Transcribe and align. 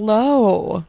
Hello. 0.00 0.84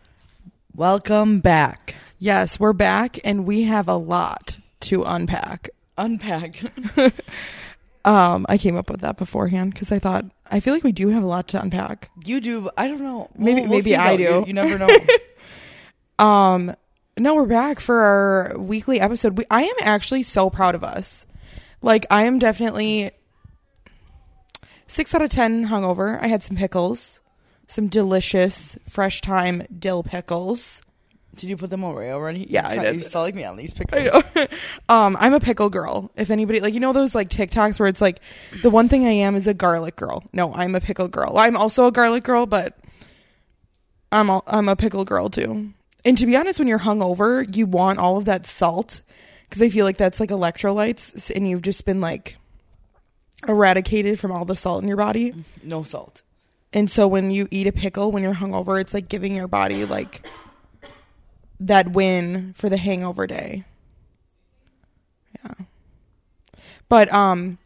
Welcome 0.75 1.39
back. 1.39 1.95
Yes, 2.19 2.59
we're 2.59 2.73
back 2.73 3.17
and 3.23 3.45
we 3.45 3.63
have 3.63 3.87
a 3.87 3.95
lot 3.95 4.57
to 4.81 5.03
unpack. 5.03 5.69
Unpack. 5.97 6.61
Um, 8.03 8.45
I 8.49 8.57
came 8.57 8.75
up 8.77 8.89
with 8.89 8.99
that 9.01 9.17
beforehand 9.17 9.73
because 9.73 9.91
I 9.93 9.99
thought 9.99 10.25
I 10.49 10.59
feel 10.61 10.73
like 10.73 10.83
we 10.83 10.91
do 10.93 11.07
have 11.09 11.23
a 11.23 11.27
lot 11.27 11.47
to 11.49 11.61
unpack. 11.61 12.09
you 12.25 12.39
do. 12.41 12.69
I 12.77 12.87
don't 12.89 13.01
know. 13.01 13.29
Maybe- 13.37 13.65
maybe 13.65 13.81
see, 13.81 13.95
I 13.95 14.15
though. 14.17 14.17
do. 14.17 14.23
You, 14.23 14.43
you 14.47 14.53
never 14.53 14.77
know. 16.19 16.25
Um, 16.25 16.75
no, 17.17 17.33
we're 17.35 17.45
back 17.45 17.79
for 17.81 18.01
our 18.01 18.55
weekly 18.59 18.99
episode. 19.01 19.37
We, 19.37 19.45
I 19.51 19.63
am 19.63 19.75
actually 19.81 20.23
so 20.23 20.49
proud 20.49 20.73
of 20.75 20.83
us. 20.85 21.25
Like, 21.81 22.05
I 22.09 22.23
am 22.23 22.39
definitely 22.39 23.11
six 24.85 25.13
out 25.15 25.21
of 25.21 25.29
ten 25.29 25.67
hungover. 25.67 26.21
I 26.21 26.27
had 26.27 26.43
some 26.43 26.55
pickles, 26.55 27.19
some 27.67 27.87
delicious 27.87 28.77
fresh 28.87 29.21
time 29.21 29.63
dill 29.77 30.03
pickles. 30.03 30.81
Did 31.35 31.49
you 31.51 31.57
put 31.57 31.69
them 31.69 31.83
away 31.83 32.11
already? 32.11 32.47
Yeah, 32.49 32.67
I 32.67 32.77
did. 32.79 32.95
You're 32.95 33.03
selling 33.03 33.35
me 33.35 33.43
on 33.43 33.57
these 33.57 33.71
know. 33.91 34.23
um, 34.89 35.15
I'm 35.19 35.33
a 35.33 35.39
pickle 35.39 35.69
girl. 35.69 36.09
If 36.15 36.31
anybody 36.31 36.59
like, 36.59 36.73
you 36.73 36.79
know 36.79 36.93
those 36.93 37.13
like 37.13 37.29
TikToks 37.29 37.79
where 37.79 37.87
it's 37.87 38.01
like, 38.01 38.21
the 38.63 38.71
one 38.71 38.89
thing 38.89 39.05
I 39.05 39.11
am 39.11 39.35
is 39.35 39.45
a 39.45 39.53
garlic 39.53 39.95
girl. 39.95 40.23
No, 40.33 40.51
I'm 40.53 40.73
a 40.73 40.81
pickle 40.81 41.07
girl. 41.07 41.37
I'm 41.37 41.55
also 41.55 41.85
a 41.85 41.91
garlic 41.91 42.23
girl, 42.23 42.47
but 42.47 42.79
I'm 44.11 44.31
a, 44.31 44.41
I'm 44.47 44.67
a 44.67 44.75
pickle 44.75 45.05
girl 45.05 45.29
too. 45.29 45.73
And 46.03 46.17
to 46.17 46.25
be 46.25 46.35
honest, 46.35 46.57
when 46.57 46.67
you're 46.67 46.79
hungover, 46.79 47.55
you 47.55 47.67
want 47.67 47.99
all 47.99 48.17
of 48.17 48.25
that 48.25 48.47
salt 48.47 49.01
because 49.47 49.61
I 49.61 49.69
feel 49.69 49.85
like 49.85 49.97
that's 49.97 50.19
like 50.19 50.29
electrolytes, 50.29 51.31
and 51.35 51.47
you've 51.47 51.61
just 51.61 51.85
been 51.85 52.01
like 52.01 52.37
eradicated 53.47 54.19
from 54.19 54.31
all 54.31 54.45
the 54.45 54.55
salt 54.55 54.81
in 54.81 54.87
your 54.87 54.97
body. 54.97 55.33
No 55.63 55.83
salt. 55.83 56.23
And 56.73 56.91
so 56.91 57.07
when 57.07 57.31
you 57.31 57.47
eat 57.49 57.65
a 57.67 57.71
pickle 57.71 58.11
when 58.11 58.23
you're 58.23 58.35
hungover, 58.35 58.79
it's 58.79 58.93
like 58.93 59.07
giving 59.09 59.35
your 59.35 59.47
body 59.47 59.85
like 59.85 60.25
that 61.59 61.91
win 61.91 62.53
for 62.57 62.69
the 62.69 62.77
hangover 62.77 63.25
day. 63.25 63.63
Yeah. 65.43 65.53
But 66.89 67.11
um 67.13 67.57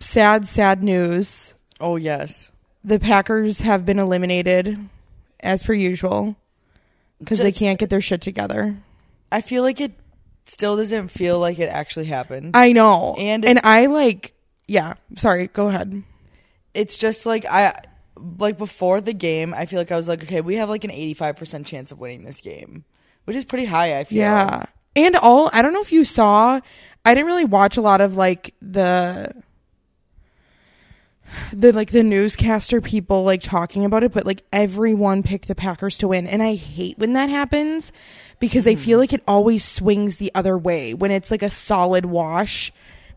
sad 0.00 0.46
sad 0.48 0.82
news. 0.82 1.54
Oh 1.80 1.96
yes. 1.96 2.50
The 2.84 2.98
Packers 2.98 3.60
have 3.60 3.86
been 3.86 3.98
eliminated 3.98 4.88
as 5.40 5.62
per 5.62 5.72
usual 5.72 6.36
cuz 7.24 7.38
they 7.38 7.52
can't 7.52 7.78
get 7.78 7.90
their 7.90 8.00
shit 8.00 8.20
together. 8.20 8.76
I 9.30 9.40
feel 9.40 9.62
like 9.62 9.80
it 9.80 9.92
still 10.44 10.76
doesn't 10.76 11.08
feel 11.08 11.38
like 11.38 11.58
it 11.58 11.68
actually 11.70 12.06
happened. 12.06 12.56
I 12.56 12.72
know. 12.72 13.14
And- 13.18 13.44
and 13.44 13.60
I 13.64 13.86
like 13.86 14.34
yeah, 14.68 14.94
sorry, 15.16 15.48
go 15.48 15.68
ahead. 15.68 16.02
It's 16.74 16.96
just 16.96 17.26
like 17.26 17.44
I 17.46 17.74
like 18.38 18.58
before 18.58 19.00
the 19.00 19.12
game. 19.12 19.54
I 19.54 19.66
feel 19.66 19.78
like 19.78 19.92
I 19.92 19.96
was 19.96 20.08
like, 20.08 20.22
okay, 20.22 20.40
we 20.40 20.56
have 20.56 20.68
like 20.68 20.84
an 20.84 20.90
eighty-five 20.90 21.36
percent 21.36 21.66
chance 21.66 21.92
of 21.92 21.98
winning 21.98 22.24
this 22.24 22.40
game, 22.40 22.84
which 23.24 23.36
is 23.36 23.44
pretty 23.44 23.64
high. 23.64 23.98
I 23.98 24.04
feel. 24.04 24.18
Yeah. 24.18 24.64
And 24.94 25.16
all 25.16 25.50
I 25.52 25.62
don't 25.62 25.72
know 25.72 25.80
if 25.80 25.92
you 25.92 26.04
saw 26.04 26.60
I 27.04 27.14
didn't 27.14 27.26
really 27.26 27.44
watch 27.44 27.76
a 27.76 27.80
lot 27.80 28.00
of 28.00 28.16
like 28.16 28.54
the 28.60 29.34
the 31.52 31.72
like 31.72 31.90
the 31.90 32.02
newscaster 32.02 32.80
people 32.80 33.24
like 33.24 33.40
talking 33.40 33.84
about 33.84 34.04
it, 34.04 34.12
but 34.12 34.26
like 34.26 34.42
everyone 34.52 35.22
picked 35.22 35.48
the 35.48 35.54
Packers 35.54 35.98
to 35.98 36.08
win. 36.08 36.26
And 36.26 36.42
I 36.42 36.54
hate 36.54 36.98
when 36.98 37.14
that 37.14 37.30
happens 37.30 37.92
because 38.38 38.66
I 38.66 38.74
feel 38.74 38.98
hmm. 38.98 39.00
like 39.00 39.12
it 39.12 39.22
always 39.26 39.64
swings 39.64 40.18
the 40.18 40.32
other 40.34 40.56
way 40.56 40.94
when 40.94 41.10
it's 41.10 41.30
like 41.30 41.42
a 41.42 41.50
solid 41.50 42.04
wash 42.04 42.72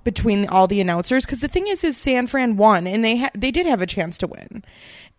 between 0.05 0.47
all 0.47 0.67
the 0.67 0.79
announcers 0.79 1.25
because 1.25 1.41
the 1.41 1.49
thing 1.49 1.67
is 1.67 1.83
is 1.83 1.97
San 1.97 2.27
Fran 2.27 2.55
won 2.55 2.87
and 2.87 3.03
they 3.03 3.17
ha- 3.17 3.31
they 3.35 3.51
did 3.51 3.65
have 3.65 3.81
a 3.81 3.87
chance 3.87 4.17
to 4.19 4.27
win. 4.27 4.63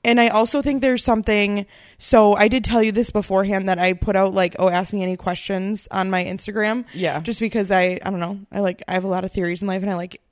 And 0.04 0.20
I 0.20 0.28
also 0.28 0.62
think 0.62 0.80
there's 0.80 1.04
something 1.04 1.66
so 1.98 2.34
I 2.34 2.48
did 2.48 2.64
tell 2.64 2.82
you 2.82 2.92
this 2.92 3.10
beforehand 3.10 3.68
that 3.68 3.78
I 3.80 3.92
put 3.92 4.16
out 4.16 4.32
like 4.32 4.56
oh 4.58 4.70
ask 4.70 4.94
me 4.94 5.02
any 5.02 5.16
questions 5.16 5.88
on 5.90 6.08
my 6.08 6.24
Instagram. 6.24 6.86
Yeah. 6.94 7.20
Just 7.20 7.40
because 7.40 7.70
I 7.70 7.98
I 8.02 8.10
don't 8.10 8.20
know. 8.20 8.40
I 8.50 8.60
like 8.60 8.82
I 8.88 8.94
have 8.94 9.04
a 9.04 9.08
lot 9.08 9.24
of 9.24 9.32
theories 9.32 9.60
in 9.60 9.68
life 9.68 9.82
and 9.82 9.90
I 9.90 9.96
like 9.96 10.22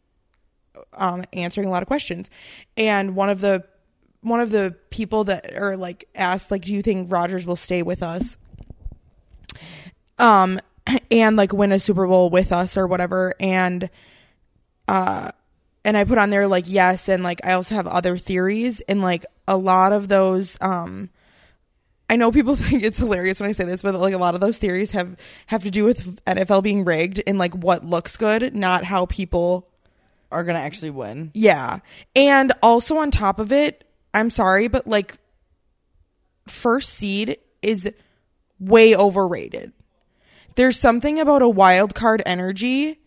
um 0.95 1.25
answering 1.33 1.67
a 1.67 1.71
lot 1.71 1.83
of 1.83 1.89
questions. 1.89 2.31
And 2.77 3.17
one 3.17 3.29
of 3.29 3.41
the 3.41 3.65
one 4.21 4.41
of 4.41 4.51
the 4.51 4.77
people 4.91 5.25
that 5.25 5.53
are 5.59 5.77
like 5.77 6.09
asked 6.15 6.53
like 6.53 6.63
do 6.63 6.73
you 6.73 6.81
think 6.81 7.11
Rodgers 7.13 7.45
will 7.45 7.57
stay 7.57 7.83
with 7.83 8.05
us? 8.05 8.37
Um 10.21 10.61
and 11.11 11.35
like 11.35 11.53
win 11.53 11.73
a 11.73 11.81
Super 11.81 12.07
Bowl 12.07 12.31
with 12.31 12.53
us 12.53 12.77
or 12.77 12.87
whatever 12.87 13.35
and 13.41 13.91
uh 14.89 15.31
and 15.85 15.97
I 15.97 16.05
put 16.05 16.19
on 16.19 16.31
there 16.31 16.47
like 16.47 16.65
yes 16.67 17.09
and 17.09 17.23
like 17.23 17.41
I 17.45 17.53
also 17.53 17.75
have 17.75 17.87
other 17.87 18.17
theories 18.19 18.81
and 18.83 19.03
like 19.03 19.25
a 19.47 19.57
lot 19.57 19.93
of 19.93 20.09
those 20.09 20.57
um 20.61 21.11
I 22.09 22.17
know 22.17 22.31
people 22.31 22.55
think 22.57 22.83
it's 22.83 22.99
hilarious 22.99 23.41
when 23.41 23.49
I 23.49 23.53
say 23.53 23.65
this, 23.65 23.83
but 23.83 23.95
like 23.95 24.15
a 24.15 24.19
lot 24.19 24.35
of 24.35 24.41
those 24.41 24.59
theories 24.59 24.91
have 24.93 25.17
have 25.47 25.63
to 25.65 25.71
do 25.71 25.85
with 25.85 26.23
NFL 26.27 26.63
being 26.63 26.85
rigged 26.85 27.23
and 27.27 27.39
like 27.39 27.55
what 27.55 27.85
looks 27.85 28.17
good, 28.17 28.55
not 28.55 28.85
how 28.85 29.07
people 29.07 29.69
Are 30.31 30.45
gonna 30.45 30.59
actually 30.59 30.91
win. 30.91 31.31
yeah. 31.35 31.79
And 32.15 32.53
also 32.63 32.99
on 32.99 33.11
top 33.11 33.39
of 33.39 33.53
it, 33.53 33.85
I'm 34.13 34.31
sorry, 34.31 34.69
but 34.69 34.87
like 34.87 35.17
first 36.47 36.91
seed 36.93 37.39
is 37.63 37.91
way 38.61 38.95
overrated. 38.95 39.73
There's 40.57 40.79
something 40.79 41.19
about 41.19 41.43
a 41.43 41.49
wild 41.49 41.95
card 41.95 42.23
energy 42.25 43.01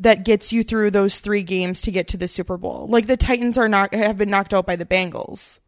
that 0.00 0.24
gets 0.24 0.52
you 0.52 0.62
through 0.62 0.90
those 0.90 1.20
3 1.20 1.42
games 1.42 1.82
to 1.82 1.90
get 1.90 2.08
to 2.08 2.16
the 2.16 2.28
Super 2.28 2.56
Bowl. 2.56 2.86
Like 2.88 3.06
the 3.06 3.16
Titans 3.16 3.56
are 3.58 3.68
not 3.68 3.94
have 3.94 4.18
been 4.18 4.30
knocked 4.30 4.52
out 4.54 4.66
by 4.66 4.76
the 4.76 4.84
Bengals. 4.86 5.58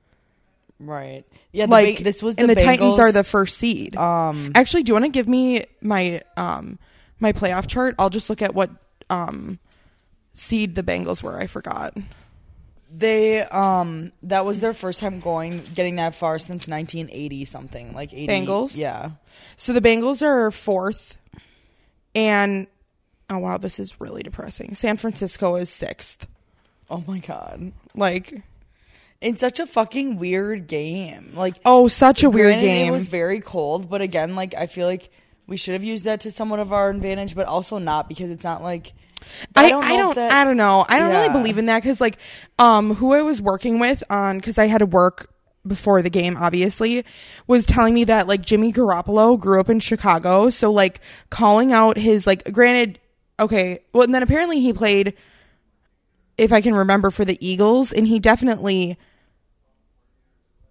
Right. 0.80 1.24
Yeah. 1.52 1.66
Like 1.68 1.98
Ba- 1.98 2.04
this 2.04 2.22
was 2.22 2.36
the 2.36 2.42
and 2.42 2.50
the 2.50 2.56
Titans 2.56 2.98
are 2.98 3.12
the 3.12 3.24
first 3.24 3.58
seed. 3.58 3.96
um. 3.96 4.52
Actually, 4.54 4.82
do 4.82 4.90
you 4.90 4.94
want 4.94 5.04
to 5.04 5.10
give 5.10 5.28
me 5.28 5.64
my 5.80 6.20
um 6.36 6.78
my 7.20 7.32
playoff 7.32 7.66
chart? 7.68 7.94
I'll 7.98 8.10
just 8.10 8.28
look 8.28 8.42
at 8.42 8.54
what 8.54 8.70
um 9.08 9.58
seed 10.32 10.74
the 10.74 10.82
Bengals 10.82 11.22
were. 11.22 11.38
I 11.38 11.46
forgot. 11.46 11.96
They 12.96 13.40
um 13.40 14.12
that 14.24 14.44
was 14.44 14.60
their 14.60 14.74
first 14.74 14.98
time 15.00 15.20
going 15.20 15.64
getting 15.74 15.96
that 15.96 16.14
far 16.14 16.38
since 16.38 16.66
1980 16.68 17.44
something 17.44 17.92
like 17.94 18.12
80 18.12 18.26
Bengals? 18.28 18.76
yeah 18.76 19.10
So 19.56 19.72
the 19.72 19.80
Bengals 19.80 20.22
are 20.22 20.50
fourth, 20.50 21.16
and 22.14 22.66
oh 23.30 23.38
wow, 23.38 23.58
this 23.58 23.78
is 23.78 24.00
really 24.00 24.22
depressing. 24.22 24.74
San 24.74 24.96
Francisco 24.96 25.56
is 25.56 25.70
sixth. 25.70 26.26
oh 26.90 27.02
my 27.06 27.18
god 27.18 27.72
Like 27.94 28.42
it's 29.20 29.40
such 29.40 29.58
a 29.58 29.66
fucking 29.66 30.18
weird 30.18 30.66
game 30.66 31.32
like 31.34 31.56
oh, 31.64 31.88
such 31.88 32.22
a 32.22 32.30
weird 32.30 32.60
game. 32.60 32.88
it 32.88 32.90
was 32.90 33.06
very 33.06 33.40
cold 33.40 33.88
but 33.88 34.02
again 34.02 34.34
like 34.36 34.54
I 34.54 34.66
feel 34.66 34.86
like 34.86 35.10
we 35.46 35.56
should 35.56 35.72
have 35.72 35.84
used 35.84 36.04
that 36.04 36.20
to 36.20 36.30
somewhat 36.30 36.60
of 36.60 36.72
our 36.72 36.90
advantage 36.90 37.34
but 37.34 37.46
also 37.46 37.78
not 37.78 38.08
because 38.08 38.30
it's 38.30 38.44
not 38.44 38.62
like 38.62 38.92
I, 39.56 39.66
I 39.66 39.70
know 39.70 39.80
don't, 39.80 40.10
if 40.18 40.32
I, 40.32 40.44
don't 40.44 40.58
know. 40.58 40.84
I 40.86 40.98
don't 40.98 41.08
really 41.10 41.30
believe 41.30 41.56
in 41.56 41.64
that 41.66 41.82
because 41.82 42.00
like 42.00 42.18
um 42.58 42.96
who 42.96 43.14
I 43.14 43.22
was 43.22 43.40
working 43.40 43.78
with 43.78 44.04
on 44.10 44.38
because 44.38 44.58
I 44.58 44.66
had 44.66 44.78
to 44.78 44.86
work 44.86 45.30
before 45.66 46.02
the 46.02 46.10
game 46.10 46.36
obviously 46.36 47.04
was 47.46 47.64
telling 47.64 47.94
me 47.94 48.04
that 48.04 48.26
like 48.26 48.42
Jimmy 48.42 48.70
Garoppolo 48.70 49.40
grew 49.40 49.58
up 49.60 49.70
in 49.70 49.80
Chicago 49.80 50.50
so 50.50 50.70
like 50.70 51.00
calling 51.30 51.72
out 51.72 51.96
his 51.96 52.26
like 52.26 52.52
granted 52.52 52.98
okay 53.38 53.80
well 53.92 54.02
and 54.04 54.14
then 54.14 54.22
apparently 54.22 54.60
he 54.60 54.72
played 54.72 55.14
if 56.36 56.52
I 56.52 56.60
can 56.60 56.74
remember 56.74 57.10
for 57.10 57.24
the 57.24 57.38
Eagles 57.46 57.92
and 57.92 58.06
he 58.06 58.18
definitely 58.18 58.98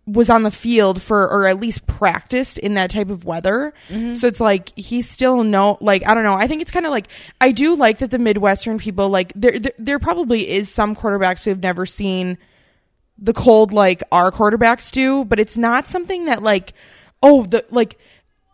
was 0.06 0.30
on 0.30 0.44
the 0.44 0.52
field 0.52 1.02
for 1.02 1.30
or 1.30 1.48
at 1.48 1.60
least 1.60 1.88
practiced 1.88 2.58
in 2.58 2.74
that 2.74 2.92
type 2.92 3.10
of 3.10 3.24
weather. 3.24 3.74
Mm-hmm. 3.88 4.14
So 4.14 4.28
it's 4.28 4.42
like 4.42 4.78
he's 4.78 5.10
still 5.10 5.44
no 5.44 5.78
like 5.80 6.06
I 6.06 6.14
don't 6.14 6.24
know. 6.24 6.34
I 6.34 6.48
think 6.48 6.62
it's 6.62 6.72
kind 6.72 6.86
of 6.86 6.92
like 6.92 7.08
I 7.40 7.52
do 7.52 7.76
like 7.76 8.00
that 8.00 8.12
the 8.12 8.20
Midwestern 8.20 8.78
people 8.78 9.10
like 9.10 9.32
there, 9.36 9.58
there 9.58 9.72
there 9.78 10.00
probably 10.00 10.50
is 10.50 10.70
some 10.70 10.96
quarterbacks 10.96 11.46
who 11.46 11.52
have 11.52 11.62
never 11.62 11.86
seen 11.86 12.38
the 13.18 13.34
cold 13.34 13.72
like 13.72 14.04
our 14.12 14.32
quarterbacks 14.32 14.92
do, 14.92 15.24
but 15.24 15.40
it's 15.40 15.58
not 15.58 15.88
something 15.88 16.26
that 16.26 16.44
like 16.44 16.74
oh 17.22 17.46
the 17.46 17.66
like 17.70 17.98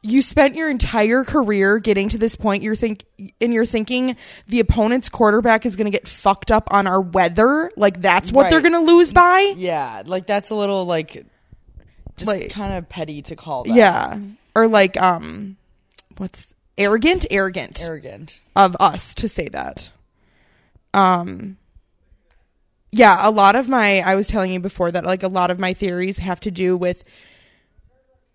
you 0.02 0.22
spent 0.22 0.56
your 0.56 0.70
entire 0.70 1.24
career 1.26 1.78
getting 1.80 2.08
to 2.10 2.18
this 2.18 2.36
point 2.36 2.64
you're 2.64 2.76
think 2.76 3.04
and 3.42 3.54
you're 3.54 3.66
thinking 3.66 4.16
the 4.48 4.60
opponent's 4.62 5.10
quarterback 5.10 5.66
is 5.66 5.76
going 5.76 5.86
to 5.86 5.92
get 5.92 6.08
fucked 6.08 6.52
up 6.52 6.72
on 6.72 6.88
our 6.88 7.02
weather? 7.02 7.70
Like 7.76 8.02
that's 8.02 8.32
what 8.32 8.50
they're 8.50 8.62
going 8.62 8.74
to 8.74 8.80
lose 8.80 9.12
by? 9.12 9.54
Yeah 9.58 10.04
like 10.06 10.26
that's 10.26 10.50
a 10.52 10.56
little 10.56 10.86
like 10.86 11.26
just 12.18 12.28
Like- 12.28 12.50
kind 12.52 12.74
of 12.74 12.88
petty 12.88 13.22
to 13.24 13.36
call 13.36 13.64
that. 13.66 13.74
Yeah. 13.76 14.20
Or 14.56 14.68
like 14.68 14.96
um 15.02 15.58
what's 16.18 16.54
arrogant? 16.78 17.26
Arrogant. 17.30 17.82
Arrogant. 17.84 18.40
Of 18.56 18.78
us 18.80 19.14
to 19.16 19.28
say 19.30 19.48
that. 19.50 19.92
Um 20.94 21.58
yeah, 22.92 23.18
a 23.28 23.30
lot 23.30 23.56
of 23.56 23.70
my 23.70 24.00
I 24.00 24.16
was 24.16 24.28
telling 24.28 24.52
you 24.52 24.60
before 24.60 24.92
that 24.92 25.04
like 25.06 25.24
a 25.24 25.28
lot 25.28 25.52
of 25.52 25.60
my 25.60 25.74
theories 25.74 26.18
have 26.20 26.40
to 26.42 26.52
do 26.52 26.76
with 26.78 27.04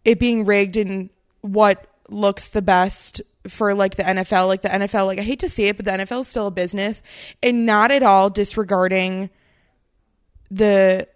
it 0.05 0.19
being 0.19 0.45
rigged 0.45 0.77
and 0.77 1.09
what 1.45 1.87
looks 2.09 2.49
the 2.49 2.63
best 2.63 3.21
for 3.49 3.75
like 3.75 3.97
the 3.97 4.03
NFL. 4.03 4.49
Like 4.49 4.63
the 4.63 4.69
NFL, 4.69 5.07
like 5.07 5.19
I 5.19 5.23
hate 5.23 5.41
to 5.41 5.49
say 5.51 5.65
it, 5.65 5.77
but 5.77 5.85
the 5.85 5.93
NFL 5.93 6.23
is 6.23 6.29
still 6.29 6.47
a 6.47 6.51
business 6.51 7.03
and 7.43 7.67
not 7.67 7.91
at 7.91 8.03
all 8.03 8.31
disregarding 8.31 9.29
the 10.51 11.07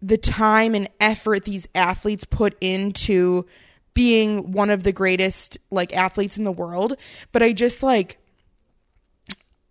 the 0.00 0.16
time 0.18 0.74
and 0.74 0.88
effort 1.00 1.44
these 1.44 1.66
athletes 1.74 2.24
put 2.24 2.56
into 2.60 3.46
being 3.94 4.52
one 4.52 4.70
of 4.70 4.82
the 4.82 4.92
greatest 4.92 5.58
like 5.70 5.94
athletes 5.94 6.36
in 6.36 6.44
the 6.44 6.52
world, 6.52 6.96
but 7.32 7.42
I 7.42 7.52
just 7.52 7.82
like 7.82 8.18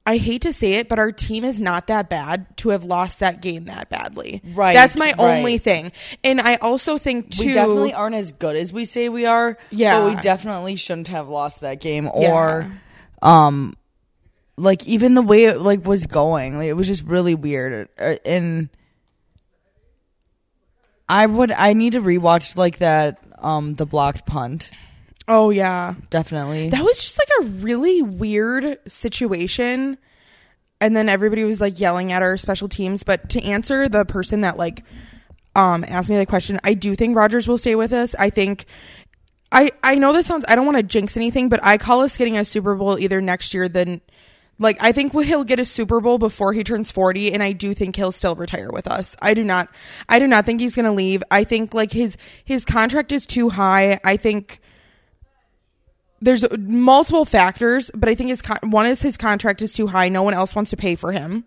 I 0.05 0.17
hate 0.17 0.41
to 0.41 0.51
say 0.51 0.73
it, 0.73 0.89
but 0.89 1.00
our 1.00 1.13
team 1.13 1.45
is 1.45 1.61
not 1.61 1.88
that 1.88 2.09
bad 2.09 2.57
to 2.57 2.69
have 2.69 2.83
lost 2.83 3.19
that 3.19 3.41
game 3.41 3.65
that 3.65 3.89
badly. 3.89 4.41
Right, 4.53 4.73
That's 4.73 4.97
my 4.97 5.13
right. 5.17 5.38
only 5.38 5.57
thing. 5.59 5.94
And 6.25 6.41
I 6.41 6.55
also 6.55 6.97
think 6.97 7.31
too 7.31 7.45
we 7.47 7.53
definitely 7.53 7.94
aren't 7.94 8.15
as 8.15 8.33
good 8.33 8.57
as 8.57 8.73
we 8.73 8.83
say 8.83 9.07
we 9.07 9.25
are. 9.25 9.57
Yeah. 9.71 10.00
but 10.01 10.09
we 10.15 10.21
definitely 10.21 10.75
shouldn't 10.75 11.07
have 11.07 11.29
lost 11.29 11.61
that 11.61 11.79
game. 11.79 12.05
Yeah. 12.17 12.33
Or, 12.33 12.71
um, 13.21 13.77
like 14.57 14.85
even 14.88 15.13
the 15.13 15.21
way 15.21 15.45
it 15.45 15.61
like 15.61 15.85
was 15.88 16.05
going, 16.05 16.57
like, 16.57 16.67
it 16.67 16.73
was 16.73 16.88
just 16.88 17.03
really 17.03 17.33
weird. 17.35 17.88
Uh, 17.97 18.15
And 18.25 18.67
I 21.07 21.25
would, 21.25 21.51
I 21.51 21.73
need 21.73 21.94
to 21.94 22.01
rewatch 22.01 22.55
like 22.55 22.79
that, 22.79 23.19
um, 23.39 23.73
the 23.75 23.85
blocked 23.85 24.25
punt. 24.25 24.69
Oh 25.28 25.50
yeah. 25.50 25.96
Definitely. 26.10 26.70
That 26.70 26.84
was 26.84 27.02
just 27.02 27.20
like 27.20 27.30
a 27.42 27.52
really 27.64 28.02
weird 28.02 28.80
situation. 28.88 29.98
And 30.81 30.98
then 30.98 31.08
everybody 31.08 31.44
was 31.46 31.62
like 31.62 31.80
yelling 31.80 32.12
at 32.12 32.22
our 32.22 32.38
special 32.38 32.68
teams. 32.68 33.04
But 33.04 33.30
to 33.30 33.44
answer 33.44 33.88
the 33.88 34.06
person 34.06 34.42
that 34.42 34.58
like 34.58 34.84
um 35.56 35.86
asked 35.88 36.10
me 36.10 36.18
the 36.18 36.25
question, 36.25 36.60
I 36.64 36.74
do 36.74 36.96
think 36.96 37.16
Rodgers 37.16 37.48
will 37.48 37.58
stay 37.58 37.75
with 37.75 37.94
us. 37.94 38.16
I 38.16 38.30
think 38.30 38.66
I 39.52 39.72
I 39.84 39.96
know 39.96 40.12
this 40.12 40.28
sounds 40.28 40.46
I 40.48 40.56
don't 40.56 40.66
want 40.66 40.78
to 40.78 40.84
jinx 40.84 41.16
anything, 41.16 41.48
but 41.48 41.60
I 41.64 41.78
call 41.78 42.02
us 42.02 42.18
getting 42.18 42.38
a 42.38 42.44
Super 42.44 42.75
Bowl 42.75 43.00
either 43.00 43.22
next 43.22 43.54
year 43.54 43.70
than 43.70 44.02
like 44.60 44.78
I 44.84 44.92
think 44.92 45.14
he'll 45.14 45.44
get 45.44 45.60
a 45.60 45.66
Super 45.66 46.02
Bowl 46.02 46.18
before 46.18 46.54
he 46.54 46.64
turns 46.64 46.92
40 46.92 47.31
and 47.34 47.42
I 47.42 47.54
do 47.54 47.74
think 47.74 47.96
he'll 47.96 48.12
still 48.12 48.36
retire 48.36 48.70
with 48.72 48.88
us. 48.88 49.16
I 49.22 49.34
do 49.34 49.44
not 49.44 49.70
I 50.10 50.20
do 50.20 50.28
not 50.28 50.46
think 50.46 50.60
he's 50.60 50.75
going 50.75 50.86
to 50.86 50.92
leave. 50.92 51.24
I 51.31 51.44
think 51.44 51.74
like 51.74 51.92
his 51.94 52.18
his 52.44 52.66
contract 52.66 53.12
is 53.12 53.25
too 53.25 53.50
high. 53.50 54.00
I 54.04 54.18
think 54.18 54.60
there's 56.24 56.46
multiple 56.58 57.25
factors, 57.25 57.92
but 57.94 58.08
I 58.10 58.16
think 58.16 58.30
his 58.30 58.42
con- 58.42 58.70
one 58.70 58.86
is 58.86 59.02
his 59.02 59.18
contract 59.18 59.62
is 59.62 59.74
too 59.74 59.88
high. 59.88 60.10
No 60.10 60.24
one 60.24 60.34
else 60.34 60.56
wants 60.56 60.72
to 60.72 60.78
pay 60.78 60.96
for 60.96 61.12
him. 61.12 61.44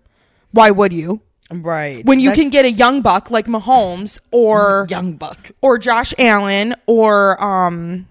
Why 0.52 0.70
would 0.70 0.92
you? 0.92 1.22
right. 1.50 2.04
When 2.04 2.18
you 2.20 2.30
That's 2.30 2.40
can 2.40 2.50
get 2.50 2.64
a 2.64 2.70
young 2.70 3.02
buck 3.02 3.30
like 3.30 3.46
Mahomes 3.46 4.18
or 4.32 4.86
young 4.90 5.12
buck. 5.14 5.52
or 5.60 5.78
Josh 5.78 6.12
Allen 6.18 6.74
or 6.86 7.42
um 7.42 8.06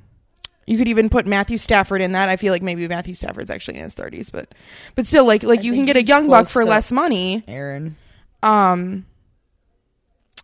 you 0.66 0.78
could 0.78 0.88
even 0.88 1.10
put 1.10 1.28
Matthew 1.28 1.60
Stafford 1.60 2.02
in 2.02 2.14
that. 2.14 2.28
I 2.30 2.38
feel 2.38 2.52
like 2.52 2.64
maybe 2.64 2.88
Matthew 2.88 3.14
Stafford's 3.14 3.52
actually 3.52 3.78
in 3.78 3.84
his 3.84 3.94
30s, 3.94 4.32
but 4.32 4.56
but 4.96 5.06
still 5.06 5.26
like 5.26 5.44
like 5.44 5.64
you 5.64 5.74
can 5.74 5.86
get 5.86 5.98
a 5.98 6.02
young 6.04 6.28
buck 6.28 6.48
for 6.48 6.66
less 6.66 6.92
money. 6.92 7.44
Aaron. 7.48 7.98
Um 8.42 9.06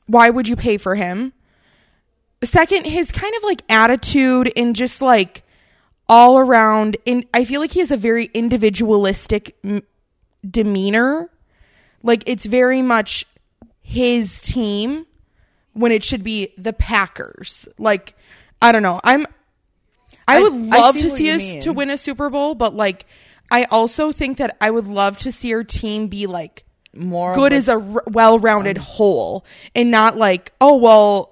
why 0.05 0.29
would 0.29 0.47
you 0.47 0.55
pay 0.55 0.77
for 0.77 0.95
him? 0.95 1.33
Second, 2.43 2.85
his 2.85 3.11
kind 3.11 3.33
of 3.35 3.43
like 3.43 3.61
attitude 3.69 4.51
and 4.55 4.75
just 4.75 5.01
like 5.01 5.43
all 6.11 6.37
around 6.37 6.97
in 7.05 7.25
I 7.33 7.45
feel 7.45 7.61
like 7.61 7.71
he 7.71 7.79
has 7.79 7.89
a 7.89 7.97
very 7.97 8.25
individualistic 8.33 9.55
m- 9.63 9.81
demeanor. 10.47 11.29
Like 12.03 12.23
it's 12.27 12.45
very 12.45 12.81
much 12.81 13.25
his 13.81 14.41
team 14.41 15.05
when 15.73 15.91
it 15.91 16.03
should 16.03 16.23
be 16.23 16.53
the 16.57 16.73
Packers. 16.73 17.67
Like 17.77 18.13
I 18.61 18.71
don't 18.71 18.83
know. 18.83 18.99
I'm 19.03 19.25
I, 20.27 20.37
I- 20.37 20.41
would 20.41 20.53
I 20.53 20.79
love 20.81 20.95
see 20.95 21.01
to 21.03 21.09
see 21.09 21.31
us 21.31 21.41
mean. 21.41 21.61
to 21.61 21.71
win 21.73 21.89
a 21.89 21.97
Super 21.97 22.29
Bowl, 22.29 22.55
but 22.55 22.75
like 22.75 23.05
I 23.49 23.63
also 23.65 24.11
think 24.11 24.37
that 24.37 24.57
I 24.61 24.69
would 24.69 24.87
love 24.87 25.17
to 25.19 25.31
see 25.31 25.53
our 25.53 25.63
team 25.63 26.07
be 26.07 26.27
like 26.27 26.63
More 26.93 27.33
good 27.33 27.53
of 27.53 27.57
as 27.57 27.67
a 27.69 27.73
r- 27.79 28.03
well-rounded 28.07 28.77
whole 28.77 29.45
and 29.75 29.91
not 29.91 30.17
like 30.17 30.51
oh 30.59 30.75
well 30.75 31.31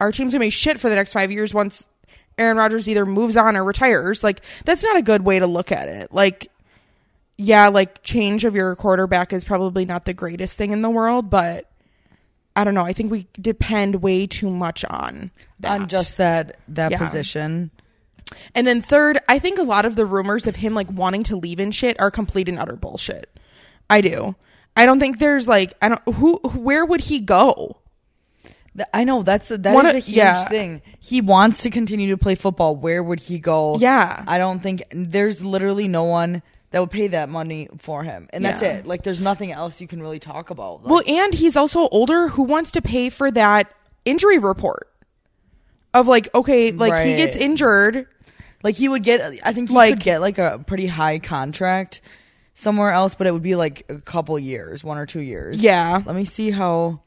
our 0.00 0.12
team's 0.12 0.32
gonna 0.34 0.44
be 0.44 0.50
shit 0.50 0.78
for 0.80 0.88
the 0.90 0.94
next 0.94 1.12
five 1.14 1.30
years 1.32 1.52
once 1.54 1.86
aaron 2.40 2.56
rodgers 2.56 2.88
either 2.88 3.04
moves 3.06 3.36
on 3.36 3.56
or 3.56 3.62
retires 3.62 4.24
like 4.24 4.40
that's 4.64 4.82
not 4.82 4.96
a 4.96 5.02
good 5.02 5.22
way 5.24 5.38
to 5.38 5.46
look 5.46 5.70
at 5.70 5.88
it 5.88 6.12
like 6.12 6.50
yeah 7.36 7.68
like 7.68 8.02
change 8.02 8.44
of 8.44 8.54
your 8.54 8.74
quarterback 8.76 9.32
is 9.32 9.44
probably 9.44 9.84
not 9.84 10.04
the 10.04 10.14
greatest 10.14 10.56
thing 10.58 10.72
in 10.72 10.82
the 10.82 10.90
world 10.90 11.30
but 11.30 11.70
i 12.56 12.64
don't 12.64 12.74
know 12.74 12.84
i 12.84 12.92
think 12.92 13.10
we 13.10 13.26
depend 13.40 14.02
way 14.02 14.26
too 14.26 14.50
much 14.50 14.84
on 14.86 15.30
that. 15.60 15.80
on 15.80 15.88
just 15.88 16.16
that 16.16 16.56
that 16.68 16.90
Yeah. 16.90 16.98
position. 16.98 17.70
and 18.54 18.66
then 18.66 18.80
third 18.80 19.18
i 19.28 19.38
think 19.38 19.58
a 19.58 19.62
lot 19.62 19.84
of 19.84 19.96
the 19.96 20.06
rumors 20.06 20.46
of 20.46 20.56
him 20.56 20.74
like 20.74 20.90
wanting 20.90 21.22
to 21.24 21.36
leave 21.36 21.60
and 21.60 21.74
shit 21.74 21.98
are 22.00 22.10
complete 22.10 22.48
and 22.48 22.58
utter 22.58 22.76
bullshit 22.76 23.28
i 23.88 24.00
do 24.00 24.34
i 24.76 24.86
don't 24.86 25.00
think 25.00 25.18
there's 25.18 25.48
like 25.48 25.74
i 25.82 25.88
don't 25.88 26.14
who 26.16 26.36
where 26.54 26.84
would 26.86 27.00
he 27.02 27.20
go 27.20 27.76
I 28.94 29.04
know 29.04 29.22
that's 29.22 29.48
that 29.48 29.66
is 29.66 29.74
One 29.74 29.86
a 29.86 29.90
of- 29.90 30.04
huge 30.04 30.16
yeah. 30.16 30.44
thing. 30.48 30.82
He 31.00 31.20
wants 31.20 31.62
to 31.62 31.70
continue 31.70 32.08
to 32.10 32.16
play 32.16 32.34
football. 32.36 32.76
Where 32.76 33.02
would 33.02 33.20
he 33.20 33.38
go? 33.38 33.76
Yeah. 33.78 34.24
I 34.28 34.38
don't 34.38 34.60
think 34.60 34.84
there's 34.92 35.42
literally 35.42 35.88
no 35.88 36.04
one 36.04 36.42
that 36.70 36.78
would 36.78 36.90
pay 36.92 37.08
that 37.08 37.28
money 37.28 37.68
for 37.78 38.04
him, 38.04 38.28
and 38.32 38.44
that's 38.44 38.62
Yeah. 38.62 38.74
it. 38.74 38.86
Like, 38.86 39.02
there's 39.02 39.20
nothing 39.20 39.50
else 39.50 39.80
you 39.80 39.88
can 39.88 40.00
really 40.00 40.20
talk 40.20 40.50
about. 40.50 40.84
Like, 40.84 40.90
Well, 40.92 41.02
and 41.08 41.34
he's 41.34 41.56
also 41.56 41.88
older. 41.88 42.28
Who 42.28 42.44
wants 42.44 42.70
to 42.72 42.80
pay 42.80 43.10
for 43.10 43.28
that 43.32 43.66
injury 44.04 44.38
report? 44.38 44.88
Of 45.92 46.06
like, 46.06 46.28
okay, 46.32 46.70
like 46.70 46.92
he 47.04 47.10
Right. 47.10 47.16
gets 47.16 47.36
injured. 47.36 48.06
like 48.62 48.76
he 48.76 48.88
would 48.90 49.02
get. 49.02 49.22
I 49.42 49.52
think 49.54 49.70
he 49.70 49.74
Like- 49.74 49.94
could 49.94 50.02
get 50.04 50.20
like 50.20 50.36
a 50.38 50.62
pretty 50.64 50.86
high 50.86 51.18
contract 51.18 52.00
somewhere 52.52 52.90
else, 52.90 53.14
but 53.14 53.26
it 53.26 53.32
would 53.32 53.42
be 53.42 53.54
like 53.56 53.84
a 53.88 53.96
couple 53.98 54.38
years, 54.38 54.84
one 54.84 54.98
or 54.98 55.06
two 55.06 55.20
years. 55.22 55.60
Yeah. 55.62 55.98
Let 56.04 56.14
me 56.14 56.24
see 56.26 56.50
how. 56.50 57.00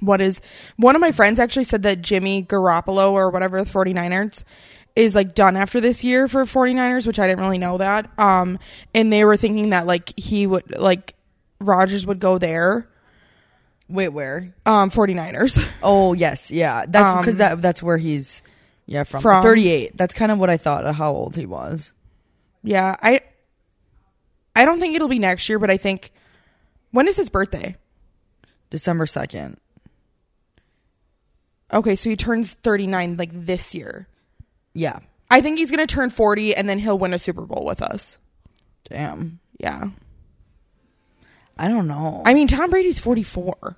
What 0.00 0.20
is 0.20 0.40
one 0.76 0.94
of 0.94 1.00
my 1.00 1.12
friends 1.12 1.38
actually 1.38 1.64
said 1.64 1.82
that 1.84 2.02
Jimmy 2.02 2.42
Garoppolo 2.42 3.12
or 3.12 3.30
whatever 3.30 3.62
the 3.62 3.70
49ers 3.70 4.44
is 4.96 5.14
like 5.14 5.34
done 5.34 5.56
after 5.56 5.80
this 5.80 6.02
year 6.02 6.26
for 6.26 6.44
49ers, 6.44 7.06
which 7.06 7.18
I 7.18 7.26
didn't 7.26 7.40
really 7.40 7.58
know 7.58 7.78
that. 7.78 8.10
Um 8.18 8.58
and 8.94 9.12
they 9.12 9.24
were 9.24 9.36
thinking 9.36 9.70
that 9.70 9.86
like 9.86 10.12
he 10.18 10.46
would 10.46 10.78
like 10.78 11.14
Rodgers 11.60 12.06
would 12.06 12.18
go 12.20 12.38
there. 12.38 12.88
Wait, 13.88 14.08
where? 14.08 14.54
Um 14.66 14.90
49ers. 14.90 15.62
Oh 15.82 16.12
yes, 16.12 16.50
yeah. 16.50 16.84
That's 16.88 17.20
because 17.20 17.34
Um, 17.34 17.38
that 17.38 17.62
that's 17.62 17.82
where 17.82 17.96
he's. 17.98 18.42
Yeah, 18.86 19.04
from, 19.04 19.20
From. 19.20 19.42
38. 19.42 19.96
That's 19.96 20.12
kind 20.14 20.32
of 20.32 20.38
what 20.38 20.50
I 20.50 20.56
thought 20.56 20.84
of 20.84 20.96
how 20.96 21.12
old 21.12 21.36
he 21.36 21.46
was. 21.46 21.92
yeah, 22.64 22.96
I 23.00 23.20
I 24.56 24.64
don't 24.64 24.80
think 24.80 24.96
it'll 24.96 25.06
be 25.08 25.20
next 25.20 25.48
year, 25.48 25.60
but 25.60 25.70
I 25.70 25.76
think 25.76 26.10
when 26.90 27.06
is 27.06 27.16
his 27.16 27.28
birthday? 27.30 27.76
December 28.68 29.06
2nd. 29.06 29.56
Okay, 31.72 31.94
so 31.96 32.10
he 32.10 32.16
turns 32.16 32.54
39 32.54 33.16
like 33.16 33.30
this 33.32 33.74
year. 33.74 34.08
Yeah. 34.74 34.98
I 35.30 35.40
think 35.40 35.58
he's 35.58 35.70
going 35.70 35.86
to 35.86 35.92
turn 35.92 36.10
40 36.10 36.54
and 36.56 36.68
then 36.68 36.78
he'll 36.80 36.98
win 36.98 37.14
a 37.14 37.18
Super 37.18 37.42
Bowl 37.42 37.64
with 37.64 37.80
us. 37.80 38.18
Damn. 38.88 39.38
Yeah. 39.58 39.90
I 41.56 41.68
don't 41.68 41.86
know. 41.86 42.22
I 42.26 42.34
mean, 42.34 42.48
Tom 42.48 42.70
Brady's 42.70 42.98
44. 42.98 43.76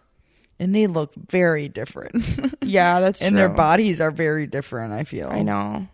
and 0.58 0.74
they 0.74 0.86
look 0.86 1.14
very 1.14 1.68
different. 1.68 2.24
Yeah, 2.62 3.00
that's 3.00 3.18
true. 3.18 3.26
and 3.28 3.36
their 3.36 3.48
bodies 3.50 4.00
are 4.00 4.10
very 4.12 4.46
different, 4.46 4.92
I 4.94 5.04
feel. 5.04 5.28
I 5.28 5.42
know. 5.42 5.88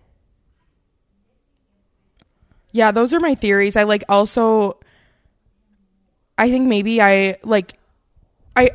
Yeah, 2.73 2.91
those 2.93 3.13
are 3.13 3.19
my 3.21 3.35
theories. 3.35 3.75
I 3.75 3.83
like 3.85 4.05
also 4.09 4.79
I 6.37 6.51
think 6.51 6.69
maybe 6.69 7.01
I 7.03 7.39
like 7.43 7.75
I 8.55 8.71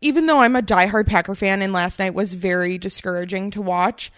even 0.00 0.26
though 0.26 0.40
I'm 0.40 0.56
a 0.56 0.62
diehard 0.62 1.06
Packer 1.06 1.34
fan 1.34 1.62
and 1.62 1.72
last 1.72 1.98
night 1.98 2.14
was 2.14 2.34
very 2.34 2.78
discouraging 2.78 3.50
to 3.52 3.62
watch. 3.62 4.10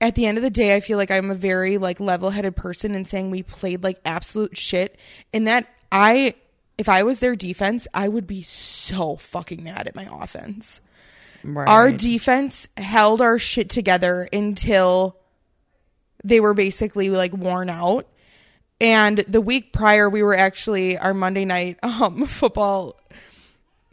At 0.00 0.16
the 0.16 0.26
end 0.26 0.36
of 0.36 0.42
the 0.42 0.50
day, 0.50 0.74
I 0.74 0.80
feel 0.80 0.98
like 0.98 1.10
I'm 1.10 1.30
a 1.30 1.34
very 1.34 1.78
like 1.78 2.00
level-headed 2.00 2.56
person 2.56 2.94
and 2.94 3.06
saying 3.06 3.30
we 3.30 3.42
played 3.42 3.84
like 3.84 4.00
absolute 4.04 4.56
shit 4.58 4.98
and 5.32 5.46
that 5.46 5.68
I 5.92 6.34
if 6.78 6.88
I 6.88 7.02
was 7.04 7.20
their 7.20 7.36
defense, 7.36 7.86
I 7.94 8.08
would 8.08 8.26
be 8.26 8.42
so 8.42 9.16
fucking 9.16 9.62
mad 9.62 9.86
at 9.86 9.94
my 9.94 10.08
offense 10.10 10.80
Right. 11.44 11.68
our 11.68 11.90
defense 11.90 12.68
held 12.76 13.20
our 13.20 13.36
shit 13.38 13.68
together 13.68 14.28
until 14.32 15.16
they 16.22 16.38
were 16.38 16.54
basically 16.54 17.10
like 17.10 17.32
worn 17.32 17.68
out. 17.68 18.06
And 18.80 19.18
the 19.28 19.40
week 19.40 19.72
prior, 19.72 20.08
we 20.08 20.22
were 20.22 20.36
actually 20.36 20.98
our 20.98 21.14
Monday 21.14 21.44
night 21.44 21.78
um, 21.82 22.26
football 22.26 22.96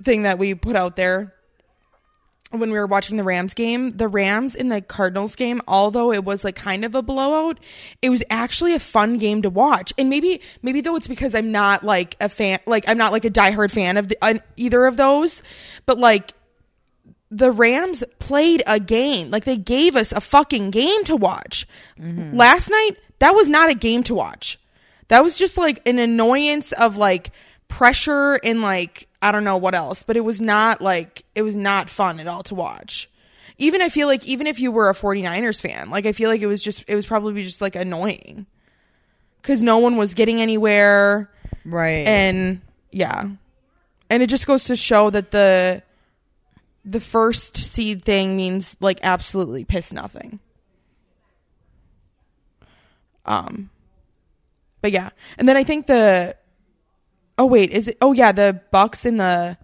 thing 0.04 0.24
that 0.24 0.40
we 0.40 0.56
put 0.56 0.76
out 0.76 0.96
there 0.96 1.34
when 2.52 2.72
we 2.72 2.78
were 2.78 2.88
watching 2.88 3.18
the 3.18 3.24
Rams 3.24 3.54
game. 3.54 3.92
The 3.92 4.08
Rams 4.08 4.56
in 4.56 4.70
the 4.70 4.82
Cardinals 4.82 5.36
game, 5.36 5.62
although 5.68 6.12
it 6.12 6.24
was 6.24 6.44
like 6.44 6.56
kind 6.56 6.84
of 6.84 6.96
a 6.96 7.02
blowout, 7.02 7.60
it 8.02 8.10
was 8.10 8.24
actually 8.30 8.74
a 8.74 8.80
fun 8.80 9.18
game 9.18 9.42
to 9.44 9.50
watch. 9.50 9.94
And 9.98 10.10
maybe, 10.10 10.42
maybe 10.62 10.82
though 10.82 10.96
it's 10.96 11.08
because 11.08 11.36
I'm 11.36 11.52
not 11.52 11.84
like 11.84 12.16
a 12.20 12.30
fan, 12.30 12.60
like 12.66 12.88
I'm 12.88 12.98
not 12.98 13.12
like 13.12 13.26
a 13.26 13.30
diehard 13.30 13.72
fan 13.72 13.98
of 13.98 14.08
the, 14.08 14.18
uh, 14.22 14.36
either 14.58 14.86
of 14.86 14.98
those, 14.98 15.44
but 15.86 16.00
like 16.00 16.34
the 17.30 17.52
Rams 17.52 18.04
played 18.18 18.64
a 18.66 18.80
game. 18.80 19.30
Like 19.30 19.46
they 19.46 19.58
gave 19.58 19.96
us 19.96 20.12
a 20.12 20.22
fucking 20.22 20.72
game 20.72 21.04
to 21.04 21.16
watch. 21.16 21.68
Last 22.36 22.70
night, 22.70 22.98
that 23.20 23.36
was 23.36 23.50
not 23.50 23.70
a 23.70 23.76
game 23.76 24.02
to 24.04 24.16
watch. 24.16 24.58
That 25.10 25.24
was 25.24 25.38
just 25.38 25.58
like 25.58 25.88
an 25.88 26.00
annoyance 26.00 26.72
of 26.72 26.98
like 26.98 27.32
pressure 27.68 28.40
and 28.44 28.62
like 28.62 29.08
I 29.22 29.32
don't 29.32 29.44
know 29.44 29.58
what 29.58 29.76
else, 29.76 30.02
but 30.04 30.16
it 30.16 30.22
was 30.22 30.40
not 30.40 30.82
like 30.82 31.24
it 31.36 31.42
was 31.42 31.56
not 31.58 31.90
fun 31.90 32.20
at 32.20 32.28
all 32.28 32.44
to 32.44 32.56
watch. 32.56 33.10
Even 33.58 33.82
I 33.82 33.90
feel 33.90 34.08
like 34.08 34.26
even 34.26 34.48
if 34.48 34.60
you 34.60 34.72
were 34.72 34.90
a 34.90 34.94
49ers 34.94 35.62
fan, 35.62 35.90
like 35.90 36.06
I 36.06 36.14
feel 36.14 36.30
like 36.30 36.42
it 36.42 36.48
was 36.48 36.64
just 36.64 36.84
it 36.88 36.96
was 36.96 37.06
probably 37.06 37.44
just 37.44 37.60
like 37.62 37.76
annoying. 37.76 38.46
Cuz 39.44 39.62
no 39.62 39.78
one 39.80 39.98
was 39.98 40.14
getting 40.14 40.42
anywhere 40.42 41.30
Right. 41.66 42.08
and 42.08 42.62
yeah. 42.92 43.30
And 44.10 44.24
it 44.24 44.28
just 44.28 44.48
goes 44.48 44.64
to 44.66 44.76
show 44.76 45.10
that 45.10 45.32
the 45.32 45.84
the 46.86 47.02
first 47.02 47.58
seed 47.58 48.04
thing 48.06 48.38
means 48.38 48.78
like 48.80 49.00
absolutely 49.04 49.66
piss 49.66 49.92
nothing. 49.92 50.40
Um 53.26 53.70
but 54.82 54.92
yeah. 54.92 55.10
And 55.38 55.48
then 55.48 55.58
I 55.58 55.64
think 55.66 55.88
the 55.88 56.36
Oh 57.40 57.46
wait, 57.48 57.72
is 57.72 57.88
it 57.88 57.98
Oh 58.02 58.12
yeah, 58.12 58.32
the 58.32 58.62
Bucks 58.70 59.06
and 59.06 59.20
the 59.20 59.58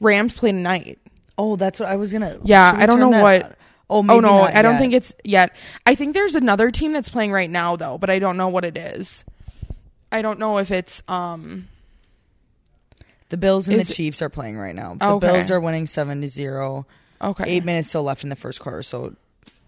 Rams 0.00 0.34
play 0.34 0.52
tonight. 0.52 0.98
oh, 1.38 1.56
that's 1.56 1.80
what 1.80 1.88
I 1.88 1.96
was 1.96 2.12
gonna. 2.12 2.38
Yeah, 2.44 2.72
I 2.76 2.86
don't 2.86 3.00
know 3.00 3.08
what- 3.08 3.42
on? 3.42 3.54
Oh, 3.88 3.98
oh 4.08 4.20
no, 4.20 4.40
I 4.42 4.62
don't 4.62 4.74
yet. 4.74 4.78
think 4.80 4.94
it's 4.94 5.14
yet. 5.24 5.54
I 5.86 5.94
think 5.94 6.12
there's 6.14 6.34
another 6.34 6.70
team 6.72 6.92
that's 6.92 7.08
playing 7.08 7.30
right 7.32 7.48
now 7.48 7.76
though, 7.76 7.98
but 7.98 8.10
I 8.10 8.18
don't 8.18 8.36
know 8.36 8.48
what 8.48 8.64
it 8.64 8.76
is. 8.76 9.24
I 10.12 10.22
don't 10.22 10.38
know 10.40 10.58
if 10.58 10.70
it's 10.70 11.02
um 11.08 11.68
the 13.28 13.36
Bills 13.36 13.68
and 13.68 13.78
Is 13.80 13.88
the 13.88 13.94
Chiefs 13.94 14.22
are 14.22 14.28
playing 14.28 14.56
right 14.58 14.74
now. 14.74 14.94
The 14.94 15.08
Okay. 15.08 15.26
Bills 15.32 15.50
are 15.50 15.60
winning 15.60 15.86
seven 15.86 16.20
to 16.20 16.28
zero. 16.28 16.86
okay. 17.22 17.44
Eight 17.48 17.64
minutes 17.64 17.88
still 17.88 18.02
left 18.02 18.22
in 18.24 18.28
the 18.28 18.36
first 18.36 18.60
quarter, 18.60 18.82
so 18.82 19.14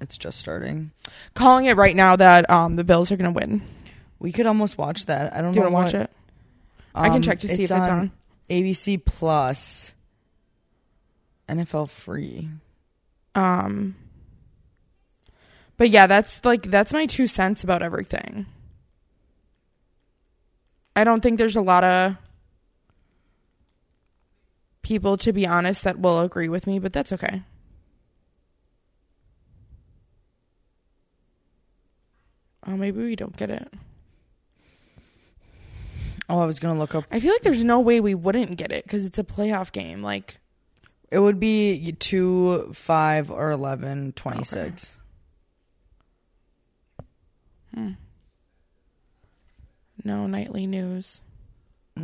it's 0.00 0.18
just 0.18 0.38
starting. 0.38 0.90
Calling 1.34 1.64
it 1.66 1.76
right 1.76 1.94
now 1.96 2.16
that 2.16 2.48
um 2.50 2.76
the 2.76 2.84
Bills 2.84 3.10
are 3.12 3.16
going 3.16 3.32
to 3.32 3.38
win. 3.38 3.62
We 4.18 4.32
could 4.32 4.46
almost 4.46 4.78
watch 4.78 5.06
that. 5.06 5.32
I 5.32 5.40
don't 5.40 5.52
Do 5.52 5.58
you 5.60 5.64
know. 5.64 5.70
want 5.70 5.90
to 5.90 5.96
watch 5.98 6.08
what- 6.08 6.10
it? 6.94 6.98
I 6.98 7.06
can 7.08 7.16
Um, 7.16 7.22
check 7.22 7.38
to 7.40 7.48
see 7.48 7.64
if 7.64 7.70
it's 7.70 7.70
on. 7.70 8.10
ABC 8.50 8.98
Plus. 9.04 9.94
NFL 11.48 11.88
free. 11.90 12.48
Um 13.34 13.94
But 15.76 15.90
yeah, 15.90 16.06
that's 16.06 16.44
like 16.44 16.62
that's 16.70 16.92
my 16.92 17.06
two 17.06 17.26
cents 17.28 17.62
about 17.64 17.82
everything. 17.82 18.46
I 20.96 21.04
don't 21.04 21.22
think 21.22 21.38
there's 21.38 21.56
a 21.56 21.60
lot 21.62 21.84
of 21.84 22.16
people 24.82 25.16
to 25.18 25.32
be 25.32 25.46
honest 25.46 25.84
that 25.84 25.98
will 26.00 26.18
agree 26.20 26.48
with 26.48 26.66
me, 26.66 26.78
but 26.78 26.92
that's 26.92 27.12
okay. 27.12 27.42
Oh, 32.66 32.76
maybe 32.76 33.02
we 33.02 33.16
don't 33.16 33.36
get 33.36 33.50
it. 33.50 33.72
Oh, 36.28 36.38
I 36.40 36.46
was 36.46 36.58
gonna 36.58 36.78
look 36.78 36.94
up. 36.94 37.04
I 37.10 37.20
feel 37.20 37.32
like 37.32 37.42
there's 37.42 37.64
no 37.64 37.80
way 37.80 38.00
we 38.00 38.14
wouldn't 38.14 38.56
get 38.56 38.70
it 38.70 38.84
because 38.84 39.04
it's 39.04 39.18
a 39.18 39.24
playoff 39.24 39.72
game. 39.72 40.02
Like, 40.02 40.38
It 41.10 41.20
would 41.20 41.40
be 41.40 41.92
two, 41.92 42.70
five, 42.74 43.30
or 43.30 43.50
eleven, 43.50 44.12
twenty-six. 44.12 44.98
no 50.04 50.26
nightly 50.26 50.66
news. 50.66 51.22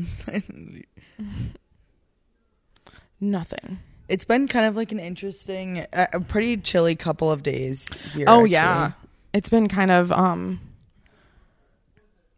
Nothing. 3.21 3.78
It's 4.09 4.25
been 4.25 4.49
kind 4.49 4.66
of 4.66 4.76
like 4.76 4.93
an 4.93 4.99
interesting, 5.00 5.87
a, 5.93 6.09
a 6.14 6.21
pretty 6.21 6.57
chilly 6.59 6.95
couple 6.95 7.31
of 7.31 7.43
days 7.43 7.88
here. 8.12 8.26
Oh 8.28 8.40
actually. 8.40 8.50
yeah. 8.50 8.93
It's 9.33 9.49
been 9.49 9.69
kind 9.69 9.90
of 9.90 10.12
um 10.12 10.61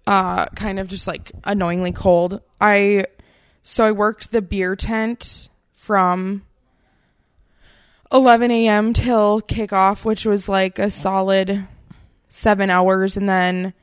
uh 0.07 0.47
kind 0.47 0.79
of 0.79 0.89
just 0.89 1.07
like 1.07 1.33
annoyingly 1.45 1.93
cold. 1.93 2.41
I 2.61 3.07
so 3.63 3.85
I 3.85 3.93
worked 3.93 4.33
the 4.33 4.43
beer 4.43 4.77
tent 4.77 5.49
from 5.73 6.45
11 8.13 8.51
a.m. 8.51 8.93
till 8.93 9.41
kickoff, 9.43 10.05
which 10.05 10.25
was 10.25 10.49
like 10.49 10.79
a 10.79 10.91
solid 10.91 11.67
seven 12.29 12.71
hours, 12.71 13.17
and 13.17 13.29
then 13.29 13.75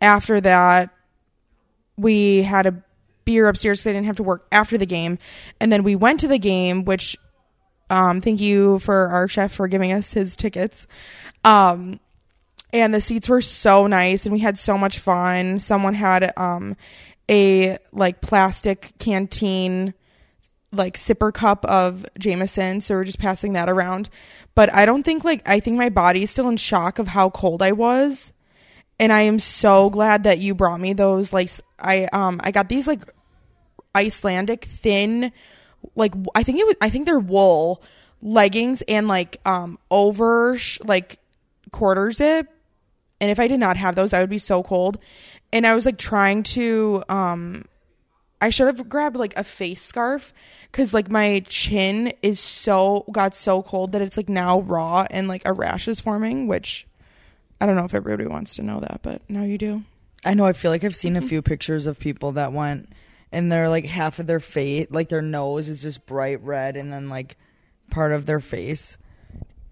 after 0.00 0.40
that, 0.40 0.90
we 1.96 2.42
had 2.42 2.66
a 2.66 2.82
beer 3.24 3.48
upstairs 3.48 3.80
because 3.80 3.90
I 3.90 3.92
didn't 3.94 4.06
have 4.06 4.16
to 4.16 4.22
work 4.22 4.46
after 4.52 4.78
the 4.78 4.86
game, 4.86 5.18
and 5.60 5.72
then 5.72 5.82
we 5.82 5.96
went 5.96 6.20
to 6.20 6.28
the 6.28 6.38
game, 6.38 6.84
which 6.84 7.16
um, 7.90 8.20
thank 8.20 8.40
you 8.40 8.78
for 8.78 9.08
our 9.08 9.28
chef 9.28 9.52
for 9.52 9.68
giving 9.68 9.92
us 9.92 10.12
his 10.12 10.36
tickets. 10.36 10.86
Um, 11.44 12.00
and 12.72 12.94
the 12.94 13.00
seats 13.00 13.28
were 13.28 13.42
so 13.42 13.86
nice 13.86 14.24
and 14.24 14.32
we 14.32 14.40
had 14.40 14.58
so 14.58 14.78
much 14.78 14.98
fun. 14.98 15.58
Someone 15.58 15.94
had 15.94 16.32
um 16.36 16.76
a 17.30 17.78
like 17.92 18.20
plastic 18.20 18.92
canteen 18.98 19.94
like 20.72 20.96
sipper 20.96 21.32
cup 21.32 21.64
of 21.66 22.06
Jameson, 22.18 22.80
so 22.80 22.94
we're 22.94 23.04
just 23.04 23.18
passing 23.18 23.52
that 23.52 23.68
around. 23.68 24.08
But 24.54 24.74
I 24.74 24.86
don't 24.86 25.02
think 25.02 25.24
like 25.24 25.46
I 25.48 25.60
think 25.60 25.76
my 25.76 25.90
body's 25.90 26.30
still 26.30 26.48
in 26.48 26.56
shock 26.56 26.98
of 26.98 27.08
how 27.08 27.30
cold 27.30 27.62
I 27.62 27.72
was. 27.72 28.32
And 28.98 29.12
I 29.12 29.22
am 29.22 29.38
so 29.38 29.90
glad 29.90 30.24
that 30.24 30.38
you 30.38 30.54
brought 30.54 30.80
me 30.80 30.92
those 30.92 31.32
like 31.32 31.50
I 31.78 32.04
um 32.12 32.40
I 32.42 32.50
got 32.50 32.68
these 32.68 32.86
like 32.86 33.02
Icelandic 33.94 34.64
thin 34.64 35.32
like 35.94 36.14
I 36.34 36.42
think 36.42 36.58
it 36.58 36.66
was 36.66 36.76
I 36.80 36.88
think 36.88 37.06
they're 37.06 37.18
wool 37.18 37.82
leggings 38.22 38.82
and 38.82 39.08
like 39.08 39.38
um 39.44 39.78
over 39.90 40.56
sh- 40.56 40.78
like 40.84 41.18
quarter 41.72 42.12
zip 42.12 42.48
and 43.22 43.30
if 43.30 43.40
I 43.40 43.48
did 43.48 43.58
not 43.58 43.78
have 43.78 43.94
those 43.94 44.12
I 44.12 44.20
would 44.20 44.28
be 44.28 44.38
so 44.38 44.62
cold 44.62 44.98
and 45.50 45.66
I 45.66 45.74
was 45.74 45.86
like 45.86 45.96
trying 45.96 46.42
to 46.42 47.02
um 47.08 47.64
I 48.42 48.50
should 48.50 48.66
have 48.66 48.88
grabbed 48.88 49.16
like 49.16 49.34
a 49.38 49.44
face 49.44 49.80
scarf 49.80 50.34
cuz 50.72 50.92
like 50.92 51.08
my 51.08 51.42
chin 51.48 52.12
is 52.20 52.38
so 52.38 53.06
got 53.10 53.34
so 53.34 53.62
cold 53.62 53.92
that 53.92 54.02
it's 54.02 54.18
like 54.18 54.28
now 54.28 54.60
raw 54.60 55.06
and 55.10 55.26
like 55.26 55.42
a 55.46 55.54
rash 55.54 55.88
is 55.88 56.00
forming 56.00 56.46
which 56.46 56.86
I 57.62 57.66
don't 57.66 57.76
know 57.76 57.84
if 57.84 57.94
everybody 57.94 58.28
wants 58.28 58.56
to 58.56 58.62
know 58.62 58.80
that 58.80 59.00
but 59.02 59.22
now 59.30 59.44
you 59.44 59.56
do. 59.56 59.84
I 60.24 60.34
know. 60.34 60.44
I 60.44 60.52
feel 60.52 60.70
like 60.70 60.84
I've 60.84 60.96
seen 60.96 61.16
a 61.16 61.22
few 61.22 61.42
pictures 61.42 61.86
of 61.86 61.98
people 61.98 62.32
that 62.32 62.52
went, 62.52 62.88
and 63.30 63.50
they're 63.50 63.68
like 63.68 63.86
half 63.86 64.18
of 64.18 64.26
their 64.26 64.40
face, 64.40 64.86
like 64.90 65.08
their 65.08 65.22
nose 65.22 65.68
is 65.68 65.82
just 65.82 66.06
bright 66.06 66.42
red, 66.42 66.76
and 66.76 66.92
then 66.92 67.08
like 67.08 67.36
part 67.90 68.12
of 68.12 68.26
their 68.26 68.40
face. 68.40 68.98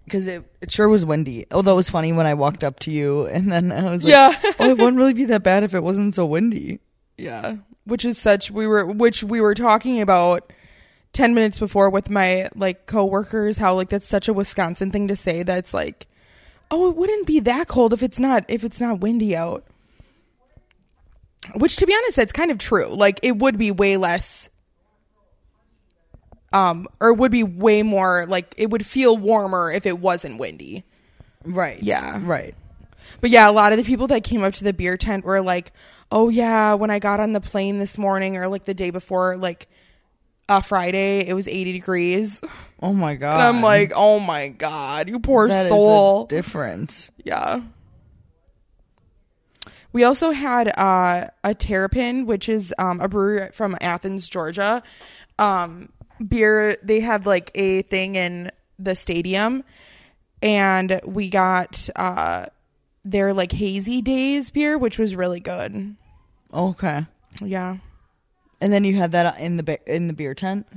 Because 0.05 0.27
it, 0.27 0.43
it 0.61 0.71
sure 0.71 0.89
was 0.89 1.05
windy. 1.05 1.45
Although 1.51 1.73
it 1.73 1.75
was 1.75 1.89
funny 1.89 2.11
when 2.11 2.25
I 2.25 2.33
walked 2.33 2.63
up 2.63 2.79
to 2.81 2.91
you, 2.91 3.27
and 3.27 3.51
then 3.51 3.71
I 3.71 3.91
was 3.91 4.03
like, 4.03 4.11
Yeah. 4.11 4.53
"Oh, 4.59 4.69
it 4.69 4.77
wouldn't 4.77 4.97
really 4.97 5.13
be 5.13 5.25
that 5.25 5.43
bad 5.43 5.63
if 5.63 5.73
it 5.73 5.83
wasn't 5.83 6.15
so 6.15 6.25
windy." 6.25 6.79
Yeah, 7.17 7.57
which 7.85 8.03
is 8.03 8.17
such 8.17 8.49
we 8.51 8.65
were 8.67 8.85
which 8.85 9.23
we 9.23 9.39
were 9.41 9.53
talking 9.53 10.01
about 10.01 10.51
10 11.13 11.33
minutes 11.33 11.59
before 11.59 11.89
with 11.89 12.09
my 12.09 12.49
like 12.55 12.87
coworkers 12.87 13.57
how 13.57 13.75
like 13.75 13.89
that's 13.89 14.07
such 14.07 14.27
a 14.27 14.33
Wisconsin 14.33 14.91
thing 14.91 15.07
to 15.07 15.15
say 15.15 15.43
that's 15.43 15.73
like 15.73 16.07
oh 16.71 16.89
it 16.89 16.95
wouldn't 16.95 17.27
be 17.27 17.39
that 17.41 17.67
cold 17.67 17.91
if 17.93 18.01
it's 18.01 18.19
not 18.19 18.43
if 18.47 18.63
it's 18.63 18.79
not 18.81 19.01
windy 19.01 19.35
out. 19.35 19.65
Which 21.55 21.75
to 21.77 21.85
be 21.85 21.93
honest 21.93 22.15
that's 22.15 22.31
kind 22.31 22.49
of 22.51 22.57
true. 22.57 22.87
Like 22.93 23.19
it 23.23 23.37
would 23.37 23.57
be 23.57 23.71
way 23.71 23.97
less 23.97 24.49
um 26.53 26.87
or 26.99 27.09
it 27.09 27.17
would 27.17 27.31
be 27.31 27.43
way 27.43 27.83
more 27.83 28.25
like 28.27 28.53
it 28.57 28.69
would 28.69 28.85
feel 28.85 29.17
warmer 29.17 29.71
if 29.71 29.85
it 29.85 29.99
wasn't 29.99 30.37
windy. 30.37 30.83
Right. 31.43 31.81
Yeah. 31.81 32.19
Right. 32.23 32.55
But 33.19 33.29
yeah, 33.29 33.49
a 33.49 33.51
lot 33.51 33.71
of 33.71 33.77
the 33.77 33.83
people 33.83 34.07
that 34.07 34.23
came 34.23 34.43
up 34.43 34.53
to 34.55 34.63
the 34.63 34.73
beer 34.73 34.97
tent 34.97 35.25
were 35.25 35.41
like, 35.41 35.73
"Oh 36.11 36.29
yeah, 36.29 36.73
when 36.75 36.89
I 36.91 36.99
got 36.99 37.19
on 37.19 37.33
the 37.33 37.41
plane 37.41 37.79
this 37.79 37.97
morning 37.97 38.37
or 38.37 38.47
like 38.47 38.65
the 38.65 38.73
day 38.73 38.89
before, 38.89 39.37
like 39.37 39.67
uh 40.49 40.61
Friday, 40.61 41.27
it 41.27 41.33
was 41.33 41.47
80 41.47 41.71
degrees." 41.73 42.41
Oh 42.83 42.93
my 42.93 43.13
god. 43.13 43.35
And 43.35 43.43
I'm 43.43 43.61
like, 43.61 43.91
"Oh 43.95 44.17
my 44.19 44.47
god, 44.47 45.07
you 45.07 45.19
poor 45.19 45.47
that 45.47 45.65
is 45.65 45.69
soul." 45.69 46.23
a 46.23 46.27
difference. 46.27 47.11
yeah. 47.23 47.61
We 49.93 50.03
also 50.03 50.31
had 50.31 50.69
uh, 50.79 51.27
a 51.43 51.53
Terrapin, 51.53 52.25
which 52.25 52.47
is 52.47 52.73
um, 52.79 53.01
a 53.01 53.07
brewery 53.07 53.49
from 53.51 53.77
Athens, 53.81 54.29
Georgia. 54.29 54.81
Um, 55.37 55.89
beer, 56.27 56.77
they 56.83 56.99
have 57.01 57.25
like 57.25 57.51
a 57.55 57.81
thing 57.83 58.15
in 58.15 58.51
the 58.79 58.95
stadium, 58.95 59.63
and 60.41 60.99
we 61.05 61.29
got 61.29 61.89
uh, 61.95 62.47
their 63.05 63.33
like 63.33 63.51
hazy 63.51 64.01
days 64.01 64.49
beer, 64.49 64.77
which 64.77 64.97
was 64.99 65.15
really 65.15 65.39
good. 65.39 65.95
Okay. 66.53 67.05
Yeah. 67.41 67.77
And 68.59 68.71
then 68.71 68.83
you 68.83 68.95
had 68.95 69.11
that 69.13 69.39
in 69.39 69.57
the 69.57 69.63
be- 69.63 69.77
in 69.87 70.07
the 70.07 70.13
beer 70.13 70.33
tent. 70.33 70.67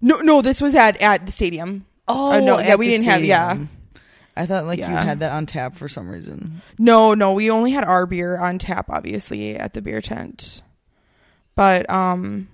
No, 0.00 0.16
no, 0.20 0.42
this 0.42 0.60
was 0.60 0.74
at 0.74 1.00
at 1.00 1.26
the 1.26 1.32
stadium. 1.32 1.86
Oh 2.08 2.32
Uh, 2.32 2.40
no, 2.40 2.58
yeah, 2.58 2.74
we 2.74 2.88
didn't 2.88 3.06
have- 3.06 3.24
yeah. 3.24 3.56
I 4.36 4.46
thought 4.46 4.64
like 4.66 4.78
you 4.78 4.84
had 4.84 5.20
that 5.20 5.30
on 5.32 5.44
tap 5.46 5.76
for 5.76 5.88
some 5.88 6.08
reason. 6.08 6.62
No, 6.78 7.12
no, 7.14 7.32
we 7.32 7.50
only 7.50 7.70
had 7.72 7.84
our 7.84 8.06
beer 8.06 8.38
on 8.38 8.58
tap, 8.58 8.86
obviously, 8.88 9.56
at 9.56 9.74
the 9.74 9.82
beer 9.82 10.00
tent. 10.00 10.62
But 11.54 11.88
um 11.90 12.48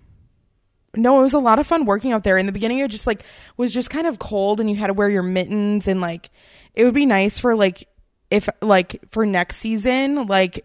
no, 0.97 1.21
it 1.21 1.23
was 1.23 1.33
a 1.33 1.38
lot 1.38 1.59
of 1.59 1.66
fun 1.66 1.85
working 1.85 2.12
out 2.12 2.25
there. 2.25 2.38
In 2.38 2.47
the 2.47 2.52
beginning 2.52 2.78
it 2.78 2.90
just 2.90 3.07
like 3.07 3.23
was 3.57 3.73
just 3.73 3.90
kind 3.90 4.07
of 4.07 4.18
cold 4.18 4.61
and 4.61 4.71
you 4.71 4.76
had 4.76 4.87
to 4.88 4.95
wear 4.95 5.09
your 5.09 5.23
mittens 5.23 5.87
and 5.87 6.00
like 6.00 6.30
it 6.75 6.85
would 6.85 6.95
be 6.95 7.07
nice 7.07 7.38
for 7.38 7.54
like 7.54 7.88
if 8.30 8.49
like 8.62 9.00
for 9.11 9.26
next 9.26 9.57
season, 9.57 10.26
like 10.26 10.64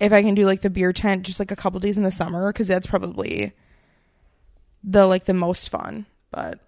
if 0.00 0.12
I 0.12 0.22
can 0.22 0.34
do 0.34 0.46
like 0.46 0.62
the 0.62 0.70
beer 0.70 0.92
tent 0.92 1.24
just 1.24 1.38
like 1.38 1.50
a 1.50 1.56
couple 1.56 1.80
days 1.80 1.96
in 1.96 2.02
the 2.02 2.12
summer 2.12 2.52
cuz 2.52 2.68
that's 2.68 2.86
probably 2.86 3.52
the 4.84 5.06
like 5.06 5.24
the 5.24 5.34
most 5.34 5.68
fun. 5.68 6.06
But 6.30 6.60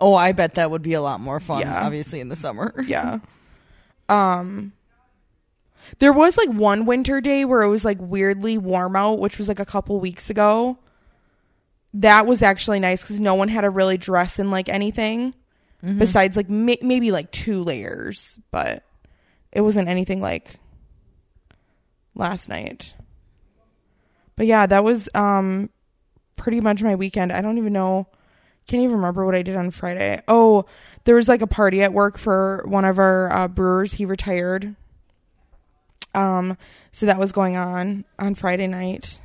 Oh, 0.00 0.14
I 0.14 0.30
bet 0.32 0.54
that 0.54 0.70
would 0.70 0.82
be 0.82 0.92
a 0.92 1.02
lot 1.02 1.20
more 1.20 1.40
fun. 1.40 1.62
Yeah. 1.62 1.84
Obviously, 1.84 2.20
in 2.20 2.28
the 2.28 2.36
summer. 2.36 2.72
yeah. 2.86 3.18
Um 4.08 4.72
there 6.00 6.12
was 6.12 6.36
like 6.36 6.50
one 6.50 6.84
winter 6.84 7.20
day 7.20 7.44
where 7.44 7.62
it 7.62 7.68
was 7.68 7.84
like 7.84 7.98
weirdly 8.00 8.58
warm 8.58 8.94
out, 8.94 9.18
which 9.18 9.38
was 9.38 9.48
like 9.48 9.58
a 9.58 9.64
couple 9.64 9.98
weeks 10.00 10.28
ago. 10.28 10.78
That 11.94 12.26
was 12.26 12.42
actually 12.42 12.80
nice 12.80 13.02
cuz 13.02 13.18
no 13.18 13.34
one 13.34 13.48
had 13.48 13.62
to 13.62 13.70
really 13.70 13.96
dress 13.96 14.38
in 14.38 14.50
like 14.50 14.68
anything 14.68 15.34
besides 15.98 16.36
like 16.36 16.50
ma- 16.50 16.74
maybe 16.82 17.10
like 17.10 17.30
two 17.30 17.62
layers, 17.62 18.38
but 18.50 18.82
it 19.52 19.60
wasn't 19.62 19.88
anything 19.88 20.20
like 20.20 20.58
last 22.14 22.48
night. 22.48 22.94
But 24.36 24.46
yeah, 24.46 24.66
that 24.66 24.84
was 24.84 25.08
um 25.14 25.70
pretty 26.36 26.60
much 26.60 26.82
my 26.82 26.94
weekend. 26.94 27.32
I 27.32 27.40
don't 27.40 27.58
even 27.58 27.72
know 27.72 28.08
can't 28.68 28.82
even 28.82 28.96
remember 28.96 29.24
what 29.24 29.34
I 29.34 29.42
did 29.42 29.56
on 29.56 29.70
Friday. 29.70 30.20
Oh, 30.28 30.66
there 31.04 31.14
was 31.14 31.26
like 31.26 31.40
a 31.40 31.46
party 31.46 31.82
at 31.82 31.94
work 31.94 32.18
for 32.18 32.62
one 32.66 32.84
of 32.84 32.98
our 32.98 33.32
uh, 33.32 33.48
brewers. 33.48 33.94
He 33.94 34.04
retired. 34.04 34.76
Um, 36.14 36.58
so 36.92 37.06
that 37.06 37.18
was 37.18 37.32
going 37.32 37.56
on 37.56 38.04
on 38.18 38.34
Friday 38.34 38.66
night. 38.66 39.20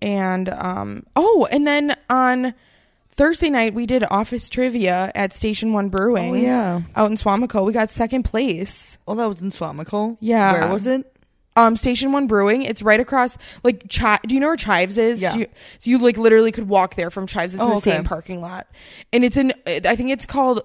And 0.00 0.48
um, 0.48 1.06
oh, 1.16 1.48
and 1.50 1.66
then 1.66 1.96
on 2.08 2.54
Thursday 3.12 3.50
night 3.50 3.74
we 3.74 3.84
did 3.86 4.04
office 4.10 4.48
trivia 4.48 5.10
at 5.14 5.34
Station 5.34 5.72
One 5.72 5.88
Brewing. 5.88 6.32
Oh, 6.32 6.38
yeah. 6.38 6.82
out 6.94 7.10
in 7.10 7.16
Suamico. 7.16 7.64
We 7.66 7.72
got 7.72 7.90
second 7.90 8.22
place. 8.22 8.98
Oh, 9.08 9.14
that 9.16 9.26
was 9.26 9.40
in 9.40 9.50
Suamico. 9.50 10.16
Yeah. 10.20 10.52
Where 10.52 10.72
was 10.72 10.86
it? 10.86 11.12
Um, 11.56 11.74
Station 11.74 12.12
One 12.12 12.28
Brewing. 12.28 12.62
It's 12.62 12.82
right 12.82 13.00
across. 13.00 13.36
Like, 13.64 13.90
Chi- 13.92 14.20
do 14.24 14.34
you 14.34 14.40
know 14.40 14.46
where 14.46 14.54
Chives 14.56 14.96
is? 14.96 15.20
Yeah. 15.20 15.34
You, 15.34 15.46
so 15.80 15.90
you 15.90 15.98
like 15.98 16.16
literally 16.16 16.52
could 16.52 16.68
walk 16.68 16.94
there 16.94 17.10
from 17.10 17.26
Chives. 17.26 17.54
It's 17.54 17.60
in 17.60 17.66
Oh, 17.66 17.70
the 17.70 17.76
okay. 17.78 17.90
same 17.96 18.04
parking 18.04 18.40
lot, 18.40 18.68
and 19.12 19.24
it's 19.24 19.36
in. 19.36 19.52
I 19.66 19.96
think 19.96 20.10
it's 20.10 20.24
called, 20.24 20.62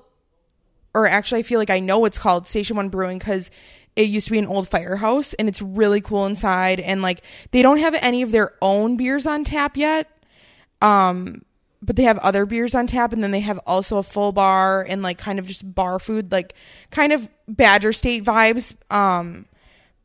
or 0.93 1.07
actually, 1.07 1.39
I 1.39 1.43
feel 1.43 1.57
like 1.57 1.71
I 1.71 1.79
know 1.79 2.05
it's 2.05 2.19
called 2.19 2.47
Station 2.47 2.75
One 2.77 2.89
Brewing 2.89 3.17
because 3.17 3.49
it 3.95 4.09
used 4.09 4.25
to 4.27 4.31
be 4.31 4.39
an 4.39 4.47
old 4.47 4.67
firehouse, 4.67 5.33
and 5.33 5.47
it's 5.47 5.61
really 5.61 6.01
cool 6.01 6.25
inside. 6.25 6.79
And 6.79 7.01
like, 7.01 7.21
they 7.51 7.61
don't 7.61 7.79
have 7.79 7.95
any 7.95 8.21
of 8.21 8.31
their 8.31 8.53
own 8.61 8.97
beers 8.97 9.25
on 9.25 9.43
tap 9.43 9.77
yet. 9.77 10.09
Um, 10.81 11.43
but 11.81 11.95
they 11.97 12.03
have 12.03 12.17
other 12.19 12.45
beers 12.45 12.75
on 12.75 12.87
tap, 12.87 13.13
and 13.13 13.23
then 13.23 13.31
they 13.31 13.41
have 13.41 13.59
also 13.67 13.97
a 13.97 14.03
full 14.03 14.31
bar 14.31 14.83
and 14.87 15.01
like 15.01 15.17
kind 15.17 15.37
of 15.37 15.47
just 15.47 15.75
bar 15.75 15.99
food, 15.99 16.31
like 16.31 16.53
kind 16.91 17.11
of 17.11 17.29
Badger 17.47 17.93
State 17.93 18.23
vibes. 18.23 18.73
Um, 18.89 19.45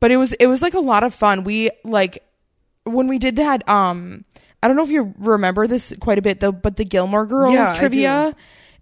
but 0.00 0.10
it 0.10 0.16
was 0.16 0.32
it 0.34 0.46
was 0.46 0.60
like 0.60 0.74
a 0.74 0.80
lot 0.80 1.04
of 1.04 1.14
fun. 1.14 1.44
We 1.44 1.70
like 1.84 2.24
when 2.84 3.06
we 3.06 3.18
did 3.18 3.36
that. 3.36 3.68
Um, 3.68 4.24
I 4.62 4.66
don't 4.66 4.76
know 4.76 4.82
if 4.82 4.90
you 4.90 5.14
remember 5.18 5.66
this 5.66 5.94
quite 6.00 6.18
a 6.18 6.22
bit 6.22 6.40
though, 6.40 6.52
but 6.52 6.76
the 6.76 6.84
Gilmore 6.84 7.26
Girls 7.26 7.54
Yeah, 7.54 7.74
trivia 7.74 8.36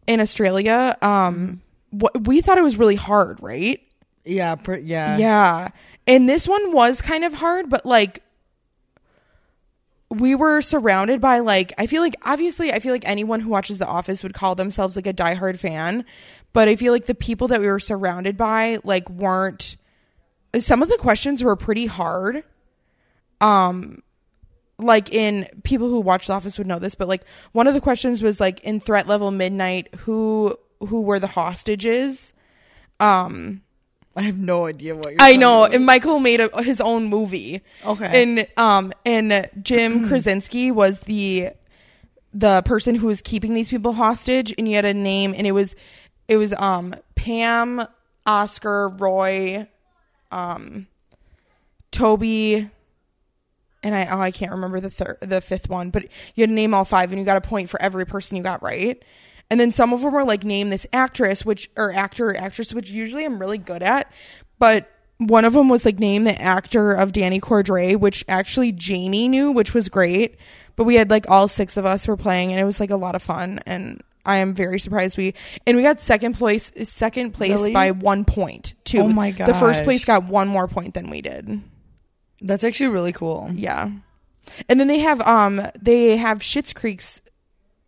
in 0.07 0.21
Australia. 0.21 0.97
Um, 1.03 1.61
what 1.91 2.27
we 2.27 2.41
thought 2.41 2.59
it 2.59 2.65
was 2.65 2.77
really 2.77 2.97
hard, 2.97 3.43
right? 3.43 3.81
Yeah. 4.27 4.57
Yeah. 4.81 5.17
Yeah. 5.19 5.69
And 6.07 6.29
this 6.29 6.47
one 6.47 6.73
was 6.73 7.01
kind 7.01 7.25
of 7.25 7.35
hard, 7.35 7.71
but 7.71 7.87
like 7.87 8.23
we 10.11 10.35
were 10.35 10.63
surrounded 10.63 11.21
by 11.21 11.41
like 11.41 11.73
I 11.79 11.87
feel 11.87 12.01
like 12.03 12.15
obviously 12.23 12.73
I 12.73 12.79
feel 12.79 12.93
like 12.93 13.07
anyone 13.09 13.41
who 13.41 13.51
watches 13.51 13.79
The 13.79 13.87
Office 13.87 14.23
would 14.23 14.35
call 14.35 14.55
themselves 14.55 14.95
like 14.97 15.07
a 15.07 15.13
diehard 15.13 15.59
fan, 15.59 16.05
but 16.53 16.69
I 16.69 16.77
feel 16.77 16.93
like 16.93 17.07
the 17.07 17.15
people 17.15 17.49
that 17.49 17.61
we 17.61 17.67
were 17.67 17.81
surrounded 17.81 18.37
by 18.37 18.79
like 18.85 19.09
weren't 19.11 19.77
some 20.59 20.83
of 20.83 20.89
the 20.89 20.97
questions 20.97 21.43
were 21.43 21.57
pretty 21.57 21.87
hard. 21.87 22.45
Um 23.41 24.03
like 24.79 25.13
in 25.13 25.49
people 25.65 25.89
who 25.89 26.01
watch 26.01 26.27
The 26.29 26.35
Office 26.35 26.59
would 26.59 26.67
know 26.67 26.79
this, 26.79 26.95
but 26.95 27.09
like 27.09 27.25
one 27.53 27.67
of 27.67 27.75
the 27.75 27.81
questions 27.81 28.23
was 28.23 28.39
like 28.39 28.61
in 28.61 28.79
threat 28.79 29.09
level 29.09 29.31
midnight, 29.31 29.93
who 30.01 30.57
who 30.81 31.01
were 31.01 31.19
the 31.19 31.27
hostages? 31.27 32.33
Um 33.01 33.63
I 34.17 34.23
have 34.23 34.39
no 34.39 34.67
idea 34.67 34.97
what 34.97 35.11
you're 35.11 35.21
I 35.21 35.37
know. 35.37 35.65
about. 35.65 35.75
And 35.75 35.85
Michael 35.85 36.19
made 36.21 36.41
a, 36.41 36.63
his 36.63 36.81
own 36.81 37.05
movie. 37.05 37.61
Okay. 37.85 38.23
And 38.23 38.49
um 38.57 38.93
and 39.05 39.51
Jim 39.63 40.05
Krasinski 40.09 40.71
was 40.71 41.01
the 41.01 41.51
the 42.33 42.63
person 42.63 42.95
who 42.97 43.07
was 43.07 43.21
keeping 43.21 43.53
these 43.53 43.69
people 43.69 43.93
hostage 43.93 44.55
and 44.57 44.67
he 44.67 44.73
had 44.73 44.85
a 44.87 44.95
name 44.95 45.35
and 45.37 45.47
it 45.47 45.53
was 45.53 45.77
it 46.29 46.39
was 46.39 46.55
um 46.55 46.95
Pam, 47.15 47.87
Oscar, 48.25 48.89
Roy, 48.89 49.69
um 50.33 50.87
Toby 51.91 52.71
and 53.83 53.95
I 53.95 54.07
oh 54.07 54.21
I 54.21 54.31
can't 54.31 54.53
remember 54.53 54.81
the 54.81 54.91
third 54.91 55.19
the 55.21 55.41
fifth 55.43 55.69
one, 55.69 55.91
but 55.91 56.05
you 56.35 56.43
had 56.43 56.49
to 56.49 56.55
name 56.55 56.73
all 56.73 56.87
five 56.87 57.11
and 57.13 57.19
you 57.21 57.27
got 57.27 57.37
a 57.37 57.43
point 57.43 57.69
for 57.69 57.81
every 57.83 58.07
person 58.07 58.37
you 58.37 58.43
got 58.43 58.63
right. 58.63 59.03
And 59.51 59.61
then 59.61 59.71
some 59.71 59.93
of 59.93 60.03
them 60.03 60.13
were 60.13 60.25
like 60.25 60.45
name 60.45 60.71
this 60.71 60.87
actress, 60.93 61.45
which 61.45 61.71
or 61.77 61.93
actor 61.93 62.31
or 62.31 62.37
actress, 62.37 62.73
which 62.75 62.91
usually 62.91 63.25
I'm 63.25 63.39
really 63.39 63.59
good 63.59 63.83
at, 63.83 64.11
but 64.59 64.91
one 65.19 65.45
of 65.45 65.55
them 65.55 65.69
was 65.69 65.85
like 65.85 65.99
name 65.99 66.25
the 66.25 66.41
actor 66.41 66.93
of 66.93 67.13
Danny 67.13 67.41
Cordray, 67.41 67.99
which 67.99 68.25
actually 68.29 68.73
Jamie 68.73 69.29
knew, 69.29 69.51
which 69.51 69.73
was 69.73 69.89
great. 69.89 70.37
But 70.75 70.85
we 70.85 70.97
had 70.97 71.09
like 71.11 71.31
all 71.31 71.49
six 71.49 71.77
of 71.77 71.87
us 71.87 72.07
were 72.07 72.17
playing, 72.19 72.51
and 72.51 72.61
it 72.61 72.65
was 72.65 72.81
like 72.81 72.91
a 72.91 72.97
lot 72.97 73.15
of 73.15 73.23
fun. 73.23 73.61
And 73.65 74.03
I 74.27 74.37
am 74.37 74.53
very 74.53 74.79
surprised 74.79 75.17
we 75.17 75.35
and 75.67 75.77
we 75.77 75.83
got 75.83 76.01
second 76.01 76.35
place 76.35 76.71
second 76.83 77.33
place 77.33 77.53
Really? 77.53 77.73
by 77.73 77.93
one 77.93 78.25
point 78.25 78.75
too. 78.85 79.01
Oh 79.01 79.09
my 79.09 79.31
God. 79.31 79.47
The 79.47 79.55
first 79.55 79.85
place 79.85 80.05
got 80.05 80.25
one 80.25 80.49
more 80.49 80.69
point 80.69 80.95
than 80.95 81.09
we 81.09 81.23
did. 81.23 81.63
That's 82.43 82.65
actually 82.65 82.89
really 82.89 83.13
cool. 83.13 83.51
Yeah. 83.55 83.91
And 84.69 84.79
then 84.79 84.89
they 84.89 84.99
have 84.99 85.21
um 85.23 85.63
they 85.81 86.17
have 86.17 86.41
Schitt's 86.41 86.73
Creek's 86.73 87.21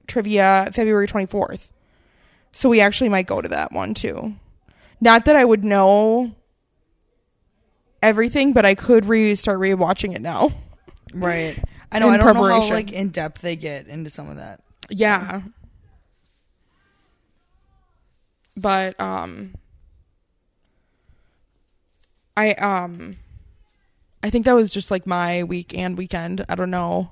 trivia 0.08 0.70
February 0.72 1.06
24th. 1.06 1.68
So 2.52 2.68
we 2.68 2.80
actually 2.80 3.08
might 3.08 3.26
go 3.26 3.40
to 3.40 3.48
that 3.48 3.72
one 3.72 3.94
too. 3.94 4.34
Not 5.00 5.26
that 5.26 5.36
I 5.36 5.44
would 5.44 5.62
know 5.64 6.34
everything, 8.02 8.52
but 8.52 8.64
I 8.64 8.74
could 8.74 9.06
re 9.06 9.34
start 9.34 9.60
rewatching 9.60 10.14
it 10.14 10.22
now. 10.22 10.50
Right. 11.12 11.62
I 11.92 11.98
know. 11.98 12.08
In 12.08 12.14
I 12.14 12.16
don't 12.16 12.34
know 12.34 12.42
how 12.42 12.48
preparation. 12.50 12.74
like 12.74 12.92
in 12.92 13.10
depth 13.10 13.40
they 13.42 13.56
get 13.56 13.86
into 13.86 14.10
some 14.10 14.28
of 14.28 14.36
that. 14.36 14.62
Yeah. 14.90 15.42
But 18.56 19.00
um 19.00 19.54
I 22.36 22.52
um 22.54 23.16
I 24.22 24.30
think 24.30 24.44
that 24.46 24.54
was 24.54 24.72
just 24.72 24.90
like 24.90 25.06
my 25.06 25.44
week 25.44 25.76
and 25.76 25.96
weekend. 25.96 26.44
I 26.48 26.54
don't 26.56 26.70
know 26.70 27.10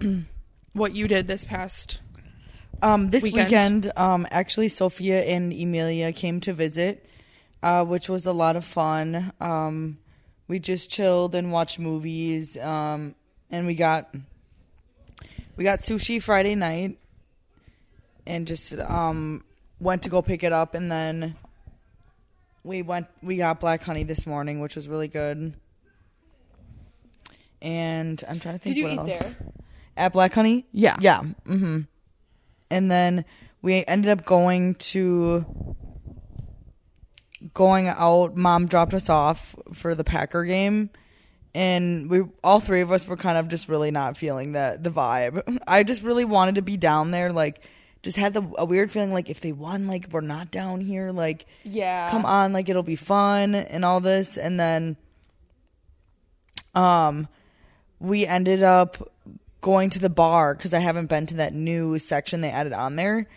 what 0.72 0.96
you 0.96 1.06
did 1.06 1.28
this 1.28 1.44
past 1.44 2.00
Um, 2.82 3.10
this 3.10 3.24
Weekend. 3.24 3.46
weekend, 3.46 3.92
um, 3.96 4.26
actually, 4.30 4.68
Sophia 4.68 5.22
and 5.24 5.52
Emilia 5.52 6.12
came 6.12 6.40
to 6.40 6.52
visit, 6.52 7.04
uh, 7.62 7.84
which 7.84 8.08
was 8.08 8.26
a 8.26 8.32
lot 8.32 8.56
of 8.56 8.64
fun. 8.64 9.32
Um, 9.40 9.98
we 10.46 10.58
just 10.58 10.88
chilled 10.88 11.34
and 11.34 11.50
watched 11.52 11.78
movies, 11.78 12.56
um, 12.56 13.14
and 13.50 13.66
we 13.66 13.74
got 13.74 14.14
we 15.56 15.64
got 15.64 15.80
sushi 15.80 16.22
Friday 16.22 16.54
night, 16.54 16.98
and 18.26 18.46
just 18.46 18.72
um, 18.78 19.42
went 19.80 20.02
to 20.04 20.08
go 20.08 20.22
pick 20.22 20.44
it 20.44 20.52
up, 20.52 20.74
and 20.74 20.90
then 20.90 21.34
we 22.62 22.82
went 22.82 23.08
we 23.22 23.36
got 23.36 23.58
black 23.58 23.82
honey 23.82 24.04
this 24.04 24.26
morning, 24.26 24.60
which 24.60 24.76
was 24.76 24.88
really 24.88 25.08
good. 25.08 25.54
And 27.60 28.22
I'm 28.28 28.38
trying 28.38 28.54
to 28.54 28.58
think. 28.60 28.76
Did 28.76 28.80
you 28.80 28.84
what 28.84 28.92
eat 29.08 29.14
else. 29.14 29.34
there? 29.34 29.52
at 29.98 30.12
Black 30.12 30.32
Honey? 30.32 30.66
Yeah. 30.72 30.96
Yeah. 31.00 31.20
Mm-hmm. 31.46 31.80
And 32.70 32.90
then 32.90 33.24
we 33.62 33.84
ended 33.86 34.10
up 34.10 34.24
going 34.24 34.74
to 34.76 35.44
going 37.54 37.88
out. 37.88 38.36
Mom 38.36 38.66
dropped 38.66 38.94
us 38.94 39.08
off 39.08 39.54
for 39.72 39.94
the 39.94 40.04
Packer 40.04 40.44
game, 40.44 40.90
and 41.54 42.10
we 42.10 42.22
all 42.44 42.60
three 42.60 42.80
of 42.80 42.92
us 42.92 43.06
were 43.06 43.16
kind 43.16 43.38
of 43.38 43.48
just 43.48 43.68
really 43.68 43.90
not 43.90 44.16
feeling 44.16 44.52
the 44.52 44.78
the 44.80 44.90
vibe. 44.90 45.58
I 45.66 45.82
just 45.82 46.02
really 46.02 46.24
wanted 46.24 46.56
to 46.56 46.62
be 46.62 46.76
down 46.76 47.10
there, 47.10 47.32
like 47.32 47.60
just 48.02 48.16
had 48.16 48.32
the 48.34 48.42
a 48.56 48.64
weird 48.64 48.92
feeling 48.92 49.12
like 49.12 49.28
if 49.28 49.40
they 49.40 49.52
won, 49.52 49.86
like 49.86 50.08
we're 50.10 50.20
not 50.20 50.50
down 50.50 50.80
here, 50.80 51.10
like 51.10 51.46
Yeah. 51.64 52.10
come 52.10 52.24
on, 52.24 52.52
like 52.52 52.68
it'll 52.68 52.82
be 52.82 52.96
fun 52.96 53.54
and 53.54 53.84
all 53.84 54.00
this. 54.00 54.36
And 54.36 54.58
then, 54.58 54.96
um, 56.74 57.28
we 57.98 58.24
ended 58.26 58.62
up 58.62 59.10
going 59.60 59.90
to 59.90 59.98
the 59.98 60.10
bar 60.10 60.54
because 60.54 60.72
I 60.72 60.78
haven't 60.78 61.06
been 61.06 61.26
to 61.26 61.36
that 61.36 61.54
new 61.54 61.98
section 61.98 62.40
they 62.40 62.50
added 62.50 62.72
on 62.72 62.96
there. 62.96 63.28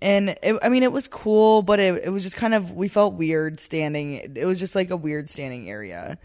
And 0.00 0.36
it, 0.42 0.58
I 0.62 0.68
mean, 0.68 0.82
it 0.82 0.92
was 0.92 1.08
cool, 1.08 1.62
but 1.62 1.80
it, 1.80 2.04
it 2.04 2.10
was 2.10 2.22
just 2.22 2.36
kind 2.36 2.54
of, 2.54 2.72
we 2.72 2.88
felt 2.88 3.14
weird 3.14 3.60
standing. 3.60 4.36
It 4.36 4.44
was 4.44 4.58
just 4.58 4.74
like 4.74 4.90
a 4.90 4.96
weird 4.96 5.28
standing 5.28 5.68
area. 5.68 6.18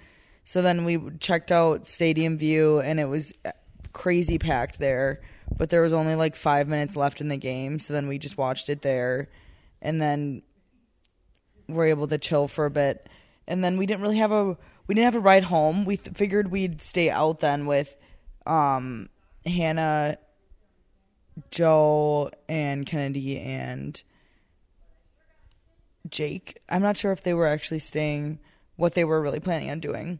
So 0.43 0.61
then 0.61 0.85
we 0.85 0.99
checked 1.19 1.51
out 1.51 1.87
Stadium 1.87 2.37
View 2.37 2.79
and 2.79 2.99
it 2.99 3.05
was 3.05 3.33
crazy 3.93 4.37
packed 4.37 4.79
there, 4.79 5.21
but 5.57 5.69
there 5.69 5.81
was 5.81 5.93
only 5.93 6.15
like 6.15 6.35
five 6.35 6.67
minutes 6.67 6.95
left 6.95 7.21
in 7.21 7.29
the 7.29 7.37
game. 7.37 7.79
So 7.79 7.93
then 7.93 8.07
we 8.07 8.19
just 8.19 8.37
watched 8.37 8.69
it 8.69 8.81
there. 8.81 9.29
And 9.81 10.01
then 10.01 10.43
were 11.67 11.85
able 11.85 12.07
to 12.07 12.17
chill 12.17 12.47
for 12.47 12.65
a 12.65 12.71
bit 12.71 13.07
and 13.47 13.63
then 13.63 13.77
we 13.77 13.85
didn't 13.85 14.01
really 14.01 14.17
have 14.17 14.31
a 14.31 14.57
we 14.87 14.95
didn't 14.95 15.05
have 15.05 15.15
a 15.15 15.19
ride 15.19 15.45
home 15.45 15.85
we 15.85 15.97
th- 15.97 16.15
figured 16.15 16.51
we'd 16.51 16.81
stay 16.81 17.09
out 17.09 17.39
then 17.39 17.65
with 17.65 17.95
um 18.45 19.09
hannah 19.45 20.17
Joe 21.51 22.29
and 22.47 22.85
Kennedy 22.85 23.39
and 23.39 24.01
Jake. 26.09 26.61
I'm 26.69 26.81
not 26.81 26.97
sure 26.97 27.11
if 27.11 27.23
they 27.23 27.33
were 27.33 27.47
actually 27.47 27.79
staying, 27.79 28.39
what 28.75 28.93
they 28.93 29.03
were 29.03 29.21
really 29.21 29.39
planning 29.39 29.69
on 29.69 29.79
doing. 29.79 30.19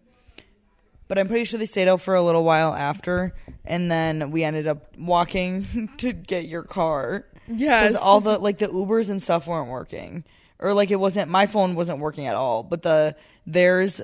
But 1.08 1.20
I'm 1.20 1.28
pretty 1.28 1.44
sure 1.44 1.60
they 1.60 1.66
stayed 1.66 1.88
out 1.88 2.02
for 2.02 2.16
a 2.16 2.24
little 2.24 2.44
while 2.44 2.74
after, 2.74 3.36
and 3.66 3.92
then 3.92 4.32
we 4.32 4.44
ended 4.44 4.68
up 4.68 4.98
walking 4.98 5.90
to 5.98 6.14
get 6.14 6.46
your 6.46 6.64
car. 6.64 7.26
Yes. 7.48 7.92
because 7.92 8.02
all 8.02 8.22
the 8.22 8.38
like 8.40 8.58
the 8.60 8.68
Ubers 8.68 9.10
and 9.10 9.22
stuff 9.22 9.48
weren't 9.48 9.70
working, 9.70 10.24
or 10.60 10.74
like 10.74 10.92
it 10.92 10.96
wasn't. 10.96 11.30
My 11.30 11.46
phone 11.46 11.76
wasn't 11.76 12.00
working 12.00 12.26
at 12.26 12.36
all, 12.36 12.64
but 12.64 12.84
the 12.84 13.16
theirs 13.46 14.00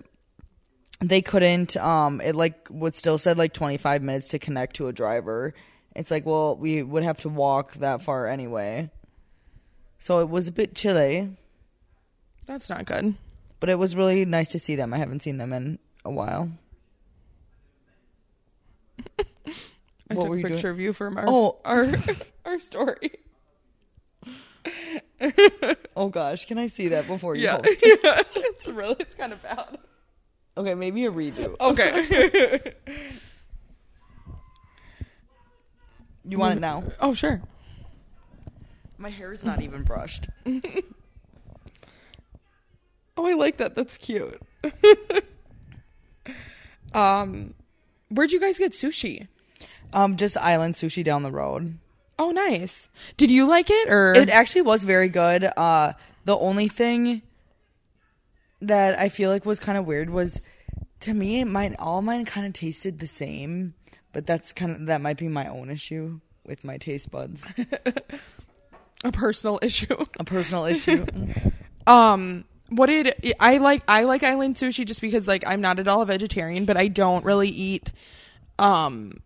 they 0.99 1.21
couldn't. 1.21 1.75
Um, 1.77 2.19
it 2.21 2.35
like 2.35 2.67
would 2.69 2.95
still 2.95 3.17
said 3.17 3.37
like 3.37 3.53
25 3.53 4.01
minutes 4.03 4.27
to 4.29 4.39
connect 4.39 4.75
to 4.77 4.87
a 4.87 4.93
driver. 4.93 5.53
It's 5.95 6.11
like, 6.11 6.25
well, 6.25 6.55
we 6.55 6.83
would 6.83 7.03
have 7.03 7.19
to 7.21 7.29
walk 7.29 7.73
that 7.75 8.03
far 8.03 8.27
anyway, 8.27 8.89
so 9.97 10.19
it 10.19 10.29
was 10.29 10.47
a 10.47 10.51
bit 10.51 10.75
chilly. 10.75 11.35
That's 12.45 12.69
not 12.69 12.85
good. 12.85 13.15
But 13.59 13.69
it 13.69 13.75
was 13.79 13.95
really 13.95 14.23
nice 14.25 14.49
to 14.49 14.59
see 14.59 14.75
them. 14.75 14.93
I 14.93 14.97
haven't 14.97 15.21
seen 15.21 15.37
them 15.37 15.51
in 15.53 15.79
a 16.05 16.11
while. 16.11 16.49
I 19.19 20.13
What 20.15 20.23
took 20.25 20.33
a 20.33 20.37
you 20.37 20.41
doing? 20.43 20.53
picture 20.53 20.69
of 20.69 20.79
you 20.79 20.93
from 20.93 21.17
our 21.17 21.25
Oh. 21.27 21.57
our 21.65 21.93
our 22.45 22.59
story. 22.59 23.11
Oh 25.97 26.07
gosh, 26.07 26.45
can 26.45 26.57
I 26.57 26.67
see 26.67 26.87
that 26.89 27.05
before 27.07 27.35
you 27.35 27.43
Yeah. 27.43 27.57
post? 27.57 27.81
yeah. 27.85 28.21
It's 28.35 28.67
really 28.69 28.95
it's 28.99 29.15
kind 29.15 29.33
of 29.33 29.41
bad. 29.43 29.77
Okay, 30.59 30.75
maybe 30.75 31.05
a 31.05 31.11
redo. 31.11 31.55
Okay. 31.61 32.73
You 36.25 36.37
want 36.37 36.57
it 36.57 36.59
now? 36.59 36.83
oh, 36.99 37.13
sure. 37.13 37.41
My 38.97 39.09
hair 39.09 39.31
is 39.31 39.43
not 39.43 39.61
even 39.61 39.83
brushed. 39.83 40.27
Oh, 43.17 43.25
I 43.25 43.33
like 43.33 43.57
that. 43.57 43.75
That's 43.75 43.97
cute. 43.97 44.41
um, 46.93 47.53
where'd 48.07 48.31
you 48.31 48.39
guys 48.39 48.57
get 48.57 48.71
sushi? 48.71 49.27
Um, 49.91 50.15
just 50.15 50.37
island 50.37 50.75
sushi 50.75 51.03
down 51.03 51.23
the 51.23 51.31
road. 51.31 51.77
Oh, 52.17 52.31
nice. 52.31 52.87
Did 53.17 53.29
you 53.29 53.45
like 53.45 53.69
it 53.69 53.89
or 53.89 54.13
It 54.13 54.29
actually 54.29 54.61
was 54.61 54.85
very 54.85 55.09
good. 55.09 55.43
Uh, 55.43 55.93
the 56.23 56.37
only 56.37 56.69
thing 56.69 57.21
that 58.61 58.99
I 58.99 59.09
feel 59.09 59.29
like 59.29 59.45
was 59.45 59.59
kind 59.59 59.77
of 59.77 59.85
weird 59.85 60.09
was 60.09 60.41
to 61.01 61.13
me, 61.13 61.43
mine 61.43 61.75
all 61.79 62.01
mine 62.01 62.25
kind 62.25 62.45
of 62.45 62.53
tasted 62.53 62.99
the 62.99 63.07
same, 63.07 63.73
but 64.11 64.25
that's 64.25 64.51
kind 64.51 64.71
of 64.73 64.85
that 64.87 65.01
might 65.01 65.17
be 65.17 65.27
my 65.27 65.47
own 65.47 65.69
issue 65.69 66.19
with 66.45 66.63
my 66.63 66.77
taste 66.77 67.09
buds, 67.11 67.43
a 69.03 69.11
personal 69.11 69.59
issue? 69.61 69.95
a 70.19 70.23
personal 70.23 70.65
issue. 70.65 71.05
Um, 71.87 72.45
what 72.69 72.85
did 72.85 73.15
I 73.39 73.57
like? 73.57 73.81
I 73.87 74.03
like 74.03 74.21
island 74.21 74.55
sushi 74.57 74.85
just 74.85 75.01
because 75.01 75.27
like 75.27 75.43
I'm 75.47 75.59
not 75.59 75.79
at 75.79 75.87
all 75.87 76.03
a 76.03 76.05
vegetarian, 76.05 76.65
but 76.65 76.77
I 76.77 76.87
don't 76.87 77.25
really 77.25 77.49
eat, 77.49 77.91
um, 78.59 79.23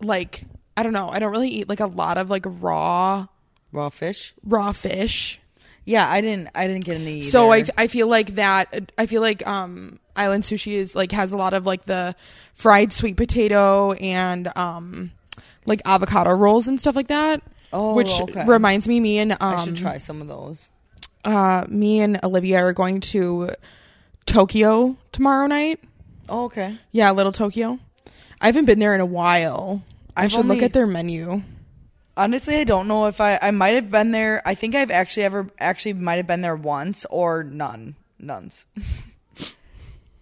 like 0.00 0.42
I 0.76 0.82
don't 0.82 0.92
know. 0.92 1.08
I 1.08 1.20
don't 1.20 1.30
really 1.30 1.50
eat 1.50 1.68
like 1.68 1.78
a 1.78 1.86
lot 1.86 2.18
of 2.18 2.30
like 2.30 2.44
raw 2.46 3.26
Raw 3.70 3.90
fish. 3.90 4.34
raw 4.42 4.72
fish. 4.72 5.40
Yeah, 5.88 6.06
I 6.06 6.20
didn't. 6.20 6.50
I 6.54 6.66
didn't 6.66 6.84
get 6.84 7.00
any. 7.00 7.22
So 7.22 7.50
I. 7.50 7.64
I 7.78 7.86
feel 7.86 8.08
like 8.08 8.34
that 8.34 8.92
I 8.98 9.06
feel 9.06 9.22
like 9.22 9.46
um 9.48 9.98
island 10.14 10.44
sushi 10.44 10.72
is 10.72 10.94
like 10.94 11.12
has 11.12 11.32
a 11.32 11.36
lot 11.36 11.54
of 11.54 11.64
like 11.64 11.86
the 11.86 12.14
fried 12.54 12.92
sweet 12.92 13.16
potato 13.16 13.92
and 13.92 14.52
um 14.54 15.12
like 15.64 15.80
avocado 15.86 16.30
rolls 16.32 16.68
and 16.68 16.78
stuff 16.78 16.94
like 16.94 17.06
that. 17.08 17.42
Oh, 17.72 17.94
which 17.94 18.20
okay. 18.20 18.44
reminds 18.44 18.86
me 18.86 19.00
me 19.00 19.18
and 19.18 19.32
um 19.32 19.38
I 19.40 19.64
should 19.64 19.76
try 19.76 19.96
some 19.96 20.20
of 20.20 20.28
those. 20.28 20.68
uh 21.24 21.64
me 21.68 22.00
and 22.00 22.20
Olivia 22.22 22.58
are 22.58 22.74
going 22.74 23.00
to 23.00 23.52
Tokyo 24.26 24.94
tomorrow 25.12 25.46
night. 25.46 25.80
Oh, 26.28 26.44
okay. 26.44 26.76
Yeah, 26.92 27.10
Little 27.12 27.32
Tokyo. 27.32 27.78
I 28.42 28.46
haven't 28.46 28.66
been 28.66 28.78
there 28.78 28.94
in 28.94 29.00
a 29.00 29.06
while. 29.06 29.82
I 30.14 30.24
I've 30.24 30.32
should 30.32 30.44
look 30.44 30.60
at 30.60 30.74
their 30.74 30.86
menu. 30.86 31.42
Honestly, 32.18 32.56
I 32.56 32.64
don't 32.64 32.88
know 32.88 33.06
if 33.06 33.20
I. 33.20 33.38
I 33.40 33.52
might 33.52 33.76
have 33.76 33.90
been 33.90 34.10
there. 34.10 34.42
I 34.44 34.56
think 34.56 34.74
I've 34.74 34.90
actually 34.90 35.22
ever 35.22 35.48
actually 35.60 35.92
might 35.92 36.16
have 36.16 36.26
been 36.26 36.40
there 36.40 36.56
once 36.56 37.06
or 37.10 37.44
none, 37.44 37.96
nuns. 38.18 38.66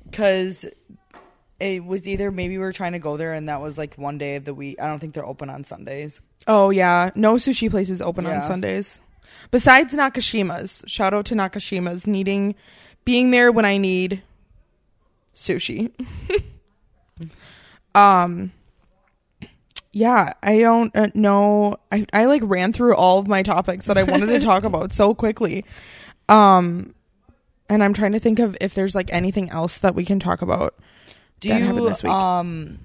Because 0.08 0.64
it 1.58 1.84
was 1.84 2.06
either 2.06 2.30
maybe 2.30 2.56
we 2.56 2.62
were 2.62 2.72
trying 2.72 2.92
to 2.92 2.98
go 2.98 3.16
there 3.16 3.34
and 3.34 3.48
that 3.48 3.60
was 3.60 3.76
like 3.76 3.94
one 3.96 4.18
day 4.18 4.36
of 4.36 4.44
the 4.44 4.54
week. 4.54 4.80
I 4.80 4.86
don't 4.86 4.98
think 4.98 5.14
they're 5.14 5.26
open 5.26 5.50
on 5.50 5.64
Sundays. 5.64 6.22
Oh 6.46 6.70
yeah, 6.70 7.10
no 7.14 7.34
sushi 7.34 7.68
places 7.70 8.00
open 8.00 8.24
on 8.24 8.40
Sundays. 8.40 9.00
Besides 9.50 9.94
Nakashima's. 9.94 10.84
Shout 10.86 11.12
out 11.12 11.26
to 11.26 11.34
Nakashima's 11.34 12.06
needing 12.06 12.54
being 13.04 13.30
there 13.30 13.50
when 13.50 13.64
I 13.64 13.78
need 13.78 14.22
sushi. 15.34 15.90
um 17.94 18.52
yeah, 19.98 20.34
I 20.42 20.58
don't 20.58 20.94
uh, 20.94 21.08
know. 21.14 21.76
I 21.90 22.04
I 22.12 22.26
like 22.26 22.42
ran 22.44 22.74
through 22.74 22.94
all 22.94 23.18
of 23.18 23.26
my 23.26 23.42
topics 23.42 23.86
that 23.86 23.96
I 23.96 24.02
wanted 24.02 24.26
to 24.26 24.40
talk 24.40 24.62
about 24.70 24.92
so 24.92 25.14
quickly. 25.14 25.64
Um 26.28 26.94
and 27.70 27.82
I'm 27.82 27.94
trying 27.94 28.12
to 28.12 28.18
think 28.20 28.38
of 28.38 28.56
if 28.60 28.74
there's 28.74 28.94
like 28.94 29.10
anything 29.12 29.48
else 29.50 29.78
that 29.78 29.94
we 29.94 30.04
can 30.04 30.20
talk 30.20 30.42
about. 30.42 30.74
Do 31.40 31.48
That 31.48 31.60
you? 31.60 31.64
happened 31.66 31.86
this 31.86 32.02
week. 32.02 32.12
Um, 32.12 32.78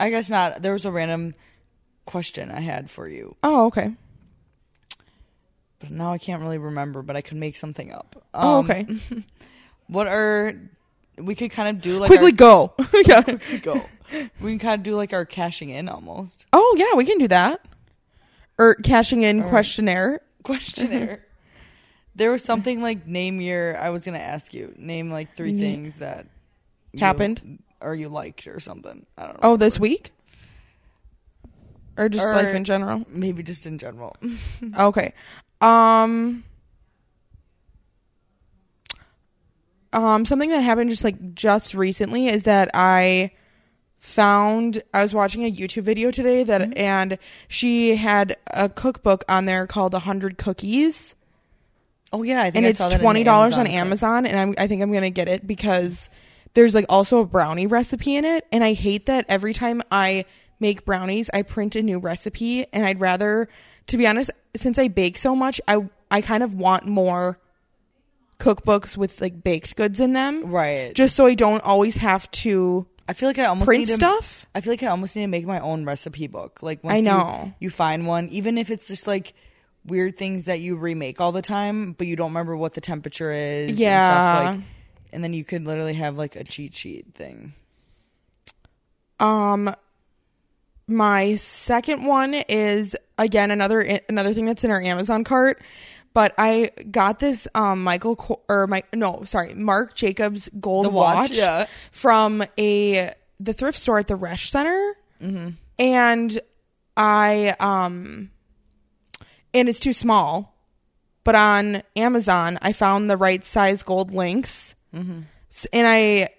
I 0.00 0.10
guess 0.10 0.28
not. 0.28 0.62
There 0.62 0.72
was 0.72 0.84
a 0.84 0.90
random 0.90 1.34
question 2.06 2.50
I 2.50 2.60
had 2.60 2.90
for 2.90 3.08
you, 3.08 3.36
Oh, 3.42 3.66
okay. 3.66 3.94
but 5.78 5.90
now 5.90 6.12
I 6.12 6.18
can't 6.18 6.42
really 6.42 6.58
remember. 6.58 7.02
But 7.02 7.16
I 7.16 7.20
could 7.20 7.36
make 7.36 7.56
something 7.56 7.92
up. 7.92 8.22
Oh, 8.34 8.58
Um, 8.58 8.64
okay. 8.70 8.86
What 9.88 10.08
are 10.08 10.54
we 11.16 11.34
could 11.36 11.52
kind 11.52 11.68
of 11.76 11.80
do 11.82 11.98
like 11.98 12.08
Quickly 12.08 12.32
go. 12.32 12.74
yeah. 13.06 13.16
our, 13.18 13.22
quickly 13.22 13.58
go. 13.58 13.84
We 14.40 14.50
can 14.52 14.58
kind 14.58 14.74
of 14.80 14.82
do 14.82 14.94
like 14.96 15.12
our 15.12 15.24
cashing 15.24 15.70
in 15.70 15.88
almost 15.88 16.46
Oh 16.52 16.74
yeah, 16.78 16.96
we 16.96 17.04
can 17.04 17.18
do 17.18 17.28
that. 17.28 17.64
Or 18.58 18.74
cashing 18.76 19.22
in 19.22 19.42
Or- 19.42 19.48
questionnaire. 19.48 20.20
questionnaire. 20.42 21.24
there 22.14 22.30
was 22.30 22.42
something 22.42 22.80
like 22.80 23.06
name 23.06 23.40
your. 23.40 23.76
I 23.78 23.90
was 23.90 24.02
gonna 24.02 24.18
ask 24.18 24.54
you 24.54 24.72
name 24.76 25.10
like 25.10 25.36
three 25.36 25.58
things 25.58 25.96
that 25.96 26.26
you- 26.92 27.00
Happened? 27.00 27.58
or 27.80 27.94
you 27.94 28.08
liked 28.08 28.46
or 28.46 28.58
something. 28.60 29.04
I 29.18 29.24
don't 29.24 29.34
know. 29.34 29.40
Oh, 29.50 29.56
this 29.56 29.78
week? 29.78 30.12
Or 31.98 32.08
just 32.08 32.24
Or- 32.24 32.34
life 32.34 32.54
in 32.54 32.64
general? 32.64 33.04
maybe 33.08 33.42
just 33.42 33.66
in 33.66 33.76
general. 33.78 34.16
Okay. 34.78 35.12
Um 35.60 36.44
um 39.92 40.24
something 40.24 40.50
that 40.50 40.60
happened 40.60 40.90
just 40.90 41.04
like 41.04 41.34
just 41.34 41.74
recently 41.74 42.28
is 42.28 42.42
that 42.44 42.70
I 42.74 43.30
found 44.06 44.82
I 44.94 45.02
was 45.02 45.12
watching 45.12 45.44
a 45.44 45.50
YouTube 45.50 45.82
video 45.82 46.12
today 46.12 46.44
that 46.44 46.60
mm-hmm. 46.60 46.78
and 46.78 47.18
she 47.48 47.96
had 47.96 48.36
a 48.46 48.68
cookbook 48.68 49.24
on 49.28 49.46
there 49.46 49.66
called 49.66 49.92
100 49.94 50.38
cookies 50.38 51.16
Oh 52.12 52.22
yeah, 52.22 52.40
I 52.40 52.44
think 52.44 52.56
and 52.56 52.66
I 52.66 52.68
it's 52.68 52.78
saw 52.78 52.88
that 52.88 53.00
twenty 53.00 53.24
dollars 53.24 53.58
on. 53.58 53.66
Amazon, 53.66 54.26
and 54.26 54.38
I'm, 54.38 54.54
I 54.58 54.68
think 54.68 54.80
I'm 54.80 54.92
gonna 54.92 55.10
get 55.10 55.28
it 55.28 55.46
because 55.46 56.08
there's 56.54 56.72
like 56.74 56.86
also 56.88 57.18
a 57.18 57.26
brownie 57.26 57.66
recipe 57.66 58.14
in 58.14 58.24
it, 58.24 58.46
and 58.52 58.62
I 58.62 58.74
hate 58.74 59.06
that 59.06 59.26
every 59.28 59.52
time 59.52 59.82
I 59.90 60.24
make 60.60 60.84
brownies, 60.84 61.28
I 61.34 61.42
print 61.42 61.74
a 61.74 61.82
new 61.82 61.98
recipe, 61.98 62.64
and 62.72 62.86
I'd 62.86 63.00
rather, 63.00 63.48
to 63.88 63.96
be 63.96 64.06
honest, 64.06 64.30
since 64.54 64.78
I 64.78 64.86
bake 64.86 65.18
so 65.18 65.34
much, 65.34 65.60
I 65.66 65.88
I 66.10 66.20
kind 66.20 66.44
of 66.44 66.54
want 66.54 66.86
more 66.86 67.38
cookbooks 68.38 68.96
with 68.96 69.20
like 69.20 69.42
baked 69.42 69.74
goods 69.76 69.98
in 69.98 70.12
them, 70.12 70.46
Right. 70.46 70.94
just 70.94 71.16
so 71.16 71.26
I 71.26 71.34
don't 71.34 71.62
always 71.64 71.96
have 71.96 72.30
to 72.30 72.86
I 73.08 73.12
feel 73.12 73.28
like 73.28 73.38
I 73.38 73.44
almost 73.46 73.66
print 73.66 73.82
need 73.82 73.86
to, 73.88 73.94
stuff. 73.94 74.46
I 74.54 74.60
feel 74.60 74.72
like 74.72 74.82
I 74.82 74.88
almost 74.88 75.14
need 75.16 75.22
to 75.22 75.28
make 75.28 75.46
my 75.46 75.60
own 75.60 75.84
recipe 75.84 76.26
book. 76.26 76.60
Like 76.62 76.82
once 76.82 76.96
I 76.96 77.00
know. 77.00 77.52
You, 77.60 77.70
find 77.70 78.06
one, 78.06 78.28
even 78.30 78.58
if 78.58 78.70
it's 78.70 78.88
just 78.88 79.06
like 79.06 79.34
weird 79.84 80.16
things 80.18 80.46
that 80.46 80.60
you 80.60 80.76
remake 80.76 81.20
all 81.20 81.30
the 81.32 81.42
time, 81.42 81.92
but 81.92 82.06
you 82.08 82.16
don't 82.16 82.30
remember 82.30 82.56
what 82.56 82.74
the 82.74 82.80
temperature 82.80 83.30
is. 83.30 83.68
And 83.70 83.78
Yeah. 83.78 84.06
stuff 84.06 84.34
like, 84.54 84.60
and 85.12 85.22
then 85.22 85.32
you 85.32 85.44
could 85.44 85.64
literally 85.64 85.94
have 85.94 86.16
like 86.16 86.34
a 86.34 86.42
cheat 86.44 86.74
sheet 86.76 87.06
thing. 87.14 87.54
Um, 89.20 89.74
my 90.88 91.36
second 91.36 92.04
one 92.04 92.34
is 92.34 92.96
again 93.18 93.50
another 93.50 93.80
another 94.08 94.34
thing 94.34 94.44
that's 94.46 94.62
in 94.64 94.70
our 94.70 94.80
Amazon 94.82 95.24
cart, 95.24 95.62
but 96.16 96.32
I 96.38 96.70
got 96.90 97.18
this 97.18 97.46
um 97.54 97.82
Michael 97.84 98.16
Co- 98.16 98.40
or 98.48 98.66
my 98.66 98.82
no 98.94 99.24
sorry 99.24 99.52
Marc 99.54 99.94
Jacobs 99.94 100.48
gold 100.58 100.86
The 100.86 100.90
watch, 100.90 101.16
watch, 101.28 101.30
yeah. 101.32 101.66
from 101.92 102.42
a 102.58 103.12
the 103.38 103.52
thrift 103.52 103.78
store 103.78 103.98
at 103.98 104.08
the 104.08 104.16
Resch 104.16 104.48
Center, 104.48 104.94
Mm-hmm. 105.22 105.48
and 105.78 106.40
I 106.96 107.54
um 107.60 108.30
and 109.52 109.68
it's 109.68 109.78
too 109.80 109.92
small, 109.92 110.54
but 111.22 111.34
on 111.34 111.82
Amazon 111.96 112.58
I 112.62 112.72
found 112.72 113.10
the 113.10 113.16
right 113.18 113.44
size 113.44 113.82
gold 113.82 114.10
links, 114.14 114.74
Mm-hmm. 114.94 115.20
S- 115.50 115.66
and 115.74 115.86
I 115.86 116.30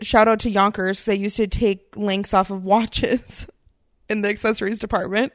shout 0.00 0.28
out 0.28 0.38
to 0.40 0.50
Younkers. 0.50 1.04
They 1.06 1.16
used 1.16 1.36
to 1.38 1.48
take 1.48 1.96
links 1.96 2.32
off 2.32 2.50
of 2.50 2.62
watches. 2.62 3.48
in 4.08 4.20
the 4.20 4.28
accessories 4.28 4.78
department. 4.78 5.32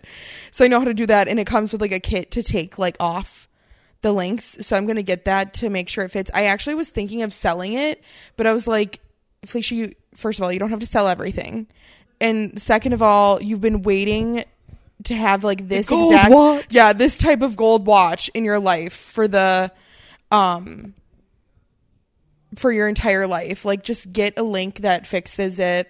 So 0.51 0.63
I 0.63 0.67
know 0.69 0.77
how 0.79 0.85
to 0.85 0.93
do 0.93 1.07
that 1.07 1.27
and 1.27 1.39
it 1.39 1.47
comes 1.47 1.71
with 1.73 1.81
like 1.81 1.91
a 1.91 1.99
kit 1.99 2.29
to 2.31 2.43
take 2.43 2.77
like 2.77 2.95
off 2.99 3.48
the 4.01 4.13
links. 4.13 4.57
So 4.61 4.77
I'm 4.77 4.85
going 4.85 4.95
to 4.95 5.03
get 5.03 5.25
that 5.25 5.53
to 5.55 5.69
make 5.69 5.89
sure 5.89 6.05
it 6.05 6.09
fits. 6.09 6.31
I 6.33 6.45
actually 6.45 6.75
was 6.75 6.89
thinking 6.89 7.21
of 7.21 7.33
selling 7.33 7.73
it, 7.73 8.01
but 8.37 8.47
I 8.47 8.53
was 8.53 8.67
like, 8.67 8.99
Felicia, 9.45 9.75
you 9.75 9.93
first 10.15 10.39
of 10.39 10.43
all, 10.43 10.51
you 10.51 10.59
don't 10.59 10.69
have 10.69 10.79
to 10.79 10.85
sell 10.85 11.07
everything. 11.07 11.67
And 12.21 12.61
second 12.61 12.93
of 12.93 13.01
all, 13.01 13.41
you've 13.41 13.61
been 13.61 13.81
waiting 13.81 14.43
to 15.05 15.15
have 15.15 15.43
like 15.43 15.67
this 15.69 15.89
exact 15.89 16.31
watch. 16.33 16.65
yeah, 16.69 16.91
this 16.91 17.17
type 17.17 17.41
of 17.41 17.55
gold 17.55 17.85
watch 17.85 18.29
in 18.33 18.43
your 18.43 18.59
life 18.59 18.93
for 18.93 19.27
the 19.27 19.71
um 20.31 20.93
for 22.55 22.71
your 22.71 22.89
entire 22.89 23.27
life. 23.27 23.63
Like 23.63 23.83
just 23.83 24.11
get 24.11 24.37
a 24.37 24.43
link 24.43 24.79
that 24.79 25.07
fixes 25.07 25.59
it 25.59 25.89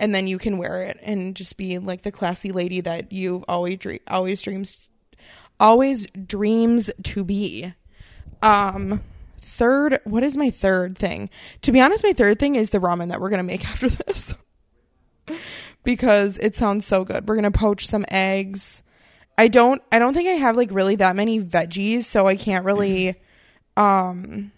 and 0.00 0.14
then 0.14 0.26
you 0.26 0.38
can 0.38 0.58
wear 0.58 0.82
it 0.82 0.98
and 1.02 1.36
just 1.36 1.56
be 1.56 1.78
like 1.78 2.02
the 2.02 2.10
classy 2.10 2.50
lady 2.50 2.80
that 2.80 3.12
you 3.12 3.44
always 3.46 3.78
dream 3.78 4.00
always 4.08 4.42
dreams 4.42 4.88
always 5.60 6.06
dreams 6.26 6.90
to 7.04 7.22
be. 7.22 7.74
Um 8.42 9.02
third 9.40 10.00
what 10.04 10.22
is 10.22 10.36
my 10.36 10.50
third 10.50 10.96
thing? 10.96 11.28
To 11.62 11.70
be 11.72 11.80
honest, 11.80 12.02
my 12.02 12.14
third 12.14 12.38
thing 12.38 12.56
is 12.56 12.70
the 12.70 12.78
ramen 12.78 13.10
that 13.10 13.20
we're 13.20 13.28
going 13.28 13.38
to 13.38 13.44
make 13.44 13.64
after 13.70 13.88
this. 13.90 14.34
because 15.84 16.38
it 16.38 16.54
sounds 16.54 16.86
so 16.86 17.04
good. 17.04 17.28
We're 17.28 17.36
going 17.36 17.50
to 17.50 17.58
poach 17.58 17.86
some 17.86 18.04
eggs. 18.08 18.82
I 19.38 19.48
don't 19.48 19.82
I 19.92 19.98
don't 19.98 20.14
think 20.14 20.28
I 20.28 20.32
have 20.32 20.56
like 20.56 20.70
really 20.70 20.96
that 20.96 21.16
many 21.16 21.40
veggies, 21.40 22.04
so 22.04 22.26
I 22.26 22.36
can't 22.36 22.64
really 22.64 23.16
um 23.76 24.52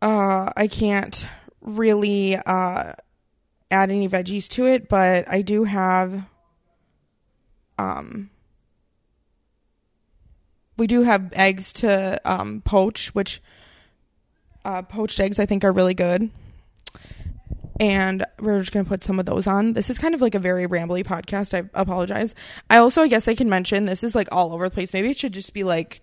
uh 0.00 0.50
I 0.56 0.68
can't 0.68 1.26
really 1.60 2.36
uh 2.36 2.92
add 3.70 3.90
any 3.90 4.08
veggies 4.08 4.48
to 4.50 4.66
it, 4.66 4.88
but 4.88 5.28
I 5.28 5.42
do 5.42 5.64
have 5.64 6.24
um 7.78 8.30
we 10.76 10.86
do 10.86 11.02
have 11.02 11.30
eggs 11.32 11.72
to 11.74 12.20
um 12.24 12.62
poach, 12.64 13.14
which 13.14 13.42
uh 14.64 14.82
poached 14.82 15.20
eggs 15.20 15.38
I 15.38 15.46
think 15.46 15.64
are 15.64 15.72
really 15.72 15.94
good. 15.94 16.30
And 17.80 18.24
we're 18.40 18.58
just 18.58 18.72
going 18.72 18.84
to 18.84 18.88
put 18.88 19.04
some 19.04 19.20
of 19.20 19.26
those 19.26 19.46
on. 19.46 19.74
This 19.74 19.88
is 19.88 19.98
kind 19.98 20.12
of 20.12 20.20
like 20.20 20.34
a 20.34 20.40
very 20.40 20.66
rambly 20.66 21.04
podcast. 21.04 21.54
I 21.54 21.70
apologize. 21.80 22.34
I 22.68 22.78
also, 22.78 23.02
I 23.02 23.08
guess 23.08 23.28
I 23.28 23.36
can 23.36 23.48
mention 23.48 23.84
this 23.84 24.02
is 24.02 24.16
like 24.16 24.26
all 24.32 24.52
over 24.52 24.68
the 24.68 24.74
place. 24.74 24.92
Maybe 24.92 25.10
it 25.10 25.16
should 25.16 25.32
just 25.32 25.54
be 25.54 25.62
like 25.62 26.02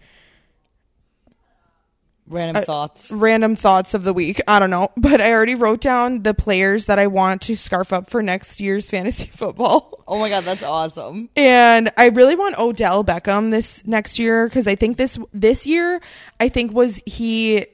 Random 2.27 2.63
Uh, 2.63 2.65
thoughts. 2.65 3.11
random 3.11 3.55
thoughts 3.55 3.93
of 3.93 4.03
the 4.03 4.13
week. 4.13 4.41
I 4.47 4.57
don't 4.59 4.71
know, 4.71 4.89
but 4.97 5.21
I 5.21 5.31
already 5.31 5.53
wrote 5.55 5.79
down 5.81 6.23
the 6.23 6.33
players 6.33 6.88
that 6.88 6.97
I 6.97 7.05
want 7.07 7.41
to 7.43 7.55
scarf 7.55 7.93
up 7.93 8.09
for 8.09 8.23
next 8.23 8.59
year's 8.59 8.89
fantasy 8.91 9.27
football. 9.27 10.03
Oh 10.07 10.19
my 10.19 10.29
god, 10.29 10.43
that's 10.43 10.63
awesome. 10.63 11.29
And 11.35 11.91
I 11.97 12.07
really 12.07 12.35
want 12.35 12.57
Odell 12.57 13.03
Beckham 13.03 13.51
this 13.51 13.85
next 13.85 14.17
year 14.17 14.47
because 14.47 14.67
I 14.67 14.73
think 14.75 14.97
this 14.97 15.19
this 15.33 15.65
year 15.67 16.01
I 16.39 16.49
think 16.49 16.73
was 16.73 16.99
he 17.05 17.65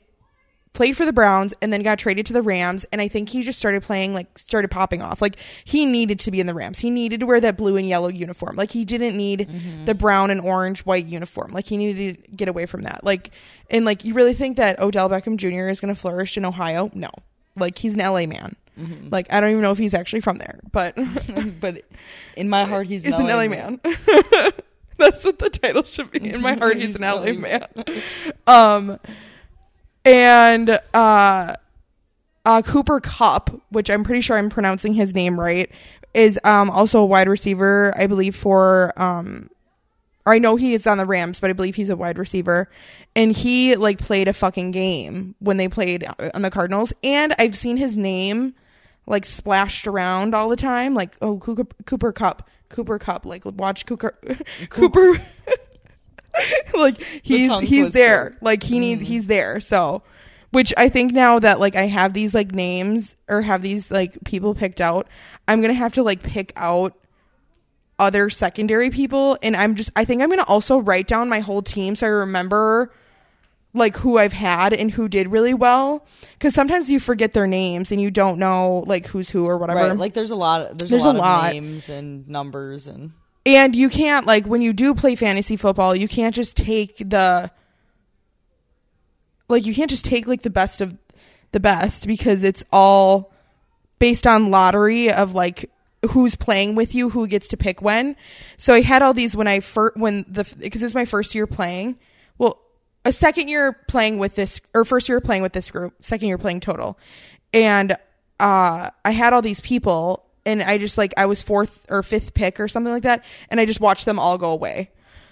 played 0.74 0.96
for 0.96 1.06
the 1.06 1.14
Browns 1.14 1.54
and 1.62 1.72
then 1.72 1.84
got 1.84 2.00
traded 2.00 2.26
to 2.28 2.34
the 2.34 2.42
Rams 2.42 2.86
and 2.92 3.02
I 3.02 3.08
think 3.08 3.30
he 3.30 3.42
just 3.42 3.60
started 3.60 3.84
playing 3.84 4.14
like 4.14 4.38
started 4.38 4.70
popping 4.70 5.02
off. 5.02 5.22
Like 5.22 5.36
he 5.64 5.86
needed 5.86 6.20
to 6.22 6.32
be 6.32 6.40
in 6.40 6.48
the 6.48 6.54
Rams. 6.54 6.80
He 6.80 6.90
needed 6.90 7.20
to 7.20 7.26
wear 7.26 7.42
that 7.42 7.58
blue 7.58 7.76
and 7.76 7.88
yellow 7.88 8.10
uniform. 8.10 8.56
Like 8.56 8.72
he 8.72 8.86
didn't 8.86 9.18
need 9.18 9.50
the 9.86 9.94
brown 9.96 10.32
and 10.32 10.40
orange 10.42 10.82
white 10.86 11.06
uniform. 11.06 11.52
Like 11.52 11.66
he 11.66 11.78
needed 11.78 12.24
to 12.24 12.32
get 12.32 12.48
away 12.48 12.66
from 12.66 12.84
that. 12.84 13.04
Like 13.04 13.32
and 13.70 13.86
like 13.86 14.06
you 14.06 14.14
really 14.14 14.34
think 14.34 14.58
that 14.58 14.80
Odell 14.80 15.10
Beckham 15.10 15.38
Jr. 15.38 15.70
is 15.70 15.80
going 15.80 15.94
to 15.94 16.00
flourish 16.00 16.38
in 16.38 16.46
Ohio? 16.46 16.90
No. 16.94 17.10
Like 17.56 17.78
he's 17.78 17.96
an 17.96 18.00
LA 18.00 18.26
man. 18.26 18.56
Like 19.12 19.32
I 19.32 19.40
don't 19.40 19.52
even 19.52 19.62
know 19.62 19.72
if 19.72 19.78
he's 19.78 19.94
actually 19.94 20.22
from 20.22 20.38
there, 20.38 20.60
but 20.72 20.98
but 21.60 21.84
in 22.36 22.50
my 22.50 22.64
heart, 22.64 22.88
he's 22.88 23.06
it's 23.06 23.20
an 23.20 23.28
LA 23.28 23.48
man. 23.48 23.80
That's 24.98 25.26
what 25.26 25.40
the 25.40 25.50
title 25.50 25.84
should 25.84 26.12
be. 26.12 26.30
In 26.30 26.42
my 26.42 26.54
heart, 26.58 26.78
he's, 26.78 26.96
an 26.96 27.02
LA 27.02 27.34
man. 27.34 27.66
Um, 28.48 29.00
and 30.06 30.80
uh, 30.94 31.56
uh, 32.46 32.62
Cooper 32.64 33.00
Kupp, 33.00 33.62
which 33.70 33.90
I'm 33.90 34.04
pretty 34.04 34.22
sure 34.22 34.38
I'm 34.38 34.50
pronouncing 34.50 34.94
his 34.94 35.14
name 35.14 35.40
right, 35.40 35.70
is 36.14 36.40
um 36.44 36.70
also 36.70 37.00
a 37.00 37.06
wide 37.06 37.30
receiver, 37.30 37.94
I 37.98 38.08
believe 38.08 38.36
for 38.36 38.94
um. 38.98 39.50
Or 40.24 40.34
I 40.34 40.38
know 40.38 40.56
he 40.56 40.76
is 40.76 40.86
on 40.86 41.00
the 41.00 41.06
Rams, 41.08 41.40
but 41.40 41.50
I 41.50 41.54
believe 41.54 41.74
he's 41.74 41.90
a 41.90 41.96
wide 41.96 42.20
receiver, 42.20 42.70
and 43.16 43.32
he 43.32 43.76
like 43.76 43.98
played 43.98 44.28
a 44.28 44.34
fucking 44.34 44.70
game 44.70 45.34
when 45.40 45.58
they 45.58 45.68
played 45.68 46.06
on 46.36 46.44
the 46.44 46.52
Cardinals, 46.52 46.94
and 47.04 47.34
I've 47.40 47.58
seen 47.58 47.78
his 47.78 47.98
name 47.98 48.54
like 49.08 49.26
splashed 49.26 49.88
around 49.88 50.36
all 50.36 50.48
the 50.48 50.56
time, 50.56 50.94
like 50.94 51.18
oh 51.24 51.38
Cooper, 51.40 51.66
Cooper 51.86 52.12
Kupp, 52.12 52.48
Cooper 52.70 53.00
Kupp, 53.00 53.26
like 53.26 53.44
watch 53.46 53.88
Cooper. 53.88 54.16
Cooper, 54.70 55.22
like 56.74 57.02
he's 57.22 57.50
tongue 57.50 57.64
he's 57.64 57.94
there, 57.94 58.38
like 58.42 58.64
he 58.64 58.80
needs 58.80 59.08
he's 59.08 59.26
mm. 59.26 59.30
there. 59.30 59.60
So, 59.60 60.04
which 60.52 60.74
I 60.78 60.90
think 60.90 61.14
now 61.14 61.40
that 61.40 61.60
like 61.60 61.76
I 61.76 61.88
have 61.88 62.14
these 62.14 62.34
like 62.34 62.52
names 62.52 63.16
or 63.28 63.42
have 63.42 63.62
these 63.62 63.92
like 63.92 64.18
people 64.24 64.56
picked 64.56 64.82
out, 64.82 65.08
I'm 65.48 65.62
gonna 65.62 65.74
have 65.74 65.94
to 65.94 66.04
like 66.04 66.24
pick 66.24 66.54
out 66.56 66.98
other 68.00 68.30
secondary 68.30 68.90
people, 68.90 69.38
and 69.42 69.56
I'm 69.56 69.76
just 69.76 69.92
I 69.96 70.06
think 70.06 70.22
I'm 70.22 70.30
gonna 70.30 70.44
also 70.44 70.78
write 70.78 71.08
down 71.08 71.30
my 71.30 71.40
whole 71.40 71.62
team 71.62 71.96
so 71.96 72.08
I 72.08 72.10
remember 72.10 72.92
like 73.74 73.96
who 73.98 74.18
I've 74.18 74.34
had 74.34 74.74
and 74.74 74.92
who 74.92 75.08
did 75.08 75.30
really 75.30 75.54
well 75.54 76.06
because 76.34 76.54
sometimes 76.54 76.90
you 76.90 77.00
forget 77.00 77.34
their 77.34 77.48
names 77.48 77.92
and 77.92 78.02
you 78.02 78.12
don't 78.12 78.38
know 78.38 78.84
like 78.86 79.08
who's 79.08 79.30
who 79.30 79.46
or 79.46 79.58
whatever. 79.58 79.80
Right, 79.80 79.98
like 79.98 80.14
there's 80.14 80.32
a 80.32 80.36
lot. 80.36 80.78
There's, 80.78 80.90
There's 80.90 81.06
a 81.06 81.12
a 81.12 81.14
lot, 81.14 81.18
lot. 81.18 81.46
of 81.48 81.54
names 81.54 81.90
and 81.90 82.28
numbers 82.28 82.88
and 82.88 83.14
and 83.46 83.76
you 83.76 83.90
can't 83.90 84.26
like 84.26 84.46
when 84.46 84.62
you 84.62 84.74
do 84.74 84.94
play 84.94 85.16
fantasy 85.16 85.58
football, 85.58 85.96
you 85.96 86.08
can't 86.08 86.36
just 86.36 86.56
take 86.58 86.98
the 86.98 87.52
like 89.48 89.66
you 89.66 89.74
can't 89.74 89.90
just 89.90 90.06
take 90.06 90.28
like 90.28 90.44
the 90.44 90.50
best 90.50 90.82
of 90.82 90.98
the 91.52 91.60
best 91.60 92.08
because 92.08 92.44
it's 92.44 92.64
all 92.72 93.34
based 94.00 94.26
on 94.26 94.52
lottery 94.52 95.12
of 95.12 95.34
like 95.34 95.70
who's 96.12 96.36
playing 96.36 96.76
with 96.76 96.96
you, 96.96 97.10
who 97.10 97.28
gets 97.28 97.48
to 97.50 97.58
pick 97.58 97.82
when. 97.82 98.16
So 98.58 98.74
I 98.74 98.82
had 98.82 99.02
all 99.02 99.14
these 99.14 99.36
when 99.36 99.48
I 99.48 99.60
first 99.60 99.98
when 99.98 100.26
the 100.28 100.44
because 100.58 100.82
it 100.82 100.86
was 100.86 100.96
my 100.96 101.06
first 101.06 101.36
year 101.36 101.48
playing. 101.48 101.98
Well, 102.38 102.60
a 103.06 103.12
second 103.12 103.50
year 103.50 103.74
playing 103.88 104.18
with 104.18 104.36
this 104.36 104.62
or 104.74 104.86
first 104.86 105.10
year 105.10 105.20
playing 105.20 105.42
with 105.42 105.54
this 105.54 105.70
group, 105.70 105.94
second 106.02 106.28
year 106.28 106.38
playing 106.38 106.60
total. 106.60 106.98
And 107.54 107.94
uh 108.40 108.90
I 109.04 109.12
had 109.12 109.34
all 109.34 109.42
these 109.42 109.60
people 109.60 110.26
and 110.46 110.62
I 110.62 110.78
just 110.78 110.98
like 110.98 111.14
I 111.18 111.26
was 111.26 111.42
fourth 111.42 111.80
or 111.90 112.04
fifth 112.04 112.34
pick 112.34 112.60
or 112.60 112.68
something 112.68 112.92
like 112.92 113.04
that 113.04 113.24
and 113.50 113.60
I 113.60 113.66
just 113.66 113.80
watched 113.80 114.06
them 114.06 114.20
all 114.20 114.38
go 114.38 114.52
away. 114.52 114.90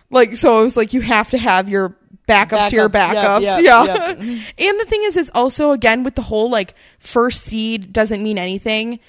Like 0.10 0.38
so 0.38 0.62
it 0.62 0.64
was 0.64 0.78
like 0.78 0.94
you 0.94 1.02
have 1.02 1.30
to 1.32 1.38
have 1.38 1.70
your 1.70 1.96
backups, 2.28 2.70
to 2.70 2.76
your 2.76 2.90
Backups, 2.90 3.40
backups. 3.40 3.42
yep, 3.42 3.64
yeah. 3.64 3.84
yep, 3.86 4.18
and 4.58 4.80
the 4.80 4.86
thing 4.88 5.04
is 5.04 5.18
is 5.18 5.32
also 5.34 5.72
again 5.72 6.04
with 6.04 6.16
the 6.16 6.22
whole 6.22 6.50
like 6.50 6.74
first 7.00 7.42
seed 7.42 7.92
doesn't 7.94 8.22
mean 8.22 8.38
anything. 8.38 9.00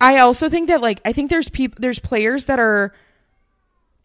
I 0.00 0.18
also 0.18 0.48
think 0.48 0.68
that 0.68 0.80
like 0.80 1.00
I 1.04 1.12
think 1.12 1.30
there's 1.30 1.48
people 1.48 1.78
there's 1.80 1.98
players 1.98 2.46
that 2.46 2.58
are 2.60 2.94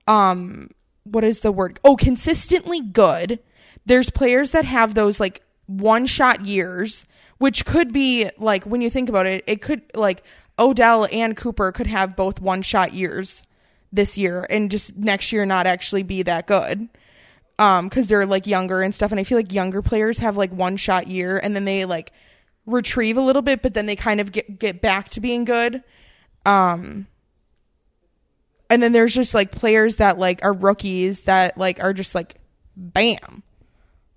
um 0.08 0.70
what 1.04 1.24
is 1.24 1.42
the 1.42 1.52
word? 1.52 1.80
Oh, 1.84 1.96
consistently 1.96 2.82
good. 2.82 3.40
There's 3.86 4.10
players 4.10 4.52
that 4.52 4.66
have 4.66 4.94
those 4.94 5.20
like 5.20 5.42
one 5.66 6.06
shot 6.06 6.46
years, 6.46 7.06
which 7.44 7.66
could 7.66 7.92
be 7.92 8.30
like 8.38 8.64
when 8.64 8.80
you 8.80 8.90
think 8.90 9.10
about 9.10 9.26
it, 9.26 9.44
it 9.48 9.62
could 9.62 9.82
like 9.96 10.24
Odell 10.58 11.10
and 11.12 11.36
Cooper 11.36 11.74
could 11.74 11.88
have 11.88 12.16
both 12.16 12.40
one 12.40 12.62
shot 12.62 12.94
years 12.94 13.44
this 13.92 14.18
year 14.18 14.48
and 14.50 14.72
just 14.72 14.96
next 14.96 15.34
year 15.34 15.46
not 15.46 15.68
actually 15.68 16.04
be 16.04 16.24
that 16.24 16.48
good. 16.48 16.88
Um, 17.60 17.90
because 17.90 18.08
they're 18.08 18.26
like 18.26 18.48
younger 18.48 18.82
and 18.82 18.96
stuff, 18.96 19.12
and 19.12 19.20
I 19.20 19.26
feel 19.26 19.38
like 19.38 19.52
younger 19.52 19.82
players 19.82 20.20
have 20.20 20.38
like 20.38 20.54
one 20.54 20.78
shot 20.78 21.08
year 21.08 21.38
and 21.38 21.54
then 21.54 21.66
they 21.66 21.84
like 21.84 22.14
retrieve 22.66 23.18
a 23.18 23.22
little 23.22 23.42
bit, 23.42 23.62
but 23.62 23.74
then 23.74 23.88
they 23.88 23.98
kind 23.98 24.22
of 24.22 24.32
get 24.32 24.58
get 24.58 24.82
back 24.82 25.10
to 25.10 25.20
being 25.20 25.44
good. 25.44 25.84
Um 26.46 27.08
and 28.70 28.82
then 28.82 28.94
there's 28.94 29.14
just 29.14 29.34
like 29.34 29.52
players 29.52 29.98
that 29.98 30.18
like 30.18 30.40
are 30.46 30.54
rookies 30.54 31.24
that 31.24 31.58
like 31.58 31.84
are 31.84 31.92
just 31.92 32.16
like 32.16 32.36
bam 32.78 33.44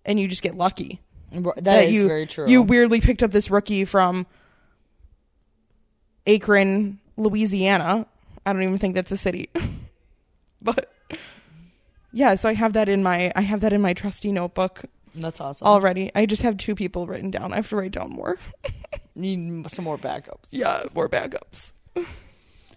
and 0.04 0.20
you 0.20 0.28
just 0.28 0.42
get 0.42 0.56
lucky 0.56 1.00
that 1.32 1.84
is 1.84 1.92
you 1.92 2.06
very 2.08 2.26
true. 2.26 2.48
you 2.48 2.62
weirdly 2.62 3.00
picked 3.00 3.22
up 3.22 3.32
this 3.32 3.50
rookie 3.50 3.84
from 3.84 4.26
Akron, 6.26 6.98
Louisiana. 7.16 8.06
I 8.44 8.52
don't 8.52 8.62
even 8.62 8.78
think 8.78 8.94
that's 8.94 9.12
a 9.12 9.16
city. 9.16 9.50
but 10.62 10.90
yeah, 12.12 12.34
so 12.34 12.48
I 12.48 12.54
have 12.54 12.72
that 12.74 12.88
in 12.88 13.02
my 13.02 13.32
I 13.36 13.42
have 13.42 13.60
that 13.60 13.72
in 13.72 13.80
my 13.80 13.92
trusty 13.92 14.32
notebook 14.32 14.84
That's 15.14 15.40
awesome. 15.40 15.66
already. 15.66 16.10
I 16.14 16.26
just 16.26 16.42
have 16.42 16.56
two 16.56 16.74
people 16.74 17.06
written 17.06 17.30
down. 17.30 17.52
I 17.52 17.56
have 17.56 17.68
to 17.70 17.76
write 17.76 17.92
down 17.92 18.10
more. 18.10 18.38
Need 19.14 19.70
some 19.70 19.84
more 19.84 19.98
backups. 19.98 20.46
yeah, 20.50 20.84
more 20.94 21.08
backups. 21.08 21.72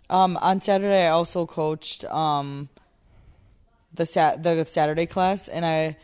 Um, 0.10 0.38
on 0.42 0.62
Saturday, 0.62 1.06
I 1.06 1.10
also 1.10 1.46
coached 1.46 2.04
um, 2.06 2.70
the 3.94 4.06
sat 4.06 4.42
the 4.42 4.66
Saturday 4.66 5.06
class, 5.06 5.48
and 5.48 5.66
I 5.66 5.98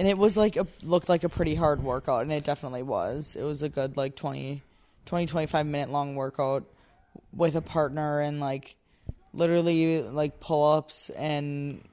and 0.00 0.08
it 0.08 0.16
was 0.16 0.34
like 0.34 0.56
a, 0.56 0.66
looked 0.82 1.10
like 1.10 1.24
a 1.24 1.28
pretty 1.28 1.54
hard 1.54 1.82
workout, 1.82 2.22
and 2.22 2.32
it 2.32 2.42
definitely 2.42 2.82
was. 2.82 3.36
It 3.36 3.42
was 3.42 3.62
a 3.62 3.68
good 3.68 3.98
like 3.98 4.16
20, 4.16 4.62
20 5.04 5.26
25 5.26 5.66
minute 5.66 5.90
long 5.90 6.14
workout 6.14 6.64
with 7.34 7.54
a 7.54 7.60
partner 7.60 8.20
and 8.20 8.40
like 8.40 8.76
literally 9.34 10.02
like 10.02 10.40
pull-ups 10.40 11.10
and 11.10 11.86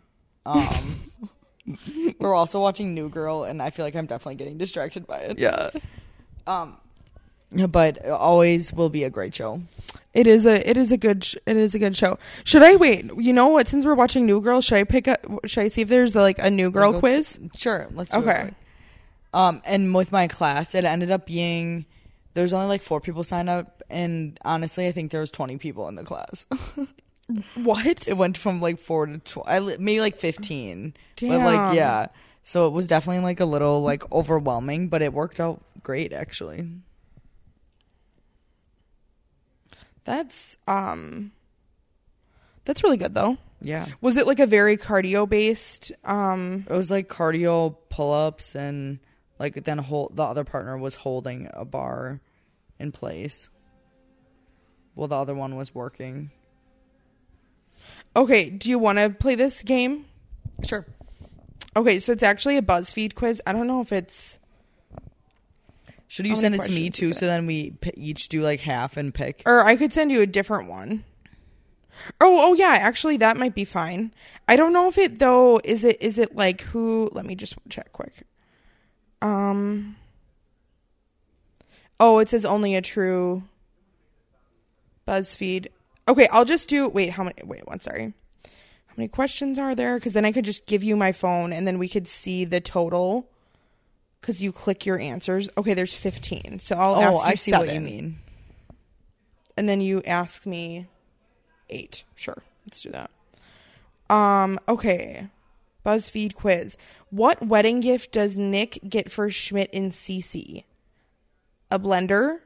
um 0.45 1.11
we're 2.19 2.33
also 2.33 2.61
watching 2.61 2.93
New 2.93 3.09
Girl 3.09 3.43
and 3.43 3.61
I 3.61 3.71
feel 3.71 3.83
like 3.83 3.95
I'm 3.95 4.05
definitely 4.05 4.35
getting 4.35 4.57
distracted 4.57 5.05
by 5.05 5.17
it. 5.17 5.37
Yeah. 5.37 5.71
Um 6.47 6.77
but 7.51 7.97
it 7.97 8.09
always 8.09 8.71
will 8.73 8.89
be 8.89 9.03
a 9.03 9.09
great 9.09 9.33
show. 9.35 9.61
It 10.13 10.25
is 10.27 10.45
a 10.45 10.67
it 10.67 10.77
is 10.77 10.91
a 10.91 10.97
good 10.97 11.23
sh- 11.23 11.35
it 11.45 11.55
is 11.57 11.75
a 11.75 11.79
good 11.79 11.95
show. 11.95 12.17
Should 12.43 12.63
I 12.63 12.75
wait? 12.75 13.09
You 13.17 13.33
know 13.33 13.47
what? 13.49 13.67
Since 13.67 13.85
we're 13.85 13.93
watching 13.95 14.25
New 14.25 14.41
Girl, 14.41 14.61
should 14.61 14.77
I 14.79 14.83
pick 14.83 15.07
up? 15.07 15.19
Should 15.45 15.61
I 15.63 15.67
see 15.67 15.81
if 15.81 15.89
there's 15.89 16.15
like 16.15 16.39
a 16.39 16.49
New 16.49 16.71
Girl 16.71 16.93
Go 16.93 16.99
quiz? 16.99 17.33
to- 17.33 17.49
sure, 17.57 17.87
let's 17.93 18.11
do 18.11 18.17
Okay. 18.19 18.47
it. 18.47 18.53
Um, 19.33 19.61
and 19.65 19.93
with 19.93 20.11
my 20.11 20.27
class, 20.27 20.73
it 20.73 20.85
ended 20.85 21.11
up 21.11 21.25
being 21.27 21.85
there's 22.33 22.53
only 22.53 22.67
like 22.67 22.81
four 22.81 22.99
people 22.99 23.23
signed 23.23 23.49
up, 23.49 23.83
and 23.89 24.39
honestly, 24.43 24.87
I 24.87 24.91
think 24.91 25.11
there 25.11 25.21
was 25.21 25.31
20 25.31 25.57
people 25.57 25.87
in 25.87 25.95
the 25.95 26.03
class. 26.03 26.45
What? 27.55 28.07
it 28.07 28.13
went 28.15 28.37
from 28.37 28.61
like 28.61 28.79
four 28.79 29.05
to 29.05 29.17
tw- 29.19 29.39
I 29.45 29.59
li- 29.59 29.75
maybe 29.79 29.99
like 29.99 30.17
15. 30.17 30.93
But 30.93 31.27
Damn. 31.27 31.43
like 31.43 31.75
yeah, 31.75 32.07
so 32.45 32.67
it 32.67 32.71
was 32.71 32.87
definitely 32.87 33.21
like 33.21 33.41
a 33.41 33.45
little 33.45 33.81
like 33.83 34.09
overwhelming, 34.13 34.87
but 34.87 35.01
it 35.01 35.11
worked 35.11 35.39
out 35.41 35.61
great 35.83 36.13
actually. 36.13 36.69
That's 40.07 40.57
um. 40.69 41.33
That's 42.63 42.81
really 42.81 42.95
good 42.95 43.13
though. 43.13 43.37
Yeah, 43.59 43.87
Was 44.01 44.17
it 44.17 44.25
like 44.27 44.39
a 44.39 44.45
very 44.45 44.77
cardio 44.77 45.27
based? 45.27 45.91
Um. 46.05 46.65
it 46.69 46.73
was 46.73 46.89
like 46.89 47.09
cardio 47.09 47.75
pull 47.89 48.13
ups 48.13 48.55
and 48.55 48.99
like 49.37 49.65
then 49.65 49.79
hold 49.79 50.15
the 50.15 50.23
other 50.23 50.45
partner 50.45 50.77
was 50.77 50.95
holding 50.95 51.49
a 51.53 51.65
bar 51.65 52.21
in 52.79 52.93
place. 52.93 53.49
Well, 54.95 55.09
the 55.09 55.17
other 55.17 55.35
one 55.35 55.57
was 55.57 55.75
working. 55.75 56.31
Okay. 58.15 58.49
Do 58.49 58.69
you 58.69 58.79
want 58.79 58.99
to 58.99 59.09
play 59.09 59.35
this 59.35 59.61
game? 59.61 60.05
Sure. 60.63 60.85
Okay, 61.75 61.99
so 61.99 62.13
it's 62.13 62.23
actually 62.23 62.57
a 62.57 62.61
BuzzFeed 62.61 63.13
quiz. 63.13 63.41
I 63.45 63.51
don't 63.51 63.67
know 63.67 63.81
if 63.81 63.91
it's. 63.91 64.36
Should 66.07 66.25
you 66.25 66.35
How 66.35 66.41
send 66.41 66.55
many 66.55 66.63
it 66.63 66.67
to 66.67 66.71
me 66.73 66.75
questions 66.89 66.95
too? 66.97 67.09
is 67.09 67.15
it? 67.17 67.19
So 67.19 67.25
then 67.27 67.45
we 67.45 67.71
p- 67.71 67.91
each 67.97 68.29
do 68.29 68.41
like 68.41 68.61
half 68.61 68.95
and 68.97 69.13
pick. 69.13 69.43
Or 69.45 69.61
I 69.61 69.75
could 69.75 69.91
send 69.91 70.11
you 70.11 70.21
a 70.21 70.25
different 70.27 70.69
one. 70.69 71.03
Oh, 72.21 72.49
oh 72.49 72.53
yeah, 72.53 72.77
actually 72.79 73.17
that 73.17 73.37
might 73.37 73.55
be 73.55 73.65
fine. 73.65 74.13
I 74.47 74.55
don't 74.55 74.71
know 74.71 74.87
if 74.87 74.97
it 74.97 75.19
though 75.19 75.59
is 75.63 75.83
it 75.83 76.01
is 76.01 76.17
it 76.17 76.35
like 76.35 76.61
who 76.61 77.09
let 77.11 77.25
me 77.25 77.35
just 77.35 77.55
check 77.69 77.91
quick. 77.91 78.23
Um 79.21 79.95
Oh, 81.99 82.19
it 82.19 82.29
says 82.29 82.45
only 82.45 82.75
a 82.75 82.81
true 82.81 83.43
BuzzFeed. 85.07 85.67
Okay, 86.07 86.27
I'll 86.31 86.45
just 86.45 86.69
do 86.69 86.87
wait, 86.87 87.11
how 87.11 87.23
many 87.23 87.35
wait, 87.43 87.67
one 87.67 87.79
sorry. 87.79 88.13
How 88.45 88.93
many 88.95 89.07
questions 89.09 89.57
are 89.59 89.75
there? 89.75 89.99
Cuz 89.99 90.13
then 90.13 90.23
I 90.25 90.31
could 90.31 90.45
just 90.45 90.67
give 90.67 90.83
you 90.83 90.95
my 90.95 91.11
phone 91.11 91.51
and 91.51 91.67
then 91.67 91.79
we 91.79 91.89
could 91.89 92.07
see 92.07 92.45
the 92.45 92.61
total 92.61 93.27
cuz 94.21 94.41
you 94.41 94.51
click 94.51 94.85
your 94.85 94.99
answers. 94.99 95.49
Okay, 95.57 95.73
there's 95.73 95.93
15. 95.93 96.59
So 96.59 96.75
I'll 96.75 96.95
ask 96.95 97.13
Oh, 97.13 97.17
you 97.17 97.19
I 97.23 97.33
see 97.35 97.51
what 97.51 97.61
you 97.61 97.67
seven 97.69 97.83
mean. 97.83 98.15
and 99.55 99.67
then 99.69 99.81
you 99.81 100.01
ask 100.05 100.45
me 100.45 100.87
eight. 101.69 102.03
Sure, 102.15 102.41
let's 102.65 102.81
do 102.81 102.91
that. 102.91 103.09
Um, 104.13 104.59
okay. 104.67 105.27
BuzzFeed 105.85 106.33
quiz. 106.35 106.75
What 107.11 107.45
wedding 107.45 107.79
gift 107.79 108.11
does 108.11 108.35
Nick 108.37 108.79
get 108.89 109.09
for 109.11 109.29
Schmidt 109.29 109.69
and 109.73 109.91
Cece? 109.93 110.63
A 111.71 111.79
blender? 111.79 112.39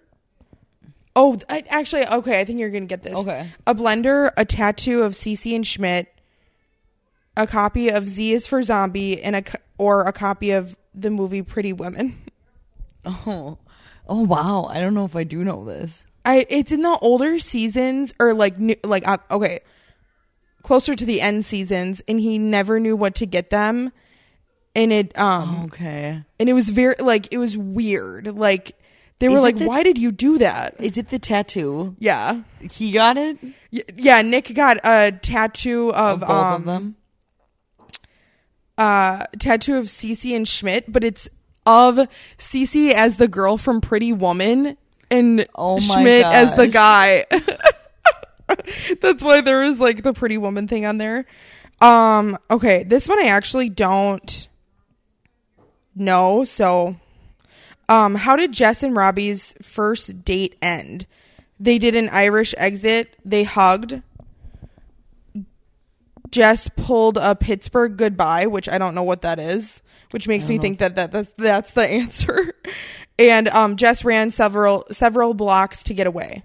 Oh, 1.16 1.38
I, 1.50 1.64
actually, 1.70 2.08
okay. 2.08 2.40
I 2.40 2.46
think 2.46 2.60
you're 2.60 2.70
gonna 2.70 2.86
get 2.86 3.04
this. 3.04 3.16
Okay. 3.16 3.50
A 3.68 3.74
blender, 3.76 4.32
a 4.38 4.46
tattoo 4.46 5.04
of 5.04 5.14
Cece 5.14 5.56
and 5.56 5.66
Schmidt, 5.66 6.08
a 7.36 7.46
copy 7.48 7.90
of 7.90 8.08
Z 8.08 8.32
is 8.34 8.48
for 8.48 8.62
Zombie, 8.64 9.22
and 9.22 9.36
a 9.36 9.42
co- 9.42 9.58
or 9.78 10.04
a 10.04 10.14
copy 10.14 10.52
of 10.52 10.76
the 10.94 11.10
movie 11.10 11.42
Pretty 11.42 11.74
Women. 11.74 12.18
Oh, 13.04 13.58
oh 14.08 14.22
wow! 14.22 14.66
I 14.70 14.80
don't 14.80 14.94
know 14.94 15.06
if 15.06 15.16
I 15.16 15.24
do 15.24 15.44
know 15.44 15.66
this. 15.66 16.06
I 16.24 16.46
it's 16.50 16.72
in 16.72 16.84
the 16.84 17.00
older 17.02 17.40
seasons 17.40 18.14
or 18.20 18.36
like 18.36 18.60
new, 18.60 18.76
like 18.84 19.08
uh, 19.08 19.18
okay, 19.32 19.62
closer 20.62 20.94
to 20.94 21.04
the 21.04 21.20
end 21.20 21.44
seasons, 21.44 22.04
and 22.08 22.20
he 22.20 22.38
never 22.38 22.80
knew 22.80 22.96
what 22.96 23.16
to 23.16 23.26
get 23.26 23.50
them, 23.50 23.92
and 24.76 24.94
it 24.94 25.18
um 25.18 25.64
Okay. 25.66 26.24
and 26.40 26.48
it 26.48 26.54
was 26.54 26.70
very 26.70 26.94
like 27.00 27.28
it 27.34 27.40
was 27.40 27.58
weird. 27.58 28.28
Like 28.38 28.76
they 29.18 29.30
were 29.30 29.38
Is 29.38 29.44
like, 29.44 29.58
the- 29.58 29.66
"Why 29.66 29.82
did 29.82 29.98
you 29.98 30.12
do 30.12 30.38
that?" 30.38 30.76
Is 30.80 30.96
it 30.96 31.10
the 31.10 31.18
tattoo? 31.18 31.96
Yeah, 31.98 32.42
He 32.70 32.92
got 32.92 33.18
it. 33.18 33.40
Y- 33.74 33.82
yeah. 33.98 34.22
Nick 34.22 34.54
got 34.54 34.78
a 34.84 35.12
tattoo 35.12 35.90
of, 35.94 36.22
Of 36.22 36.28
both 36.28 36.30
um, 36.30 36.54
of 36.54 36.66
them. 36.66 36.96
Uh 38.82 39.26
tattoo 39.38 39.78
of 39.78 39.86
Cece 39.86 40.36
and 40.36 40.48
Schmidt, 40.48 40.92
but 40.92 41.04
it's 41.04 41.30
of 41.68 42.00
Cece 42.40 42.92
as 42.94 43.18
the 43.18 43.28
girl 43.28 43.58
from 43.58 43.80
Pretty 43.80 44.12
Woman 44.12 44.76
and 45.12 45.46
Oh 45.54 45.80
my 45.80 46.02
Schmidt 46.02 46.24
as 46.24 46.56
the 46.56 46.68
guy. 46.68 47.26
That's 49.02 49.24
why 49.24 49.42
there 49.42 49.60
was 49.60 49.80
like 49.80 50.02
the 50.02 50.14
Pretty 50.14 50.40
Woman 50.40 50.68
thing 50.68 50.88
on 50.88 50.98
there. 50.98 51.26
Um 51.80 52.38
okay, 52.50 52.84
this 52.84 53.08
one 53.08 53.20
I 53.24 53.28
actually 53.28 53.70
don't 53.70 54.48
know, 55.96 56.44
so 56.44 56.96
um 57.88 58.16
how 58.16 58.36
did 58.36 58.52
Jess 58.52 58.82
and 58.82 58.96
Robbie's 58.96 59.54
first 59.62 60.26
date 60.26 60.56
end? 60.60 61.06
They 61.60 61.78
did 61.78 61.96
an 61.96 62.10
Irish 62.10 62.56
exit, 62.58 63.16
they 63.24 63.44
hugged. 63.44 64.02
Jess 66.32 66.70
pulled 66.76 67.18
a 67.18 67.36
Pittsburgh 67.36 67.98
goodbye, 67.98 68.46
which 68.46 68.68
I 68.70 68.78
don't 68.78 68.96
know 68.96 69.04
what 69.04 69.22
that 69.22 69.40
is, 69.40 69.82
which 70.12 70.28
makes 70.28 70.48
me 70.48 70.58
think 70.58 70.80
that, 70.80 70.96
that 70.96 71.12
that's 71.12 71.34
that's 71.38 71.72
the 71.72 71.88
answer. 71.88 72.54
And 73.20 73.50
um, 73.50 73.76
Jess 73.76 74.04
ran 74.04 74.32
several 74.32 74.86
several 74.90 75.36
blocks 75.36 75.84
to 75.84 75.94
get 75.94 76.08
away. 76.08 76.42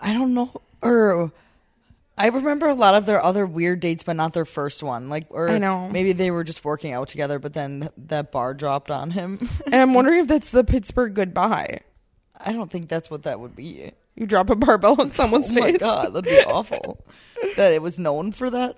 I 0.00 0.12
don't 0.12 0.34
know. 0.34 0.52
Or 0.80 1.32
I 2.16 2.28
remember 2.28 2.68
a 2.68 2.74
lot 2.74 2.94
of 2.94 3.06
their 3.06 3.22
other 3.22 3.44
weird 3.44 3.80
dates, 3.80 4.04
but 4.04 4.14
not 4.14 4.34
their 4.34 4.44
first 4.44 4.82
one. 4.82 5.08
Like, 5.08 5.26
or 5.30 5.48
I 5.48 5.58
know. 5.58 5.88
maybe 5.88 6.12
they 6.12 6.30
were 6.30 6.44
just 6.44 6.64
working 6.64 6.92
out 6.92 7.08
together, 7.08 7.38
but 7.38 7.54
then 7.54 7.80
th- 7.80 7.92
that 8.06 8.30
bar 8.30 8.54
dropped 8.54 8.90
on 8.90 9.12
him. 9.12 9.48
And 9.66 9.76
I'm 9.76 9.94
wondering 9.94 10.20
if 10.20 10.26
that's 10.28 10.50
the 10.50 10.64
Pittsburgh 10.64 11.14
goodbye. 11.14 11.80
I 12.38 12.52
don't 12.52 12.70
think 12.70 12.88
that's 12.88 13.10
what 13.10 13.24
that 13.24 13.40
would 13.40 13.56
be. 13.56 13.92
You 14.18 14.26
drop 14.26 14.50
a 14.50 14.56
barbell 14.56 15.00
on 15.00 15.12
someone's 15.12 15.50
oh 15.52 15.54
face. 15.54 15.72
my 15.74 15.78
god, 15.78 16.12
that'd 16.12 16.24
be 16.24 16.42
awful. 16.46 17.04
that 17.56 17.72
it 17.72 17.80
was 17.80 17.98
known 17.98 18.32
for 18.32 18.50
that. 18.50 18.76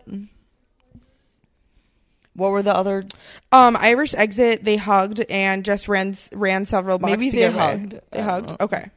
What 2.35 2.53
were 2.53 2.62
the 2.62 2.74
other? 2.74 3.05
Um, 3.50 3.76
Irish 3.81 4.14
exit. 4.14 4.64
They 4.64 4.76
hugged 4.76 5.20
and 5.31 5.64
just 5.64 5.88
ran 5.88 6.14
ran 6.33 6.64
several 6.66 6.98
blocks. 6.98 7.11
Maybe 7.12 7.31
they 7.31 7.38
get 7.38 7.55
away. 7.55 7.61
hugged. 7.62 8.00
They 8.11 8.22
hugged. 8.22 8.50
know. 8.50 8.57
Okay. 8.61 8.90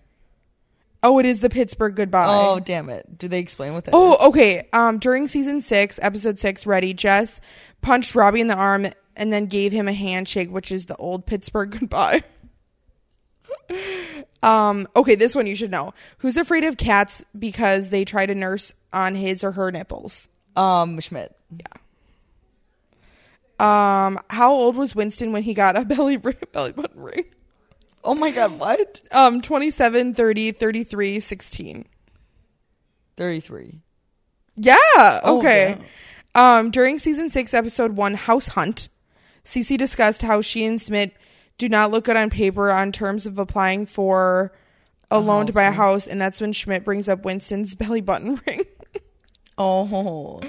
Oh, 1.06 1.20
it 1.20 1.26
is 1.26 1.42
the 1.42 1.50
Pittsburgh 1.50 1.96
goodbye. 1.96 2.26
Oh 2.28 2.60
damn 2.60 2.90
it! 2.90 3.18
Do 3.18 3.28
they 3.28 3.40
explain 3.40 3.74
what 3.74 3.84
that 3.86 3.90
is? 3.92 3.96
Oh, 3.96 4.30
okay. 4.30 4.70
Um, 4.72 5.00
during 5.00 5.28
season 5.28 5.60
six, 5.62 6.00
episode 6.02 6.40
six, 6.40 6.66
ready, 6.66 6.94
Jess 6.94 7.42
punched 7.82 8.16
Robbie 8.16 8.40
in 8.42 8.48
the 8.48 8.56
arm 8.56 8.88
and 9.16 9.34
then 9.34 9.48
gave 9.48 9.72
him 9.74 9.88
a 9.90 9.94
handshake, 9.94 10.50
which 10.50 10.72
is 10.72 10.86
the 10.86 10.96
old 10.98 11.26
Pittsburgh 11.26 11.72
goodbye. 11.80 12.24
Um, 14.42 14.88
okay, 14.96 15.16
this 15.16 15.36
one 15.36 15.48
you 15.48 15.56
should 15.56 15.72
know. 15.72 15.94
Who's 16.20 16.38
afraid 16.38 16.64
of 16.64 16.78
cats 16.78 17.24
because 17.38 17.90
they 17.90 18.04
try 18.06 18.26
to 18.26 18.36
nurse 18.36 18.74
on 18.92 19.16
his 19.16 19.44
or 19.44 19.52
her 19.54 19.72
nipples? 19.72 20.28
Um, 20.56 21.00
Schmidt. 21.00 21.36
Yeah. 21.52 21.66
Um, 23.60 24.20
how 24.30 24.52
old 24.52 24.76
was 24.76 24.96
Winston 24.96 25.32
when 25.32 25.44
he 25.44 25.54
got 25.54 25.78
a 25.78 25.86
belly 25.86 26.18
belly 26.18 26.72
button 26.74 27.02
ring? 27.02 27.26
Oh 28.04 28.16
my 28.16 28.32
god, 28.32 28.60
what? 28.60 29.02
Um, 29.12 29.41
27, 29.41 30.14
30, 30.14 30.52
33, 30.52 31.20
16. 31.22 31.86
Thirty-three. 33.16 33.80
Yeah. 34.56 34.76
Oh, 34.95 35.38
Okay. 35.39 35.78
um, 36.36 36.72
during 36.72 36.97
season 37.00 37.30
six, 37.30 37.54
episode 37.54 37.95
one, 37.95 38.16
House 38.16 38.47
Hunt, 38.47 38.89
Cece 39.45 39.78
discussed 39.78 40.24
how 40.24 40.41
she 40.41 40.66
and 40.66 40.82
Schmidt 40.82 41.14
do 41.58 41.70
not 41.70 41.91
look 41.91 42.06
good 42.06 42.18
on 42.18 42.30
paper 42.30 42.72
on 42.72 42.91
terms 42.91 43.26
of 43.26 43.38
applying 43.38 43.86
for 43.86 44.54
a, 45.12 45.20
loan 45.20 45.45
to 45.45 45.54
buy 45.54 45.64
a 45.64 45.72
house, 45.72 46.08
and 46.08 46.20
that's 46.20 46.41
when 46.41 46.54
Schmidt 46.54 46.84
brings 46.84 47.08
up 47.08 47.24
Winston's 47.24 47.76
belly 47.76 48.01
button 48.01 48.39
ring. 48.47 48.64
Oh, 49.58 50.41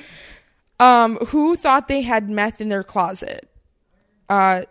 um, 0.80 1.16
who 1.26 1.56
thought 1.56 1.88
they 1.88 2.02
had 2.02 2.30
meth 2.30 2.60
in 2.60 2.68
their 2.68 2.82
closet? 2.82 3.48
Uh, 4.28 4.62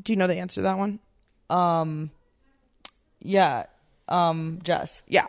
do 0.00 0.12
you 0.12 0.16
know 0.16 0.26
the 0.26 0.36
answer 0.36 0.56
to 0.56 0.62
that 0.62 0.78
one? 0.78 1.00
um, 1.50 2.10
yeah. 3.20 3.66
Um, 4.08 4.60
Jess. 4.62 5.02
Yeah. 5.08 5.26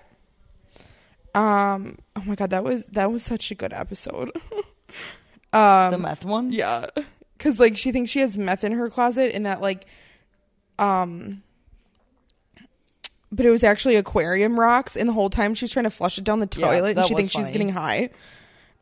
Um. 1.36 1.98
Oh 2.16 2.24
my 2.26 2.36
god, 2.36 2.50
that 2.52 2.64
was 2.64 2.84
that 2.86 3.12
was 3.12 3.24
such 3.24 3.52
a 3.52 3.56
good 3.56 3.74
episode. 3.74 4.32
um. 5.54 5.92
The 5.92 5.98
meth 5.98 6.26
one. 6.26 6.52
Yeah. 6.52 6.88
Cause 7.38 7.60
like 7.60 7.78
she 7.78 7.92
thinks 7.92 8.12
she 8.12 8.20
has 8.20 8.38
meth 8.38 8.66
in 8.66 8.74
her 8.74 8.90
closet 8.90 9.34
and 9.34 9.46
that 9.46 9.62
like 9.62 9.86
Um, 10.80 11.44
but 13.32 13.46
it 13.46 13.52
was 13.52 13.64
actually 13.64 13.96
aquarium 13.96 14.60
rocks, 14.60 14.96
and 14.96 15.08
the 15.08 15.14
whole 15.14 15.30
time 15.30 15.54
she's 15.54 15.72
trying 15.72 15.84
to 15.84 15.92
flush 15.92 16.18
it 16.18 16.24
down 16.24 16.40
the 16.40 16.50
Yeah, 16.58 16.66
toilet, 16.68 16.98
and 16.98 17.06
she 17.06 17.14
was 17.14 17.22
thinks 17.22 17.34
she's 17.34 17.42
funny. 17.44 17.52
getting 17.54 17.70
high. 17.70 18.10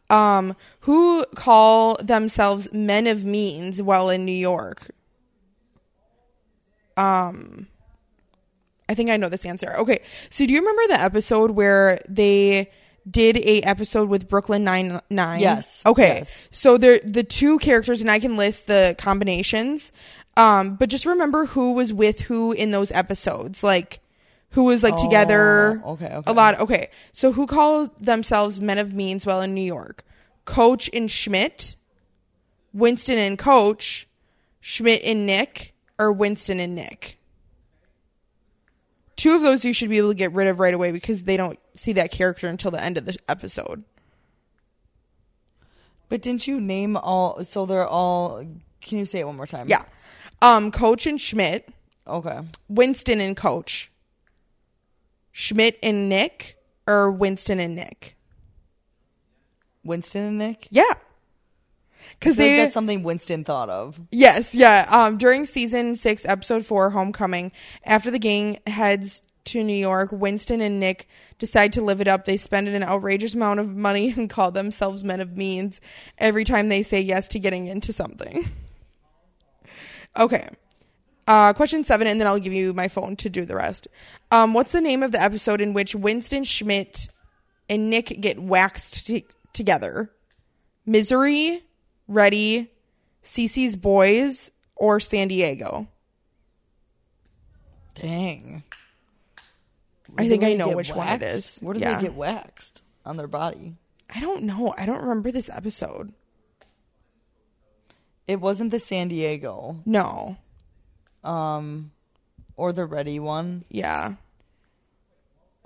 Um, 0.10 0.56
who 0.82 1.26
call 1.36 1.98
themselves 2.02 2.72
men 2.72 3.08
of 3.08 3.26
means 3.26 3.82
while 3.82 4.10
in 4.10 4.24
New 4.24 4.32
York? 4.32 4.92
Um, 6.96 7.68
I 8.90 8.94
think 8.94 9.10
I 9.10 9.18
know 9.18 9.30
this 9.30 9.46
answer. 9.46 9.76
Okay, 9.78 10.00
so 10.30 10.46
do 10.46 10.54
you 10.54 10.60
remember 10.62 10.94
the 10.94 11.02
episode 11.02 11.52
where 11.52 12.00
they 12.08 12.72
did 13.10 13.38
a 13.38 13.62
episode 13.62 14.10
with 14.10 14.28
Brooklyn 14.30 14.64
Nine 14.64 15.02
Nine? 15.10 15.40
Yes, 15.42 15.84
Okay. 15.86 16.20
yes. 16.20 16.42
So 16.52 16.78
they're 16.78 17.00
the 17.04 17.24
two 17.24 17.60
characters, 17.60 18.02
and 18.02 18.10
I 18.10 18.20
can 18.20 18.38
list 18.38 18.68
the 18.68 18.96
combinations. 18.98 19.92
Um, 20.38 20.76
but 20.76 20.90
just 20.90 21.08
remember 21.08 21.48
who 21.48 21.74
was 21.74 21.92
with 21.92 22.22
who 22.22 22.52
in 22.52 22.70
those 22.70 22.92
episodes, 22.92 23.64
like 23.64 24.00
who 24.52 24.64
was 24.64 24.84
like 24.84 24.96
together. 24.96 25.82
Oh, 25.84 25.94
okay, 25.94 26.06
okay. 26.06 26.32
A 26.32 26.34
lot. 26.34 26.60
Okay. 26.60 26.90
So 27.12 27.32
who 27.32 27.48
call 27.48 27.88
themselves 28.00 28.62
men 28.62 28.78
of 28.78 28.94
means 28.94 29.26
while 29.26 29.42
in 29.42 29.56
New 29.56 29.62
York? 29.62 30.06
Coach 30.46 30.92
and 30.94 31.10
Schmidt, 31.10 31.76
Winston 32.72 33.18
and 33.18 33.38
Coach, 33.38 34.08
Schmidt 34.62 35.02
and 35.04 35.26
Nick, 35.26 35.74
or 35.98 36.12
Winston 36.12 36.60
and 36.60 36.76
Nick. 36.76 37.18
Two 39.16 39.34
of 39.34 39.42
those 39.42 39.66
you 39.66 39.74
should 39.74 39.90
be 39.90 39.98
able 39.98 40.10
to 40.10 40.16
get 40.16 40.32
rid 40.34 40.48
of 40.48 40.60
right 40.60 40.74
away 40.74 40.92
because 40.92 41.24
they 41.24 41.36
don't 41.36 41.58
see 41.74 41.94
that 41.94 42.12
character 42.12 42.48
until 42.48 42.70
the 42.70 42.82
end 42.82 43.00
of 43.00 43.06
the 43.06 43.16
episode. 43.28 43.84
But 46.10 46.22
didn't 46.22 46.46
you 46.46 46.62
name 46.62 46.96
all? 46.96 47.44
So 47.44 47.66
they're 47.66 47.88
all. 47.88 48.46
Can 48.82 49.00
you 49.00 49.06
say 49.06 49.20
it 49.20 49.26
one 49.26 49.36
more 49.36 49.48
time? 49.48 49.68
Yeah. 49.68 49.84
Um, 50.42 50.72
Coach 50.72 51.08
and 51.08 51.20
Schmidt, 51.20 51.70
Okay. 52.08 52.40
Winston 52.70 53.20
and 53.20 53.36
Coach, 53.36 53.92
Schmidt 55.32 55.78
and 55.84 56.08
Nick, 56.08 56.58
or 56.88 57.12
Winston 57.12 57.60
and 57.60 57.76
Nick. 57.76 58.16
Winston 59.84 60.24
and 60.24 60.38
Nick. 60.38 60.68
Yeah. 60.70 60.84
Because 62.20 62.36
feel 62.36 62.46
like 62.46 62.52
they 62.52 62.58
that's 62.58 62.74
something 62.74 63.04
Winston 63.04 63.44
thought 63.44 63.70
of. 63.70 64.00
Yes, 64.12 64.56
yeah. 64.56 64.88
Um, 64.90 65.18
during 65.18 65.46
season 65.46 65.96
six, 65.96 66.26
episode 66.26 66.66
four, 66.66 66.90
Homecoming, 66.92 67.52
after 67.84 68.10
the 68.10 68.20
gang 68.20 68.60
heads 68.66 69.22
to 69.46 69.64
New 69.64 69.76
York, 69.76 70.12
Winston 70.12 70.62
and 70.62 70.80
Nick 70.80 71.08
decide 71.40 71.74
to 71.74 71.82
live 71.82 72.02
it 72.02 72.08
up. 72.08 72.26
They 72.26 72.38
spend 72.38 72.68
an 72.68 72.84
outrageous 72.84 73.34
amount 73.34 73.60
of 73.60 73.76
money 73.76 74.12
and 74.18 74.30
call 74.30 74.52
themselves 74.52 75.04
men 75.04 75.20
of 75.20 75.38
means 75.38 75.80
every 76.18 76.44
time 76.44 76.70
they 76.70 76.84
say 76.84 77.00
yes 77.02 77.28
to 77.30 77.40
getting 77.40 77.68
into 77.68 77.92
something. 77.94 78.50
Okay. 80.18 80.48
Uh, 81.28 81.52
question 81.54 81.84
seven, 81.84 82.08
and 82.08 82.20
then 82.22 82.28
I'll 82.28 82.40
give 82.40 82.54
you 82.54 82.74
my 82.74 82.88
phone 82.88 83.16
to 83.18 83.30
do 83.30 83.46
the 83.46 83.56
rest. 83.56 83.88
Um, 84.32 84.54
what's 84.54 84.72
the 84.72 84.80
name 84.82 85.04
of 85.04 85.12
the 85.12 85.22
episode 85.22 85.60
in 85.60 85.74
which 85.74 85.94
Winston 85.94 86.44
Schmidt 86.46 87.10
and 87.70 87.90
Nick 87.90 88.22
get 88.22 88.40
waxed 88.42 89.06
t- 89.08 89.26
together? 89.52 90.10
Misery, 90.86 91.64
Ready, 92.08 92.72
Cece's 93.24 93.76
Boys, 93.76 94.52
or 94.78 95.02
San 95.02 95.28
Diego? 95.28 95.88
Dang. 97.96 98.64
I 100.18 100.28
think 100.30 100.44
I 100.44 100.54
know 100.54 100.70
which 100.70 100.92
one 100.94 101.08
it 101.08 101.22
waxed? 101.22 101.58
is. 101.58 101.60
Where 101.60 101.74
do 101.74 101.80
Yeah. 101.80 101.96
they 101.98 102.04
get 102.04 102.14
waxed 102.16 102.82
on 103.06 103.18
their 103.18 103.28
body? 103.28 103.76
I 104.14 104.22
don't 104.22 104.44
know. 104.44 104.74
I 104.78 104.86
don't 104.86 105.02
remember 105.02 105.32
this 105.32 105.50
episode. 105.50 106.14
It 108.28 108.42
wasn't 108.42 108.72
the 108.72 108.80
San 108.80 109.08
Diego, 109.08 109.82
No. 109.86 110.38
um, 111.24 111.92
or 112.56 112.74
the 112.74 112.86
Ready 112.86 113.20
one. 113.20 113.64
Yeah. 113.70 114.16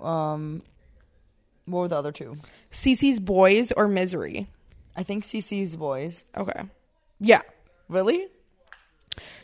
Um, 0.00 0.62
what 1.66 1.80
were 1.80 1.88
the 1.88 1.96
other 1.98 2.12
two? 2.12 2.36
Cece's 2.70 3.20
Boys 3.20 3.72
or 3.72 3.88
Misery? 3.88 4.48
I 4.96 5.02
think 5.02 5.24
Cece's 5.24 5.74
boys. 5.76 6.24
Okay. 6.36 6.62
Yeah. 7.18 7.40
Really? 7.88 8.26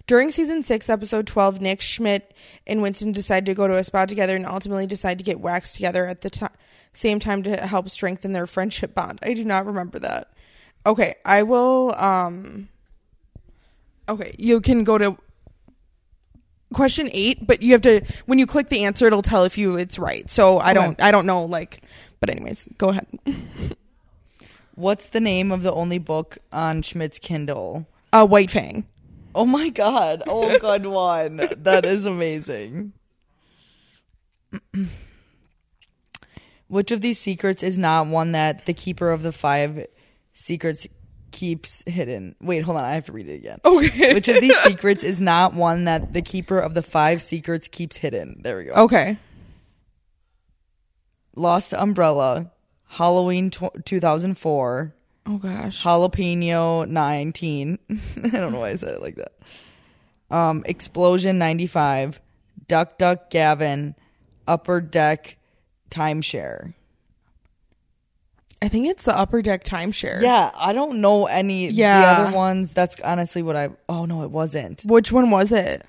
During 0.07 0.31
season 0.31 0.63
six, 0.63 0.89
episode 0.91 1.27
12, 1.27 1.61
Nick, 1.61 1.81
Schmidt, 1.81 2.35
and 2.67 2.83
Winston 2.83 3.13
decide 3.13 3.47
to 3.47 3.55
go 3.55 3.67
to 3.69 3.77
a 3.77 3.85
spa 3.85 4.05
together 4.07 4.37
and 4.37 4.47
ultimately 4.47 4.87
decide 4.87 5.19
to 5.19 5.25
get 5.25 5.41
waxed 5.41 5.75
together 5.75 6.07
at 6.07 6.21
the 6.23 6.51
same 6.93 7.19
time 7.19 7.43
to 7.45 7.57
help 7.67 7.89
strengthen 7.91 8.33
their 8.33 8.47
friendship 8.47 8.95
bond. 8.95 9.19
I 9.23 9.35
do 9.35 9.45
not 9.45 9.67
remember 9.67 9.99
that. 10.01 10.33
Okay, 10.87 11.15
I 11.25 11.43
will. 11.45 11.95
um 11.97 12.69
Okay, 14.09 14.35
you 14.39 14.61
can 14.61 14.85
go 14.85 14.97
to 14.99 15.19
question 16.73 17.09
eight, 17.13 17.47
but 17.47 17.63
you 17.63 17.73
have 17.73 17.83
to 17.83 18.01
when 18.27 18.39
you 18.39 18.47
click 18.47 18.69
the 18.69 18.85
answer, 18.85 19.07
it'll 19.07 19.23
tell 19.23 19.45
if 19.45 19.59
you 19.59 19.77
it's 19.77 19.99
right. 19.99 20.31
So 20.31 20.59
I 20.59 20.73
don't, 20.75 21.01
I 21.01 21.11
don't 21.11 21.27
know. 21.27 21.45
Like, 21.45 21.83
but 22.21 22.31
anyways, 22.31 22.69
go 22.79 22.91
ahead. 22.91 23.07
What's 24.75 25.07
the 25.09 25.21
name 25.21 25.51
of 25.51 25.63
the 25.63 25.73
only 25.73 25.99
book 25.99 26.39
on 26.53 26.83
Schmidt's 26.83 27.19
Kindle? 27.19 27.87
Uh, 28.13 28.27
White 28.27 28.51
Fang. 28.51 28.87
Oh 29.35 29.45
my 29.45 29.69
god. 29.71 30.23
Oh, 30.27 30.59
good 30.61 30.87
one. 30.87 31.49
That 31.57 31.85
is 31.85 32.07
amazing. 32.07 32.93
Which 36.69 36.91
of 36.91 37.01
these 37.01 37.19
secrets 37.19 37.63
is 37.63 37.79
not 37.79 38.07
one 38.07 38.33
that 38.33 38.67
the 38.67 38.75
keeper 38.75 39.11
of 39.11 39.23
the 39.23 39.33
five 39.33 39.87
secrets 40.33 40.87
keeps 41.31 41.83
hidden? 41.87 42.35
Wait, 42.41 42.61
hold 42.61 42.77
on. 42.79 42.85
I 42.85 42.95
have 42.95 43.07
to 43.07 43.13
read 43.13 43.29
it 43.29 43.35
again. 43.35 43.61
Okay. 43.65 44.15
Which 44.15 44.29
of 44.29 44.41
these 44.41 44.57
secrets 44.63 45.05
is 45.05 45.21
not 45.21 45.55
one 45.55 45.85
that 45.85 46.13
the 46.13 46.23
keeper 46.23 46.59
of 46.59 46.75
the 46.75 46.83
five 46.83 47.23
secrets 47.23 47.69
keeps 47.69 47.97
hidden? 47.99 48.41
There 48.43 48.59
we 48.59 48.65
go. 48.65 48.73
Okay. 48.73 49.19
Lost 51.37 51.73
Umbrella, 51.73 52.51
Halloween 52.89 53.51
tw 53.51 53.85
2004, 53.85 54.95
Oh 55.31 55.37
gosh. 55.37 55.83
Jalapeno 55.83 56.89
19. 56.89 57.79
I 57.91 58.29
don't 58.29 58.53
know 58.53 58.61
why 58.61 58.71
I 58.71 58.77
said 58.77 58.95
it 58.95 59.03
like 59.03 59.17
that. 59.17 59.33
Um, 60.35 60.63
Explosion 60.67 61.39
95, 61.39 62.19
Duck 62.67 62.97
Duck 62.97 63.29
Gavin, 63.29 63.95
Upper 64.47 64.81
Deck 64.81 65.37
Timeshare. 65.91 66.73
I 68.61 68.69
think 68.69 68.89
it's 68.89 69.05
the 69.05 69.17
upper 69.17 69.41
deck 69.41 69.65
timeshare. 69.65 70.21
Yeah, 70.21 70.51
I 70.55 70.73
don't 70.73 71.01
know 71.01 71.27
any 71.27 71.69
Yeah. 71.71 72.01
the 72.01 72.23
other 72.23 72.37
ones. 72.37 72.73
That's 72.73 73.01
honestly 73.03 73.43
what 73.43 73.57
I 73.57 73.71
Oh 73.89 74.05
no, 74.05 74.23
it 74.25 74.31
wasn't. 74.31 74.83
Which 74.85 75.13
one 75.13 75.31
was 75.31 75.53
it? 75.53 75.85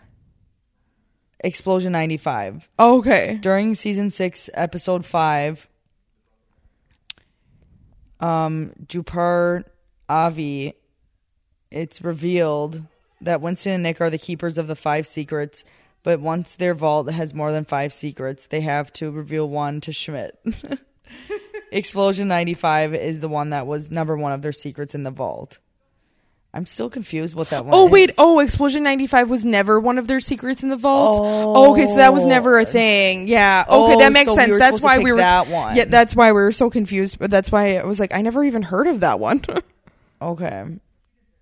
Explosion 1.44 1.92
95. 1.94 2.70
Okay. 2.78 3.40
During 3.42 3.74
season 3.74 4.10
6, 4.12 4.50
episode 4.54 5.06
5, 5.06 5.68
um 8.20 8.74
Jupar 8.86 9.64
Avi 10.08 10.74
it's 11.72 12.02
revealed 12.02 12.84
that 13.22 13.42
Winston 13.42 13.74
and 13.74 13.84
Nick 13.84 14.02
are 14.02 14.10
the 14.10 14.18
keepers 14.18 14.58
of 14.58 14.68
the 14.68 14.76
five 14.76 15.06
secrets, 15.06 15.64
but 16.04 16.20
once 16.20 16.56
their 16.56 16.74
vault 16.74 17.12
has 17.12 17.34
more 17.34 17.52
than 17.52 17.64
five 17.66 17.94
secrets, 17.94 18.48
they 18.48 18.62
have 18.62 18.92
to 18.94 19.12
reveal 19.12 19.48
one 19.48 19.80
to 19.82 19.92
Schmidt. 19.92 20.40
Explosion 21.72 22.28
95 22.28 22.94
is 22.96 23.20
the 23.20 23.30
one 23.30 23.52
that 23.52 23.68
was 23.68 23.92
number 23.92 24.18
one 24.18 24.32
of 24.32 24.42
their 24.42 24.52
secrets 24.52 24.96
in 24.96 25.04
the 25.04 25.12
vault. 25.12 25.60
I'm 26.52 26.66
still 26.66 26.90
confused 26.90 27.36
what 27.36 27.52
that 27.52 27.64
one 27.64 27.76
Oh 27.76 27.86
wait, 27.86 28.10
is. 28.10 28.16
oh 28.18 28.34
wait, 28.34 28.38
oh 28.38 28.40
Explosion 28.40 28.82
95 28.82 29.30
was 29.30 29.46
never 29.46 29.80
one 29.80 30.00
of 30.00 30.08
their 30.08 30.20
secrets 30.20 30.64
in 30.64 30.70
the 30.70 30.76
vault. 30.78 31.20
Oh, 31.22 31.72
okay, 31.74 31.86
so 31.86 31.98
that 31.98 32.12
was 32.12 32.26
never 32.26 32.58
a 32.58 32.66
thing. 32.66 33.28
Yeah. 33.28 33.66
Okay, 33.68 33.94
Oh, 33.96 34.00
that 34.00 34.12
makes 34.12 34.26
so 34.26 34.34
we 34.34 34.40
sense. 34.42 34.52
were 34.52 34.58
that's 34.58 34.78
supposed 34.78 34.82
to 34.82 34.88
why 34.88 34.96
pick 34.98 35.04
we 35.06 35.12
were 35.12 35.18
that 35.18 35.48
one. 35.48 35.76
Yeah, 35.76 35.86
that's 35.86 36.16
why 36.16 36.32
we 36.32 36.42
were 36.42 36.52
so 36.52 36.72
confused, 36.72 37.20
but 37.20 37.30
that's 37.30 37.52
why 37.52 37.78
I 37.78 37.84
was 37.86 38.00
like 38.00 38.14
I 38.16 38.22
never 38.24 38.44
even 38.44 38.64
heard 38.64 38.88
of 38.88 39.02
that 39.02 39.20
one. 39.20 39.44
Okay. 40.22 40.66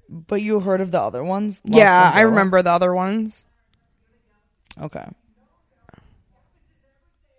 But 0.08 0.44
you 0.44 0.60
heard 0.60 0.82
of 0.82 0.92
the 0.92 1.02
other 1.02 1.24
ones? 1.24 1.62
Lost 1.66 1.80
yeah, 1.80 2.12
I 2.14 2.22
remember 2.22 2.62
the 2.62 2.70
other 2.70 2.94
ones. 2.94 3.44
Okay. 4.80 5.04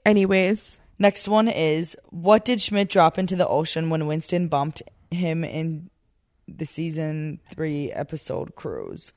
Anyways, 0.05 0.81
Next 0.99 1.29
one 1.29 1.49
is 1.49 1.97
what 2.11 2.45
did 2.45 2.61
Schmidt 2.61 2.89
drop 2.89 3.19
into 3.19 3.37
the 3.37 3.47
ocean 3.47 3.91
when 3.91 4.07
Winston 4.07 4.49
bumped 4.49 4.83
him 5.11 5.45
in 5.45 5.91
the 6.49 6.67
season 6.67 7.41
three 7.51 7.93
episode 7.93 8.55
cruise? 8.57 9.13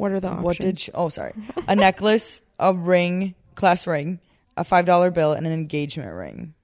what 0.00 0.12
are 0.12 0.20
the 0.20 0.28
options? 0.28 0.44
What 0.44 0.58
did 0.58 0.80
sh- 0.80 0.90
oh 0.94 1.08
sorry 1.10 1.34
a 1.68 1.76
necklace, 1.76 2.40
a 2.58 2.72
ring, 2.72 3.34
class 3.54 3.86
ring, 3.86 4.18
a 4.56 4.64
five 4.64 4.86
dollar 4.86 5.10
bill, 5.10 5.32
and 5.32 5.46
an 5.46 5.52
engagement 5.52 6.12
ring. 6.12 6.54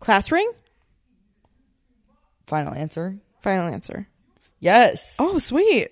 class 0.00 0.32
ring? 0.32 0.50
Final 2.46 2.74
answer. 2.74 3.18
Final 3.42 3.66
answer. 3.66 4.08
Yes. 4.60 5.16
Oh, 5.18 5.38
sweet. 5.38 5.88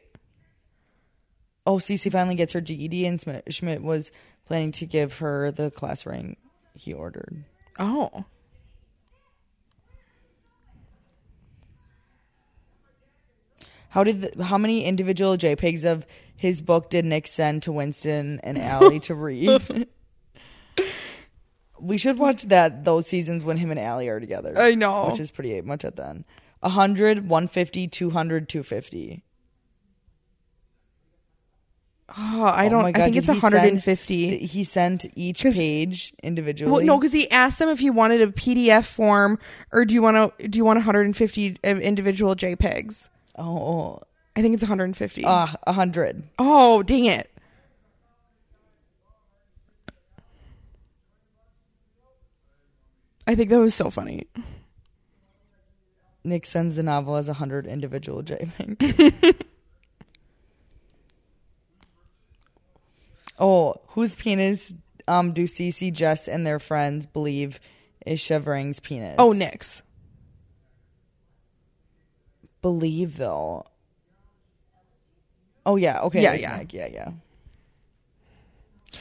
Oh, 1.66 1.76
Cece 1.76 2.11
finally 2.12 2.36
gets 2.36 2.53
her 2.53 2.61
GED, 2.61 3.07
and 3.07 3.22
Schmidt 3.49 3.82
was 3.82 4.12
planning 4.47 4.72
to 4.72 4.86
give 4.86 5.18
her 5.18 5.51
the 5.51 5.70
class 5.70 6.07
ring 6.07 6.36
he 6.74 6.92
ordered. 6.92 7.45
Oh. 7.78 8.24
How 13.90 14.03
did 14.03 14.22
the, 14.22 14.45
how 14.45 14.59
many 14.59 14.84
individual 14.84 15.36
JPEGs 15.36 15.84
of 15.84 16.05
his 16.34 16.61
book 16.61 16.90
did 16.90 17.05
Nick 17.05 17.28
send 17.28 17.62
to 17.62 17.72
Winston 17.72 18.40
and 18.42 18.59
Allie 18.59 18.99
to 19.01 19.14
read? 19.14 19.86
we 21.80 21.97
should 21.97 22.18
watch 22.18 22.45
that 22.45 22.84
those 22.84 23.07
seasons 23.07 23.45
when 23.45 23.59
him 23.59 23.70
and 23.70 23.78
Allie 23.78 24.09
are 24.09 24.18
together. 24.18 24.59
I 24.59 24.74
know. 24.74 25.07
Which 25.07 25.20
is 25.20 25.30
pretty 25.30 25.61
much 25.61 25.84
at 25.84 25.95
the 25.95 26.09
end. 26.09 26.24
100, 26.61 27.28
150, 27.28 27.88
200, 27.88 28.49
250. 28.49 29.22
Oh, 32.11 32.44
I 32.44 32.66
Oh 32.66 32.68
don't. 32.68 32.82
my 32.82 32.88
I 32.90 32.92
think 32.92 33.16
it's 33.16 33.26
he 33.26 33.32
send- 33.40 33.42
150. 33.55 34.38
He 34.38 34.62
sent 34.64 35.07
each 35.16 35.42
page 35.42 36.12
individually. 36.22 36.70
Well, 36.72 36.84
no, 36.84 36.98
because 36.98 37.12
he 37.12 37.30
asked 37.30 37.59
them 37.59 37.68
if 37.70 37.78
he 37.78 37.88
wanted 37.90 38.20
a 38.20 38.26
PDF 38.26 38.84
form 38.84 39.38
or 39.72 39.84
do 39.86 39.94
you 39.94 40.02
want 40.02 40.38
to 40.38 40.48
do 40.48 40.59
you 40.59 40.64
want 40.64 40.76
150 40.78 41.59
individual 41.64 42.34
JPEGs? 42.36 43.09
oh, 43.38 44.00
I 44.36 44.42
think 44.42 44.52
it's 44.55 44.62
150. 44.62 45.22
ah, 45.24 45.57
a 45.66 45.70
100. 45.72 46.24
oh, 46.38 46.82
dang 46.82 47.07
it! 47.07 47.30
I 53.26 53.34
think 53.34 53.50
that 53.50 53.59
was 53.59 53.74
so 53.74 53.90
funny. 53.90 54.26
Nick 56.22 56.46
sends 56.46 56.76
the 56.76 56.82
novel 56.82 57.16
as 57.16 57.28
a 57.28 57.32
100 57.32 57.66
individual 57.66 58.22
JPEG. 58.22 59.34
oh, 63.39 63.74
whose 63.89 64.14
penis 64.14 64.74
um, 65.07 65.32
do 65.32 65.45
Cece, 65.45 65.93
Jess, 65.93 66.28
and 66.28 66.47
their 66.47 66.59
friends 66.59 67.07
believe 67.07 67.61
is 68.07 68.20
Shivrang's 68.20 68.80
penis? 68.80 69.16
Oh, 69.18 69.32
Nick's. 69.32 69.82
Believe, 72.62 73.16
though. 73.16 73.64
Oh, 75.66 75.76
yeah. 75.76 76.01
Okay. 76.03 76.22
Yeah, 76.22 76.35
yeah. 76.35 76.59
Nick. 76.59 76.72
Yeah, 76.72 76.89
yeah. 76.93 77.11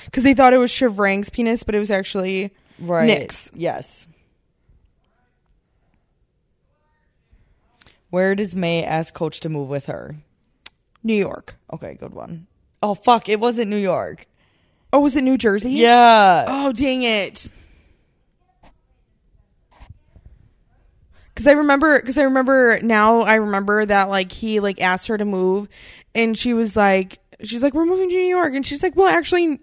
Because 0.05 0.23
they 0.23 0.33
thought 0.33 0.53
it 0.53 0.57
was 0.57 0.71
Shivrang's 0.71 1.29
penis, 1.29 1.63
but 1.63 1.75
it 1.75 1.79
was 1.79 1.91
actually 1.91 2.51
Right. 2.79 3.05
Nick's. 3.05 3.51
Yes. 3.53 4.07
Where 8.09 8.35
does 8.35 8.55
May 8.55 8.83
ask 8.83 9.13
Coach 9.13 9.39
to 9.41 9.49
move 9.49 9.69
with 9.69 9.85
her? 9.87 10.17
New 11.03 11.15
York. 11.15 11.55
Okay, 11.71 11.95
good 11.95 12.13
one. 12.13 12.47
Oh, 12.83 12.93
fuck. 12.95 13.29
It 13.29 13.39
wasn't 13.39 13.69
New 13.69 13.77
York. 13.77 14.27
Oh, 14.91 14.99
was 14.99 15.15
it 15.15 15.21
New 15.23 15.37
Jersey? 15.37 15.71
Yeah. 15.71 16.43
Oh, 16.47 16.73
dang 16.73 17.01
it. 17.03 17.49
Cause 21.35 21.47
I 21.47 21.53
remember, 21.53 21.99
cause 22.01 22.17
I 22.17 22.23
remember 22.23 22.79
now. 22.83 23.21
I 23.21 23.35
remember 23.35 23.85
that 23.85 24.07
like 24.09 24.31
he 24.31 24.59
like 24.59 24.79
asked 24.81 25.07
her 25.07 25.17
to 25.17 25.25
move, 25.25 25.67
and 26.13 26.37
she 26.37 26.53
was 26.53 26.75
like, 26.75 27.19
she's 27.41 27.63
like, 27.63 27.73
we're 27.73 27.85
moving 27.85 28.09
to 28.09 28.15
New 28.15 28.21
York, 28.27 28.53
and 28.53 28.63
she's 28.65 28.83
like, 28.83 28.95
well, 28.95 29.07
actually, 29.07 29.59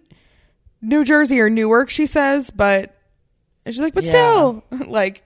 New 0.83 1.05
Jersey 1.05 1.39
or 1.41 1.49
Newark, 1.49 1.91
she 1.91 2.07
says, 2.07 2.51
but 2.51 2.97
and 3.65 3.73
she's 3.75 3.83
like, 3.83 3.95
but 3.95 4.05
Yeah. 4.05 4.11
still, 4.11 4.65
like, 4.89 5.23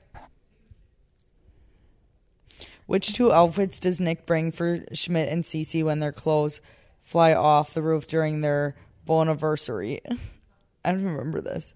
Which 2.86 3.14
two 3.14 3.32
outfits 3.32 3.78
does 3.78 3.98
Nick 4.00 4.26
bring 4.26 4.52
for 4.52 4.84
Schmidt 4.92 5.30
and 5.30 5.44
Cece 5.44 5.82
when 5.82 6.00
they're 6.00 6.12
clothes 6.12 6.60
fly 7.04 7.32
off 7.34 7.74
the 7.74 7.82
roof 7.82 8.08
during 8.08 8.40
their 8.40 8.74
anniversary? 9.08 10.00
I 10.84 10.90
don't 10.90 11.04
remember 11.04 11.40
this. 11.40 11.74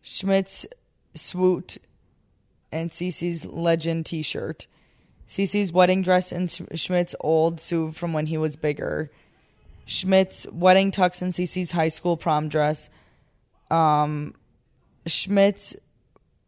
Schmidt's 0.00 0.66
swoot 1.14 1.76
and 2.72 2.90
Cece's 2.90 3.44
legend 3.44 4.06
T-shirt. 4.06 4.66
Cece's 5.26 5.72
wedding 5.72 6.02
dress 6.02 6.32
and 6.32 6.50
Schmidt's 6.74 7.14
old 7.20 7.60
suit 7.60 7.94
from 7.94 8.12
when 8.12 8.26
he 8.26 8.38
was 8.38 8.56
bigger. 8.56 9.10
Schmidt's 9.86 10.46
wedding 10.50 10.90
tux 10.90 11.20
and 11.20 11.32
Cece's 11.32 11.72
high 11.72 11.88
school 11.88 12.16
prom 12.16 12.48
dress. 12.48 12.88
Um, 13.70 14.34
Schmidt's 15.06 15.76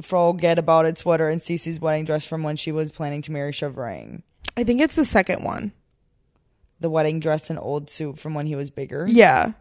forget 0.03 0.59
about 0.59 0.87
it 0.87 0.99
sweater 0.99 1.29
and 1.29 1.41
Cece's 1.41 1.81
wedding 1.81 2.07
dress 2.07 2.27
from 2.27 2.43
when 2.43 2.57
she 2.57 2.73
was 2.73 2.93
planning 2.93 3.23
to 3.23 3.33
marry 3.33 3.53
Shivrang. 3.53 4.23
I 4.57 4.65
think 4.65 4.81
it's 4.81 4.97
the 4.97 5.05
second 5.05 5.45
one. 5.45 5.73
The 6.81 6.91
wedding 6.91 7.21
dress 7.21 7.51
and 7.51 7.59
old 7.59 7.91
suit 7.91 8.19
from 8.19 8.35
when 8.35 8.47
he 8.47 8.57
was 8.57 8.71
bigger. 8.71 9.07
Yeah. 9.09 9.53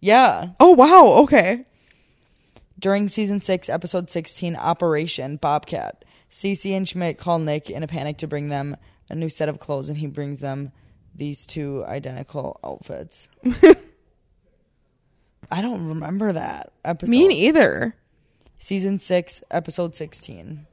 Yeah. 0.00 0.50
Oh 0.60 0.70
wow. 0.70 1.22
Okay. 1.22 1.64
During 2.78 3.08
season 3.08 3.40
six, 3.40 3.68
episode 3.68 4.08
16, 4.10 4.56
Operation 4.56 5.36
Bobcat, 5.36 6.04
Cece 6.30 6.74
and 6.74 6.88
Schmidt 6.88 7.18
call 7.18 7.38
Nick 7.38 7.68
in 7.68 7.82
a 7.82 7.86
panic 7.86 8.16
to 8.18 8.26
bring 8.26 8.48
them 8.48 8.76
a 9.10 9.14
new 9.14 9.28
set 9.28 9.50
of 9.50 9.58
clothes, 9.58 9.90
and 9.90 9.98
he 9.98 10.06
brings 10.06 10.40
them 10.40 10.72
these 11.14 11.44
two 11.44 11.84
identical 11.86 12.58
outfits. 12.64 13.28
I 15.50 15.60
don't 15.60 15.86
remember 15.86 16.32
that 16.32 16.72
episode. 16.84 17.10
Me 17.10 17.28
neither. 17.28 17.96
Season 18.58 18.98
6, 18.98 19.42
episode 19.50 19.96
16. 19.96 20.66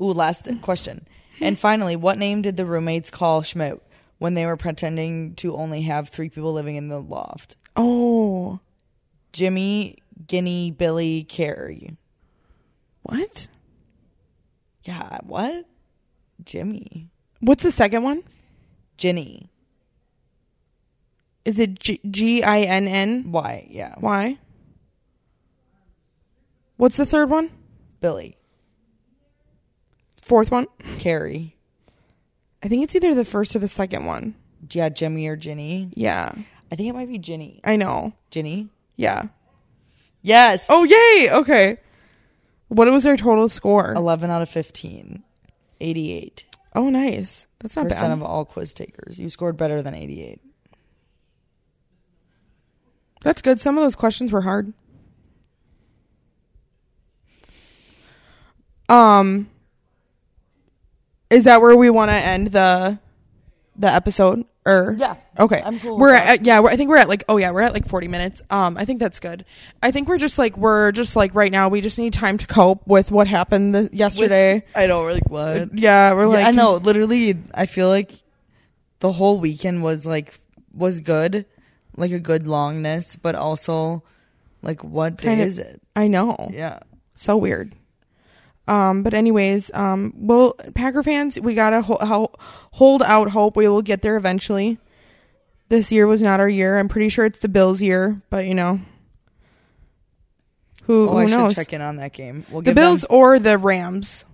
Ooh, 0.00 0.04
last 0.04 0.48
question. 0.62 1.06
And 1.40 1.58
finally, 1.58 1.96
what 1.96 2.18
name 2.18 2.42
did 2.42 2.56
the 2.56 2.64
roommates 2.64 3.10
call 3.10 3.42
Schmidt 3.42 3.82
when 4.18 4.34
they 4.34 4.46
were 4.46 4.56
pretending 4.56 5.34
to 5.36 5.56
only 5.56 5.82
have 5.82 6.08
three 6.08 6.28
people 6.28 6.52
living 6.52 6.76
in 6.76 6.88
the 6.88 7.00
loft? 7.00 7.56
Oh. 7.74 8.60
Jimmy, 9.32 9.98
Ginny, 10.26 10.70
Billy, 10.70 11.24
Carrie. 11.24 11.96
What? 13.02 13.48
Yeah, 14.84 15.18
what? 15.22 15.66
Jimmy. 16.44 17.10
What's 17.40 17.62
the 17.62 17.72
second 17.72 18.02
one? 18.02 18.22
Ginny. 18.96 19.50
Is 21.44 21.60
it 21.60 21.78
G 21.78 22.00
G 22.10 22.42
I 22.42 22.60
N 22.62 22.88
N 22.88 23.30
Why? 23.30 23.68
Yeah. 23.70 23.94
Why? 23.98 24.38
What's 26.76 26.96
the 26.96 27.06
third 27.06 27.30
one? 27.30 27.50
Billy. 28.00 28.36
Fourth 30.22 30.50
one? 30.50 30.66
Carrie. 30.98 31.55
I 32.66 32.68
think 32.68 32.82
it's 32.82 32.96
either 32.96 33.14
the 33.14 33.24
first 33.24 33.54
or 33.54 33.60
the 33.60 33.68
second 33.68 34.06
one. 34.06 34.34
Yeah, 34.72 34.88
Jimmy 34.88 35.28
or 35.28 35.36
Ginny. 35.36 35.92
Yeah. 35.94 36.32
I 36.72 36.74
think 36.74 36.88
it 36.88 36.94
might 36.94 37.06
be 37.06 37.16
Ginny. 37.16 37.60
I 37.62 37.76
know. 37.76 38.12
Ginny? 38.32 38.70
Yeah. 38.96 39.28
Yes. 40.20 40.66
Oh, 40.68 40.82
yay. 40.82 41.30
Okay. 41.30 41.78
What 42.66 42.90
was 42.90 43.06
our 43.06 43.16
total 43.16 43.48
score? 43.48 43.92
11 43.94 44.32
out 44.32 44.42
of 44.42 44.48
15. 44.48 45.22
88. 45.80 46.44
Oh, 46.74 46.90
nice. 46.90 47.46
That's 47.60 47.76
not 47.76 47.84
Percent 47.84 48.02
bad. 48.02 48.10
of 48.10 48.24
all 48.24 48.44
quiz 48.44 48.74
takers. 48.74 49.16
You 49.16 49.30
scored 49.30 49.56
better 49.56 49.80
than 49.80 49.94
88. 49.94 50.40
That's 53.22 53.42
good. 53.42 53.60
Some 53.60 53.78
of 53.78 53.84
those 53.84 53.94
questions 53.94 54.32
were 54.32 54.40
hard. 54.40 54.72
Um 58.88 59.50
is 61.30 61.44
that 61.44 61.60
where 61.60 61.76
we 61.76 61.90
want 61.90 62.10
to 62.10 62.14
end 62.16 62.48
the 62.48 62.98
the 63.78 63.88
episode 63.88 64.44
or 64.64 64.94
Yeah. 64.98 65.16
okay 65.38 65.60
I'm 65.64 65.78
cool 65.80 65.98
we're 65.98 66.14
at 66.14 66.44
yeah 66.44 66.60
we're, 66.60 66.70
i 66.70 66.76
think 66.76 66.88
we're 66.88 66.96
at 66.96 67.08
like 67.08 67.24
oh 67.28 67.36
yeah 67.36 67.50
we're 67.50 67.60
at 67.60 67.72
like 67.74 67.86
40 67.86 68.08
minutes 68.08 68.40
um 68.50 68.76
i 68.78 68.84
think 68.86 69.00
that's 69.00 69.20
good 69.20 69.44
i 69.82 69.90
think 69.90 70.08
we're 70.08 70.16
just 70.18 70.38
like 70.38 70.56
we're 70.56 70.92
just 70.92 71.14
like 71.14 71.34
right 71.34 71.52
now 71.52 71.68
we 71.68 71.80
just 71.82 71.98
need 71.98 72.12
time 72.14 72.38
to 72.38 72.46
cope 72.46 72.86
with 72.86 73.10
what 73.10 73.26
happened 73.28 73.74
the, 73.74 73.90
yesterday 73.92 74.64
I 74.74 74.86
know, 74.86 75.02
like 75.04 75.28
what? 75.28 75.76
yeah 75.78 76.14
we're 76.14 76.26
like 76.26 76.46
I 76.46 76.50
know. 76.52 76.74
Literally, 76.76 77.36
I 77.54 77.66
feel 77.66 77.88
like 77.88 78.12
the 79.00 79.12
whole 79.12 79.38
weekend 79.38 79.82
was 79.82 80.06
like 80.06 80.40
was 80.72 81.00
good, 81.00 81.44
like 81.96 82.12
a 82.12 82.18
good 82.18 82.44
longness, 82.44 83.16
but 83.20 83.34
also 83.34 84.02
like 84.62 84.82
what 84.82 85.18
day 85.18 85.28
Kinda- 85.36 85.44
is 85.44 85.58
it? 85.58 85.80
i 85.94 86.08
know 86.08 86.34
Yeah. 86.52 86.78
so 87.14 87.36
weird 87.36 87.74
um 88.68 89.02
but 89.02 89.14
anyways 89.14 89.70
um 89.74 90.12
well 90.16 90.54
packer 90.74 91.02
fans 91.02 91.38
we 91.40 91.54
gotta 91.54 91.82
ho- 91.82 91.98
ho- 92.00 92.32
hold 92.72 93.02
out 93.02 93.30
hope 93.30 93.56
we 93.56 93.68
will 93.68 93.82
get 93.82 94.02
there 94.02 94.16
eventually 94.16 94.78
this 95.68 95.90
year 95.92 96.06
was 96.06 96.20
not 96.22 96.40
our 96.40 96.48
year 96.48 96.78
i'm 96.78 96.88
pretty 96.88 97.08
sure 97.08 97.24
it's 97.24 97.38
the 97.40 97.48
bills 97.48 97.80
year 97.80 98.20
but 98.30 98.46
you 98.46 98.54
know 98.54 98.80
who, 100.84 101.08
Oh, 101.08 101.12
who 101.12 101.18
I 101.18 101.24
knows 101.26 101.52
should 101.52 101.56
check 101.66 101.72
in 101.72 101.80
on 101.80 101.96
that 101.96 102.12
game. 102.12 102.46
We'll 102.50 102.62
the 102.62 102.72
bills 102.72 103.00
them- 103.02 103.08
or 103.10 103.38
the 103.38 103.58
rams 103.58 104.24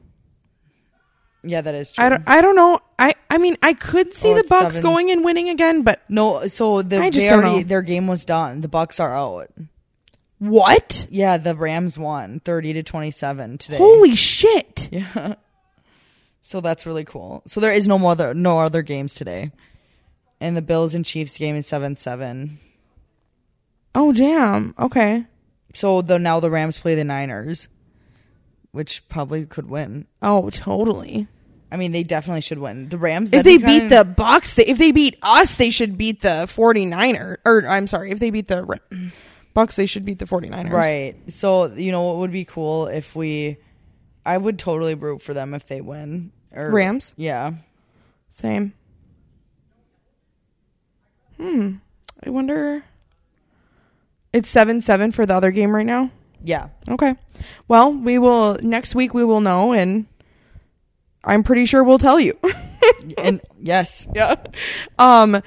yeah, 1.45 1.61
that 1.61 1.74
is 1.74 1.91
true. 1.91 2.05
i 2.05 2.09
don't 2.09 2.22
i 2.28 2.41
don't 2.41 2.55
know 2.55 2.78
i 3.01 3.14
i 3.28 3.37
mean 3.39 3.57
i 3.62 3.72
could 3.74 4.14
see 4.14 4.28
Oh, 4.30 4.35
the 4.35 4.45
bucks 4.45 4.74
seven- 4.76 4.83
going 4.83 5.11
and 5.11 5.24
winning 5.24 5.49
again 5.49 5.83
but 5.83 6.03
no, 6.09 6.47
so 6.49 6.83
the 6.83 6.99
I 7.01 7.11
just 7.11 7.24
they 7.24 7.30
don't 7.30 7.43
already 7.45 7.62
know. 7.62 7.68
their 7.68 7.83
game 7.83 8.07
was 8.07 8.24
done. 8.24 8.61
The 8.61 8.68
Bucks 8.68 9.01
are 9.01 9.16
out. 9.16 9.51
What 10.43 11.07
Yeah, 11.09 11.36
the 11.36 11.55
Rams 11.55 11.97
won 11.99 12.40
thirty 12.45 12.72
to 12.72 12.82
twenty 12.82 13.12
seven 13.12 13.59
today. 13.59 13.78
holy 13.78 14.16
shit 14.16 14.88
Yeah. 14.93 15.36
So 16.43 16.61
that's 16.61 16.84
really 16.86 17.05
cool. 17.05 17.43
So 17.47 17.61
there 17.61 17.72
is 17.72 17.86
no 17.86 17.99
more 18.01 18.11
other, 18.12 18.34
no 18.34 18.59
other 18.59 18.82
games 18.82 19.14
today. 19.14 19.53
And 20.40 20.57
the 20.57 20.62
Bills 20.62 20.93
and 20.93 21.07
Chiefs 21.07 21.38
game 21.38 21.55
is 21.55 21.68
seven 21.68 21.97
seven. 21.97 22.59
oh 23.95 24.12
damn 24.12 24.74
okay 24.78 25.26
So 25.74 26.03
the 26.03 26.18
now 26.18 26.40
the 26.40 26.51
Rams 26.51 26.78
play 26.78 26.97
the 26.97 27.05
Niners, 27.05 27.68
which 28.72 29.09
probably 29.09 29.47
could 29.47 29.70
win. 29.70 30.07
oh 30.20 30.51
totally 30.51 31.28
I 31.70 31.76
mean, 31.78 31.93
they 31.93 32.03
definitely 32.03 32.43
should 32.43 32.59
win. 32.59 32.90
The 32.90 32.99
Rams. 32.99 33.30
If 33.32 33.45
they 33.45 33.57
beat 33.57 33.88
the 33.88 34.05
Bucks, 34.05 34.57
they, 34.57 34.66
if 34.66 34.76
they 34.76 34.93
beat 34.93 35.16
us, 35.22 35.57
they 35.57 35.70
should 35.70 35.97
beat 35.97 36.20
the 36.20 36.45
49er. 36.47 37.36
Or 37.47 37.66
I'm 37.66 37.86
sorry, 37.86 38.11
if 38.11 38.18
they 38.18 38.28
beat 38.28 38.49
the 38.49 38.78
Bucks, 39.55 39.76
they 39.76 39.86
should 39.86 40.05
beat 40.05 40.18
the 40.18 40.24
49ers. 40.24 40.70
right, 40.72 41.14
so 41.28 41.66
you 41.66 41.92
know 41.92 42.03
what 42.05 42.16
would 42.18 42.32
be 42.32 42.44
cool 42.44 42.86
if 42.86 43.14
we, 43.14 43.59
I 44.24 44.38
would 44.38 44.59
totally 44.59 44.94
root 44.94 45.20
for 45.22 45.34
them 45.34 45.55
if 45.55 45.66
they 45.66 45.80
win. 45.80 46.32
Or, 46.53 46.70
Rams? 46.70 47.12
Yeah. 47.16 47.53
Same. 48.30 48.72
Hmm. 51.36 51.74
I 52.24 52.30
wonder. 52.30 52.84
It's 54.32 54.48
seven 54.48 54.80
seven 54.80 55.12
for 55.12 55.26
the 55.26 55.34
other 55.34 55.50
game 55.50 55.74
right 55.74 55.86
now. 55.86 56.11
Yeah. 56.42 56.68
Okay. 56.88 57.14
Well, 57.68 57.92
we 57.92 58.18
will 58.18 58.57
next 58.62 58.94
week. 58.94 59.12
We 59.12 59.24
will 59.24 59.40
know, 59.40 59.72
and 59.72 60.07
I'm 61.24 61.42
pretty 61.42 61.66
sure 61.66 61.84
we'll 61.84 61.98
tell 61.98 62.18
you. 62.18 62.38
and 63.18 63.40
yes. 63.61 64.07
yeah. 64.14 64.36
Um, 64.98 65.42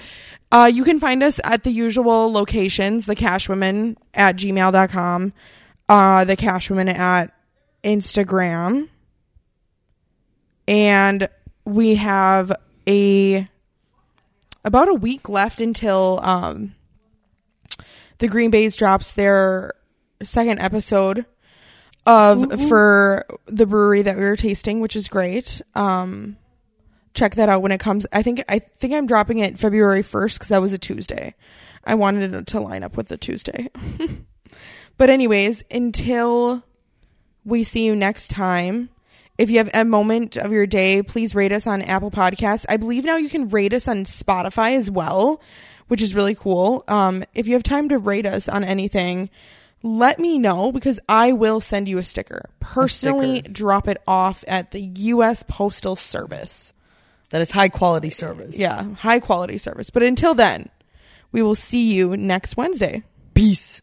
uh, 0.55 0.67
you 0.67 0.85
can 0.85 1.01
find 1.01 1.21
us 1.21 1.41
at 1.43 1.63
the 1.63 1.69
usual 1.69 2.31
locations, 2.31 3.07
the 3.07 3.15
Cash 3.15 3.49
Women 3.49 3.97
at 4.13 4.37
gmail.com, 4.37 5.33
uh, 5.89 6.23
the 6.23 6.37
Cash 6.37 6.69
Women 6.69 6.87
at 6.87 7.33
Instagram. 7.83 8.87
And 10.65 11.27
we 11.65 11.95
have 11.95 12.53
a 12.87 13.49
about 14.63 14.87
a 14.87 14.93
week 14.93 15.27
left 15.27 15.59
until 15.59 16.21
um 16.23 16.73
the 18.19 18.29
Green 18.29 18.49
Bays 18.49 18.77
drops 18.77 19.11
their 19.11 19.73
second 20.23 20.59
episode 20.59 21.25
of 22.05 22.67
for 22.69 23.25
the 23.45 23.65
brewery 23.65 24.03
that 24.03 24.15
we 24.15 24.23
were 24.23 24.37
tasting, 24.37 24.79
which 24.79 24.95
is 24.95 25.09
great. 25.09 25.61
Um 25.75 26.37
check 27.16 27.36
that 27.36 27.49
out 27.49 27.61
when 27.61 27.72
it 27.72 27.80
comes. 27.80 28.05
I 28.13 28.22
think 28.22 28.43
I 28.47 28.59
think 28.59 28.93
I'm 28.93 29.07
dropping 29.07 29.39
it 29.39 29.57
February 29.57 30.03
1st 30.03 30.39
cuz 30.39 30.49
that 30.49 30.61
was 30.61 30.74
a 30.74 30.78
Tuesday. 30.78 31.36
I 31.84 31.95
wanted 31.95 32.34
it 32.34 32.47
to 32.47 32.59
line 32.59 32.84
up 32.84 32.97
with 32.97 33.07
the 33.07 33.18
Tuesday. 33.18 33.70
but 34.97 35.09
anyways, 35.09 35.63
until 35.72 36.63
we 37.45 37.63
see 37.63 37.86
you 37.86 37.95
next 37.95 38.30
time. 38.30 38.89
If 39.38 39.49
you 39.49 39.57
have 39.57 39.70
a 39.74 39.84
moment 39.84 40.38
of 40.38 40.53
your 40.53 40.66
day, 40.66 41.03
please 41.03 41.36
rate 41.36 41.51
us 41.51 41.68
on 41.68 41.82
Apple 41.82 42.09
Podcasts. 42.09 42.66
I 42.70 42.78
believe 42.78 43.03
now 43.03 43.18
you 43.18 43.30
can 43.30 43.49
rate 43.49 43.74
us 43.74 43.86
on 43.88 44.05
Spotify 44.05 44.78
as 44.78 44.89
well, 44.89 45.41
which 45.89 46.01
is 46.01 46.16
really 46.16 46.36
cool. 46.36 46.86
Um, 46.88 47.24
if 47.34 47.45
you 47.45 47.53
have 47.53 47.63
time 47.63 47.89
to 47.89 47.97
rate 47.97 48.26
us 48.26 48.47
on 48.47 48.63
anything, 48.63 49.30
let 49.84 50.20
me 50.20 50.39
know 50.39 50.72
because 50.72 50.99
I 51.07 51.34
will 51.34 51.61
send 51.61 51.88
you 51.88 51.97
a 51.97 52.03
sticker. 52.03 52.49
Personally, 52.59 53.39
sticker. 53.39 53.51
drop 53.51 53.88
it 53.88 53.97
off 54.07 54.43
at 54.47 54.72
the 54.72 54.82
U.S. 54.82 55.43
Postal 55.43 55.95
Service. 55.95 56.74
That 57.30 57.41
is 57.41 57.51
high 57.51 57.69
quality 57.69 58.09
service. 58.09 58.57
Yeah, 58.57 58.93
high 58.95 59.19
quality 59.19 59.57
service. 59.57 59.89
But 59.89 60.03
until 60.03 60.34
then, 60.34 60.69
we 61.32 61.41
will 61.41 61.55
see 61.55 61.93
you 61.93 62.15
next 62.15 62.55
Wednesday. 62.55 63.03
Peace. 63.34 63.82